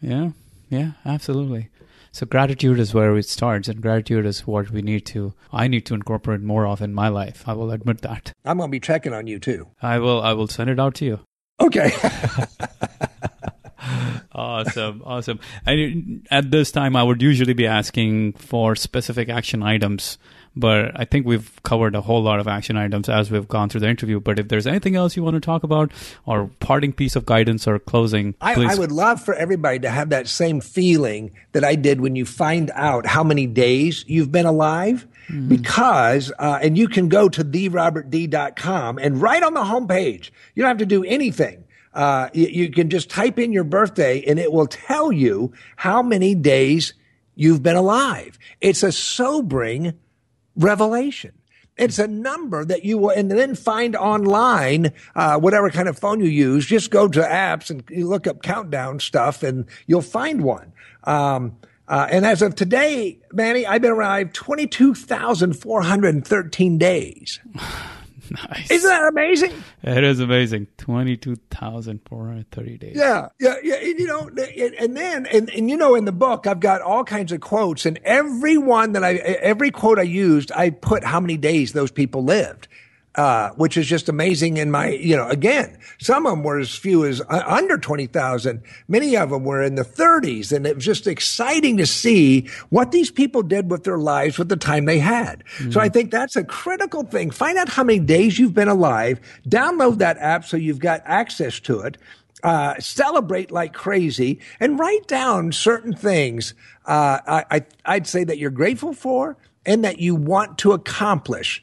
Yeah. 0.00 0.30
Yeah, 0.70 0.92
absolutely. 1.04 1.68
So 2.12 2.26
gratitude 2.26 2.80
is 2.80 2.92
where 2.92 3.16
it 3.16 3.26
starts, 3.26 3.68
and 3.68 3.80
gratitude 3.80 4.26
is 4.26 4.46
what 4.46 4.70
we 4.70 4.82
need 4.82 5.06
to. 5.06 5.34
I 5.52 5.68
need 5.68 5.86
to 5.86 5.94
incorporate 5.94 6.40
more 6.40 6.66
of 6.66 6.82
in 6.82 6.92
my 6.92 7.08
life. 7.08 7.44
I 7.46 7.52
will 7.52 7.70
admit 7.70 8.00
that. 8.02 8.32
I'm 8.44 8.58
going 8.58 8.68
to 8.68 8.72
be 8.72 8.80
checking 8.80 9.12
on 9.12 9.26
you 9.26 9.38
too. 9.38 9.68
I 9.80 9.98
will. 9.98 10.20
I 10.20 10.32
will 10.32 10.48
send 10.48 10.70
it 10.70 10.80
out 10.80 10.94
to 10.96 11.04
you. 11.04 11.20
Okay. 11.60 11.92
awesome, 14.32 15.02
awesome. 15.04 15.38
And 15.66 16.26
at 16.30 16.50
this 16.50 16.72
time, 16.72 16.96
I 16.96 17.02
would 17.02 17.22
usually 17.22 17.52
be 17.52 17.66
asking 17.66 18.32
for 18.34 18.74
specific 18.74 19.28
action 19.28 19.62
items, 19.62 20.18
but 20.56 20.98
I 20.98 21.04
think 21.04 21.26
we've 21.26 21.60
covered 21.62 21.94
a 21.94 22.00
whole 22.00 22.22
lot 22.22 22.40
of 22.40 22.48
action 22.48 22.76
items 22.76 23.08
as 23.08 23.30
we've 23.30 23.48
gone 23.48 23.68
through 23.68 23.82
the 23.82 23.88
interview. 23.88 24.20
But 24.20 24.38
if 24.38 24.48
there's 24.48 24.66
anything 24.66 24.96
else 24.96 25.16
you 25.16 25.22
want 25.22 25.34
to 25.34 25.40
talk 25.40 25.62
about, 25.62 25.92
or 26.26 26.50
parting 26.60 26.92
piece 26.92 27.16
of 27.16 27.26
guidance 27.26 27.66
or 27.66 27.78
closing, 27.78 28.34
I, 28.40 28.54
I 28.54 28.74
would 28.74 28.92
love 28.92 29.22
for 29.22 29.34
everybody 29.34 29.78
to 29.80 29.90
have 29.90 30.10
that 30.10 30.28
same 30.28 30.60
feeling 30.60 31.32
that 31.52 31.64
I 31.64 31.74
did 31.74 32.00
when 32.00 32.16
you 32.16 32.24
find 32.24 32.70
out 32.74 33.06
how 33.06 33.24
many 33.24 33.46
days 33.46 34.04
you've 34.06 34.32
been 34.32 34.46
alive. 34.46 35.06
Mm. 35.28 35.48
Because, 35.48 36.32
uh, 36.38 36.58
and 36.60 36.76
you 36.76 36.88
can 36.88 37.08
go 37.08 37.28
to 37.28 37.44
therobertd.com 37.44 38.98
and 38.98 39.22
right 39.22 39.42
on 39.42 39.54
the 39.54 39.62
homepage, 39.62 40.30
you 40.54 40.62
don't 40.62 40.68
have 40.68 40.78
to 40.78 40.86
do 40.86 41.04
anything 41.04 41.64
uh, 41.92 42.28
you, 42.32 42.46
you 42.46 42.70
can 42.70 42.90
just 42.90 43.10
type 43.10 43.38
in 43.38 43.52
your 43.52 43.64
birthday 43.64 44.22
and 44.26 44.38
it 44.38 44.52
will 44.52 44.66
tell 44.66 45.10
you 45.10 45.52
how 45.76 46.02
many 46.02 46.34
days 46.34 46.94
you've 47.34 47.62
been 47.62 47.76
alive. 47.76 48.38
It's 48.60 48.82
a 48.82 48.92
sobering 48.92 49.98
revelation. 50.56 51.32
It's 51.76 51.98
a 51.98 52.06
number 52.06 52.64
that 52.64 52.84
you 52.84 52.96
will, 52.98 53.10
and 53.10 53.30
then 53.30 53.54
find 53.54 53.94
online, 53.96 54.92
uh, 55.14 55.38
whatever 55.38 55.70
kind 55.70 55.88
of 55.88 55.98
phone 55.98 56.20
you 56.20 56.28
use. 56.28 56.66
Just 56.66 56.90
go 56.90 57.08
to 57.08 57.20
apps 57.20 57.70
and 57.70 57.82
you 57.88 58.06
look 58.06 58.26
up 58.26 58.42
countdown 58.42 59.00
stuff 59.00 59.42
and 59.42 59.64
you'll 59.86 60.02
find 60.02 60.44
one. 60.44 60.74
Um, 61.04 61.56
uh, 61.88 62.06
and 62.10 62.26
as 62.26 62.42
of 62.42 62.54
today, 62.54 63.18
Manny, 63.32 63.66
I've 63.66 63.80
been 63.82 63.92
alive 63.92 64.32
22,413 64.32 66.78
days. 66.78 67.40
Nice. 68.48 68.70
Isn't 68.70 68.88
that 68.88 69.08
amazing? 69.08 69.52
It 69.82 70.04
is 70.04 70.20
amazing. 70.20 70.68
22,430 70.78 72.78
days. 72.78 72.96
Yeah. 72.96 73.30
Yeah. 73.40 73.56
Yeah. 73.62 73.80
You 73.80 74.06
know, 74.06 74.30
and 74.78 74.96
then, 74.96 75.26
and, 75.26 75.50
and 75.50 75.68
you 75.68 75.76
know, 75.76 75.96
in 75.96 76.04
the 76.04 76.12
book, 76.12 76.46
I've 76.46 76.60
got 76.60 76.80
all 76.80 77.02
kinds 77.02 77.32
of 77.32 77.40
quotes 77.40 77.86
and 77.86 77.98
every 78.04 78.56
one 78.56 78.92
that 78.92 79.02
I, 79.02 79.14
every 79.14 79.72
quote 79.72 79.98
I 79.98 80.02
used, 80.02 80.52
I 80.52 80.70
put 80.70 81.02
how 81.02 81.18
many 81.18 81.36
days 81.36 81.72
those 81.72 81.90
people 81.90 82.22
lived 82.24 82.68
uh, 83.16 83.50
which 83.50 83.76
is 83.76 83.86
just 83.86 84.08
amazing. 84.08 84.56
In 84.56 84.70
my, 84.70 84.88
you 84.90 85.16
know, 85.16 85.28
again, 85.28 85.76
some 85.98 86.26
of 86.26 86.32
them 86.32 86.42
were 86.42 86.58
as 86.58 86.74
few 86.74 87.04
as 87.04 87.20
uh, 87.22 87.42
under 87.46 87.76
20,000. 87.76 88.62
Many 88.88 89.16
of 89.16 89.30
them 89.30 89.44
were 89.44 89.62
in 89.62 89.74
the 89.74 89.84
30s. 89.84 90.52
And 90.52 90.66
it 90.66 90.76
was 90.76 90.84
just 90.84 91.06
exciting 91.06 91.76
to 91.78 91.86
see 91.86 92.48
what 92.68 92.92
these 92.92 93.10
people 93.10 93.42
did 93.42 93.70
with 93.70 93.84
their 93.84 93.98
lives 93.98 94.38
with 94.38 94.48
the 94.48 94.56
time 94.56 94.84
they 94.84 94.98
had. 94.98 95.44
Mm-hmm. 95.58 95.72
So 95.72 95.80
I 95.80 95.88
think 95.88 96.10
that's 96.10 96.36
a 96.36 96.44
critical 96.44 97.02
thing. 97.04 97.30
Find 97.30 97.58
out 97.58 97.68
how 97.68 97.84
many 97.84 97.98
days 97.98 98.38
you've 98.38 98.54
been 98.54 98.68
alive. 98.68 99.20
Download 99.48 99.98
that 99.98 100.18
app 100.18 100.44
so 100.44 100.56
you've 100.56 100.78
got 100.78 101.02
access 101.04 101.60
to 101.60 101.80
it. 101.80 101.98
Uh, 102.42 102.74
celebrate 102.78 103.50
like 103.50 103.74
crazy 103.74 104.40
and 104.60 104.78
write 104.78 105.06
down 105.06 105.52
certain 105.52 105.92
things 105.92 106.54
uh, 106.90 107.44
I 107.50 107.64
I, 107.84 107.96
would 107.96 108.06
say 108.06 108.24
that 108.24 108.38
you're 108.38 108.50
grateful 108.50 108.92
for 108.92 109.36
and 109.64 109.84
that 109.84 110.00
you 110.00 110.14
want 110.16 110.58
to 110.58 110.72
accomplish. 110.72 111.62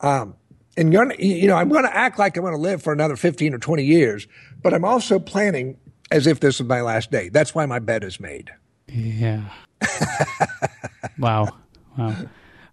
Um, 0.00 0.34
and 0.76 0.92
gonna, 0.92 1.14
you 1.18 1.46
know, 1.46 1.56
I'm 1.56 1.68
going 1.68 1.84
to 1.84 1.96
act 1.96 2.18
like 2.18 2.36
I'm 2.36 2.42
going 2.42 2.54
to 2.54 2.60
live 2.60 2.82
for 2.82 2.92
another 2.92 3.16
15 3.16 3.54
or 3.54 3.58
20 3.58 3.84
years, 3.84 4.26
but 4.62 4.74
I'm 4.74 4.84
also 4.84 5.18
planning 5.18 5.76
as 6.10 6.26
if 6.26 6.40
this 6.40 6.60
is 6.60 6.66
my 6.66 6.80
last 6.80 7.10
day. 7.10 7.28
That's 7.28 7.54
why 7.54 7.66
my 7.66 7.78
bed 7.78 8.04
is 8.04 8.20
made. 8.20 8.50
Yeah. 8.88 9.44
wow. 11.18 11.48
Wow. 11.96 12.16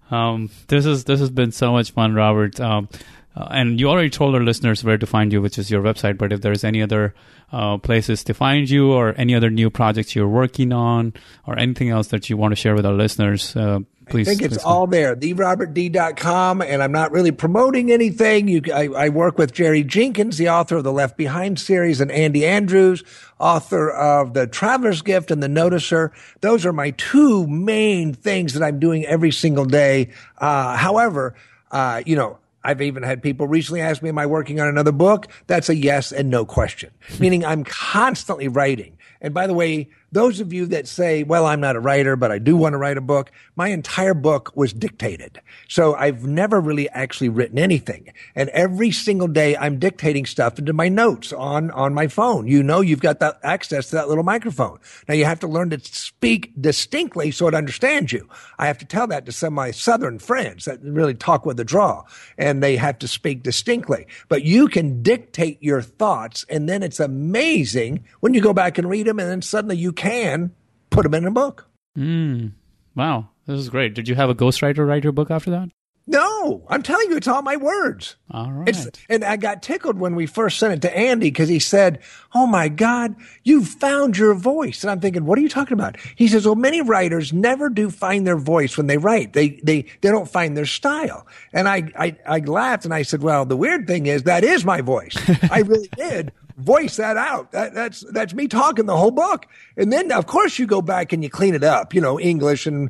Um, 0.09 0.49
this 0.67 0.85
is 0.85 1.05
this 1.05 1.19
has 1.19 1.29
been 1.29 1.51
so 1.51 1.71
much 1.71 1.91
fun, 1.91 2.13
Robert. 2.13 2.59
Um, 2.59 2.89
uh, 3.35 3.47
and 3.51 3.79
you 3.79 3.89
already 3.89 4.09
told 4.09 4.35
our 4.35 4.41
listeners 4.41 4.83
where 4.83 4.97
to 4.97 5.05
find 5.05 5.31
you, 5.31 5.41
which 5.41 5.57
is 5.57 5.71
your 5.71 5.81
website. 5.81 6.17
But 6.17 6.33
if 6.33 6.41
there's 6.41 6.65
any 6.65 6.81
other 6.81 7.13
uh, 7.51 7.77
places 7.77 8.23
to 8.25 8.33
find 8.33 8.69
you, 8.69 8.91
or 8.91 9.13
any 9.17 9.35
other 9.35 9.49
new 9.49 9.69
projects 9.69 10.15
you're 10.15 10.27
working 10.27 10.73
on, 10.73 11.13
or 11.47 11.57
anything 11.57 11.89
else 11.89 12.07
that 12.07 12.29
you 12.29 12.35
want 12.35 12.51
to 12.51 12.57
share 12.57 12.75
with 12.75 12.85
our 12.85 12.93
listeners, 12.93 13.55
uh, 13.55 13.79
Please, 14.12 14.28
I 14.28 14.36
think 14.36 14.41
it's 14.41 14.63
all 14.63 14.88
there, 14.88 15.15
therobertd.com. 15.15 16.62
And 16.62 16.84
I'm 16.84 16.91
not 16.91 17.12
really 17.12 17.32
promoting 17.32 17.91
anything. 17.91 18.50
You, 18.50 18.62
I, 18.74 18.88
I, 18.88 19.10
work 19.10 19.38
with 19.38 19.54
Jerry 19.54 19.84
Jenkins, 19.84 20.38
the 20.38 20.50
author 20.50 20.78
of 20.78 20.84
the 20.84 20.91
Left 20.91 21.15
Behind 21.15 21.58
series, 21.58 22.02
and 22.02 22.12
Andy 22.12 22.45
Andrews, 22.45 23.06
author 23.39 23.89
of 23.89 24.34
The 24.34 24.47
Traveler's 24.47 25.02
Gift 25.02 25.32
and 25.32 25.41
The 25.41 25.47
Noticer. 25.47 26.12
Those 26.41 26.65
are 26.65 26.74
my 26.74 26.91
two 26.91 27.47
main 27.47 28.13
things 28.13 28.54
that 28.54 28.63
I'm 28.63 28.80
doing 28.80 29.06
every 29.06 29.32
single 29.32 29.65
day. 29.65 30.10
Uh, 30.38 30.76
however, 30.76 31.34
uh, 31.71 32.04
you 32.06 32.17
know, 32.17 32.38
I've 32.65 32.81
even 32.81 33.04
had 33.04 33.23
people 33.23 33.48
recently 33.48 33.79
ask 33.79 34.04
me, 34.04 34.10
am 34.10 34.17
I 34.17 34.25
working 34.25 34.60
on 34.60 34.67
another 34.67 34.92
book? 34.92 35.27
That's 35.48 35.69
a 35.69 35.75
yes 35.75 36.12
and 36.12 36.29
no 36.29 36.46
question, 36.46 36.92
meaning 37.19 37.46
I'm 37.46 37.63
constantly 37.63 38.50
writing. 38.50 38.98
And 39.21 39.33
by 39.33 39.48
the 39.48 39.54
way, 39.54 39.90
those 40.12 40.39
of 40.39 40.51
you 40.51 40.65
that 40.67 40.87
say, 40.87 41.23
well, 41.23 41.45
I'm 41.45 41.62
not 41.62 41.75
a 41.75 41.79
writer, 41.79 42.15
but 42.15 42.31
I 42.31 42.37
do 42.37 42.57
want 42.57 42.73
to 42.73 42.77
write 42.77 42.97
a 42.97 43.01
book, 43.01 43.31
my 43.55 43.69
entire 43.69 44.13
book 44.13 44.51
was 44.55 44.73
dictated. 44.73 45.39
So 45.69 45.95
I've 45.95 46.25
never 46.25 46.59
really 46.59 46.89
actually 46.89 47.29
written 47.29 47.57
anything. 47.57 48.12
And 48.35 48.49
every 48.49 48.91
single 48.91 49.27
day 49.27 49.55
I'm 49.55 49.79
dictating 49.79 50.25
stuff 50.25 50.59
into 50.59 50.73
my 50.73 50.89
notes 50.89 51.31
on, 51.31 51.71
on 51.71 51.93
my 51.93 52.07
phone. 52.07 52.47
You 52.47 52.62
know, 52.62 52.81
you've 52.81 52.99
got 52.99 53.19
that 53.19 53.39
access 53.43 53.89
to 53.89 53.95
that 53.95 54.09
little 54.09 54.23
microphone. 54.23 54.79
Now 55.07 55.15
you 55.15 55.25
have 55.25 55.39
to 55.41 55.47
learn 55.47 55.69
to 55.69 55.79
speak 55.79 56.51
distinctly 56.59 57.31
so 57.31 57.47
it 57.47 57.55
understands 57.55 58.12
you. 58.12 58.27
I 58.59 58.67
have 58.67 58.77
to 58.79 58.85
tell 58.85 59.07
that 59.07 59.25
to 59.27 59.31
some 59.31 59.53
of 59.53 59.55
my 59.55 59.71
southern 59.71 60.19
friends 60.19 60.65
that 60.65 60.81
really 60.81 61.13
talk 61.13 61.45
with 61.45 61.59
a 61.59 61.63
draw 61.63 62.03
and 62.37 62.62
they 62.62 62.75
have 62.75 62.99
to 62.99 63.07
speak 63.07 63.43
distinctly. 63.43 64.07
But 64.27 64.43
you 64.43 64.67
can 64.67 65.01
dictate 65.01 65.62
your 65.63 65.81
thoughts 65.81 66.45
and 66.49 66.67
then 66.67 66.83
it's 66.83 66.99
amazing 66.99 68.03
when 68.19 68.33
you 68.33 68.41
go 68.41 68.53
back 68.53 68.77
and 68.77 68.89
read 68.89 69.07
them 69.07 69.19
and 69.19 69.29
then 69.29 69.41
suddenly 69.41 69.77
you 69.77 69.93
can 70.02 70.52
put 70.89 71.04
them 71.04 71.13
in 71.13 71.25
a 71.25 71.31
book. 71.31 71.67
Mm. 71.97 72.54
Wow. 72.95 73.29
This 73.45 73.60
is 73.60 73.69
great. 73.69 73.93
Did 73.93 74.08
you 74.08 74.15
have 74.15 74.29
a 74.29 74.35
ghostwriter 74.35 74.87
write 74.87 75.04
your 75.04 75.13
book 75.13 75.29
after 75.29 75.52
that? 75.52 75.69
No, 76.08 76.65
I'm 76.67 76.81
telling 76.81 77.12
you, 77.12 77.17
it's 77.17 77.27
all 77.27 77.43
my 77.43 77.56
words. 77.56 78.15
All 78.31 78.52
right. 78.52 78.67
It's, 78.67 78.87
and 79.08 79.23
I 79.23 79.37
got 79.37 79.62
tickled 79.62 79.99
when 79.99 80.15
we 80.15 80.25
first 80.25 80.58
sent 80.58 80.73
it 80.73 80.81
to 80.81 80.97
Andy 80.97 81.29
because 81.29 81.47
he 81.47 81.60
said, 81.60 81.99
Oh 82.33 82.47
my 82.47 82.69
God, 82.69 83.15
you 83.43 83.63
found 83.63 84.17
your 84.17 84.33
voice. 84.33 84.83
And 84.83 84.89
I'm 84.89 84.99
thinking, 84.99 85.25
what 85.25 85.37
are 85.37 85.41
you 85.41 85.49
talking 85.49 85.73
about? 85.73 85.97
He 86.15 86.27
says, 86.27 86.45
well, 86.45 86.56
many 86.56 86.81
writers 86.81 87.31
never 87.31 87.69
do 87.69 87.91
find 87.91 88.25
their 88.25 88.37
voice 88.37 88.77
when 88.77 88.87
they 88.87 88.97
write. 88.97 89.33
They, 89.33 89.62
they, 89.63 89.83
they 90.02 90.10
don't 90.10 90.27
find 90.27 90.58
their 90.58 90.65
style. 90.65 91.27
And 91.54 91.69
I, 91.69 91.91
I, 91.95 92.17
I 92.27 92.39
laughed 92.39 92.85
and 92.85 92.93
I 92.93 93.04
said, 93.04 93.21
well, 93.21 93.45
the 93.45 93.58
weird 93.58 93.85
thing 93.85 94.08
is 94.08 94.23
that 94.23 94.43
is 94.43 94.65
my 94.65 94.81
voice. 94.81 95.15
I 95.52 95.60
really 95.60 95.89
did 95.95 96.31
voice 96.62 96.97
that 96.97 97.17
out. 97.17 97.51
That, 97.51 97.73
that's 97.73 98.01
that's 98.12 98.33
me 98.33 98.47
talking 98.47 98.85
the 98.85 98.97
whole 98.97 99.12
book. 99.12 99.47
And 99.77 99.91
then, 99.91 100.12
of 100.12 100.27
course, 100.27 100.59
you 100.59 100.65
go 100.65 100.81
back 100.81 101.13
and 101.13 101.23
you 101.23 101.29
clean 101.29 101.55
it 101.55 101.63
up. 101.63 101.93
You 101.93 102.01
know, 102.01 102.19
English 102.19 102.67
and 102.67 102.89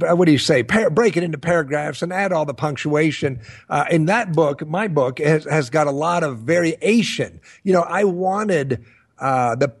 what 0.00 0.26
do 0.26 0.32
you 0.32 0.38
say? 0.38 0.62
Par- 0.62 0.90
break 0.90 1.16
it 1.16 1.22
into 1.22 1.38
paragraphs 1.38 2.02
and 2.02 2.12
add 2.12 2.32
all 2.32 2.44
the 2.44 2.54
punctuation. 2.54 3.40
Uh, 3.68 3.84
in 3.90 4.06
that 4.06 4.32
book, 4.32 4.66
my 4.66 4.88
book 4.88 5.18
has, 5.18 5.44
has 5.44 5.70
got 5.70 5.86
a 5.86 5.92
lot 5.92 6.22
of 6.22 6.38
variation. 6.38 7.40
You 7.62 7.72
know, 7.72 7.82
I 7.82 8.04
wanted 8.04 8.84
uh, 9.18 9.54
the 9.56 9.74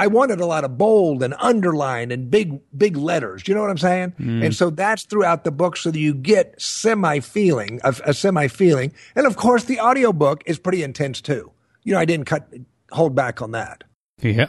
I 0.00 0.06
wanted 0.06 0.40
a 0.40 0.46
lot 0.46 0.62
of 0.62 0.78
bold 0.78 1.24
and 1.24 1.34
underline 1.38 2.12
and 2.12 2.30
big, 2.30 2.60
big 2.76 2.96
letters. 2.96 3.48
You 3.48 3.54
know 3.54 3.62
what 3.62 3.70
I'm 3.70 3.78
saying? 3.78 4.14
Mm. 4.20 4.44
And 4.44 4.54
so 4.54 4.70
that's 4.70 5.02
throughout 5.02 5.42
the 5.42 5.50
book 5.50 5.76
so 5.76 5.90
that 5.90 5.98
you 5.98 6.14
get 6.14 6.60
semi 6.60 7.18
feeling, 7.18 7.80
a, 7.82 7.94
a 8.04 8.14
semi 8.14 8.46
feeling. 8.46 8.92
And 9.16 9.26
of 9.26 9.36
course, 9.36 9.64
the 9.64 9.80
audiobook 9.80 10.44
is 10.46 10.58
pretty 10.58 10.84
intense 10.84 11.20
too 11.20 11.50
you 11.84 11.92
know, 11.92 11.98
I 11.98 12.04
didn't 12.04 12.26
cut 12.26 12.52
hold 12.90 13.14
back 13.14 13.42
on 13.42 13.52
that. 13.52 13.84
Yeah. 14.20 14.48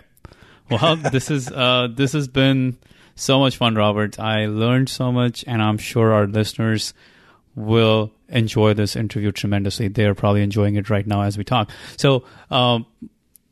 Well, 0.69 0.95
this 1.11 1.31
is 1.31 1.51
uh, 1.51 1.87
this 1.91 2.13
has 2.13 2.27
been 2.27 2.77
so 3.15 3.39
much 3.39 3.57
fun, 3.57 3.75
Robert. 3.75 4.19
I 4.19 4.45
learned 4.45 4.89
so 4.89 5.11
much, 5.11 5.43
and 5.47 5.61
I'm 5.61 5.77
sure 5.77 6.13
our 6.13 6.27
listeners 6.27 6.93
will 7.55 8.11
enjoy 8.29 8.73
this 8.73 8.95
interview 8.95 9.31
tremendously. 9.31 9.87
They 9.87 10.05
are 10.05 10.15
probably 10.15 10.43
enjoying 10.43 10.75
it 10.75 10.89
right 10.89 11.05
now 11.05 11.23
as 11.23 11.37
we 11.37 11.43
talk. 11.43 11.69
So, 11.97 12.23
um, 12.49 12.85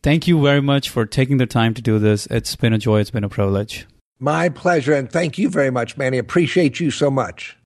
thank 0.04 0.28
you 0.28 0.42
very 0.42 0.62
much 0.62 0.90
for 0.90 1.06
taking 1.06 1.38
the 1.38 1.46
time 1.46 1.74
to 1.74 1.82
do 1.82 2.00
this. 2.00 2.28
It's 2.28 2.56
been 2.56 2.74
a 2.74 2.78
joy. 2.78 3.02
It's 3.02 3.12
been 3.12 3.24
a 3.24 3.30
privilege. 3.30 3.88
My 4.20 4.50
pleasure, 4.50 4.94
and 4.94 5.12
thank 5.12 5.38
you 5.38 5.50
very 5.50 5.70
much, 5.70 5.98
Manny. 5.98 6.18
Appreciate 6.18 6.80
you 6.80 6.90
so 6.90 7.12
much. 7.12 7.57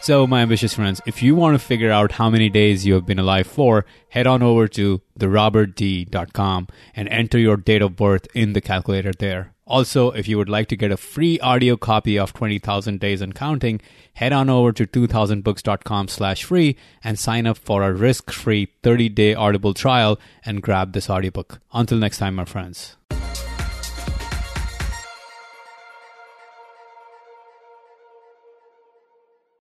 So, 0.00 0.26
my 0.26 0.40
ambitious 0.42 0.74
friends, 0.74 1.00
if 1.06 1.22
you 1.22 1.34
want 1.34 1.54
to 1.54 1.58
figure 1.58 1.90
out 1.90 2.12
how 2.12 2.30
many 2.30 2.48
days 2.48 2.86
you 2.86 2.94
have 2.94 3.04
been 3.04 3.18
alive 3.18 3.46
for, 3.46 3.84
head 4.08 4.26
on 4.26 4.42
over 4.42 4.66
to 4.68 5.02
therobertd.com 5.18 6.68
and 6.94 7.08
enter 7.08 7.38
your 7.38 7.56
date 7.56 7.82
of 7.82 7.96
birth 7.96 8.26
in 8.34 8.52
the 8.52 8.60
calculator 8.60 9.12
there. 9.12 9.52
Also, 9.66 10.10
if 10.12 10.26
you 10.26 10.38
would 10.38 10.48
like 10.48 10.66
to 10.68 10.76
get 10.76 10.90
a 10.90 10.96
free 10.96 11.38
audio 11.40 11.76
copy 11.76 12.18
of 12.18 12.32
20,000 12.32 12.98
Days 12.98 13.20
and 13.20 13.34
Counting, 13.34 13.82
head 14.14 14.32
on 14.32 14.48
over 14.48 14.72
to 14.72 14.86
2000books.com 14.86 16.08
slash 16.08 16.42
free 16.42 16.76
and 17.04 17.18
sign 17.18 17.46
up 17.46 17.58
for 17.58 17.82
a 17.82 17.92
risk-free 17.92 18.68
30-day 18.82 19.34
audible 19.34 19.74
trial 19.74 20.18
and 20.42 20.62
grab 20.62 20.94
this 20.94 21.10
audiobook. 21.10 21.60
Until 21.74 21.98
next 21.98 22.16
time, 22.16 22.36
my 22.36 22.46
friends. 22.46 22.96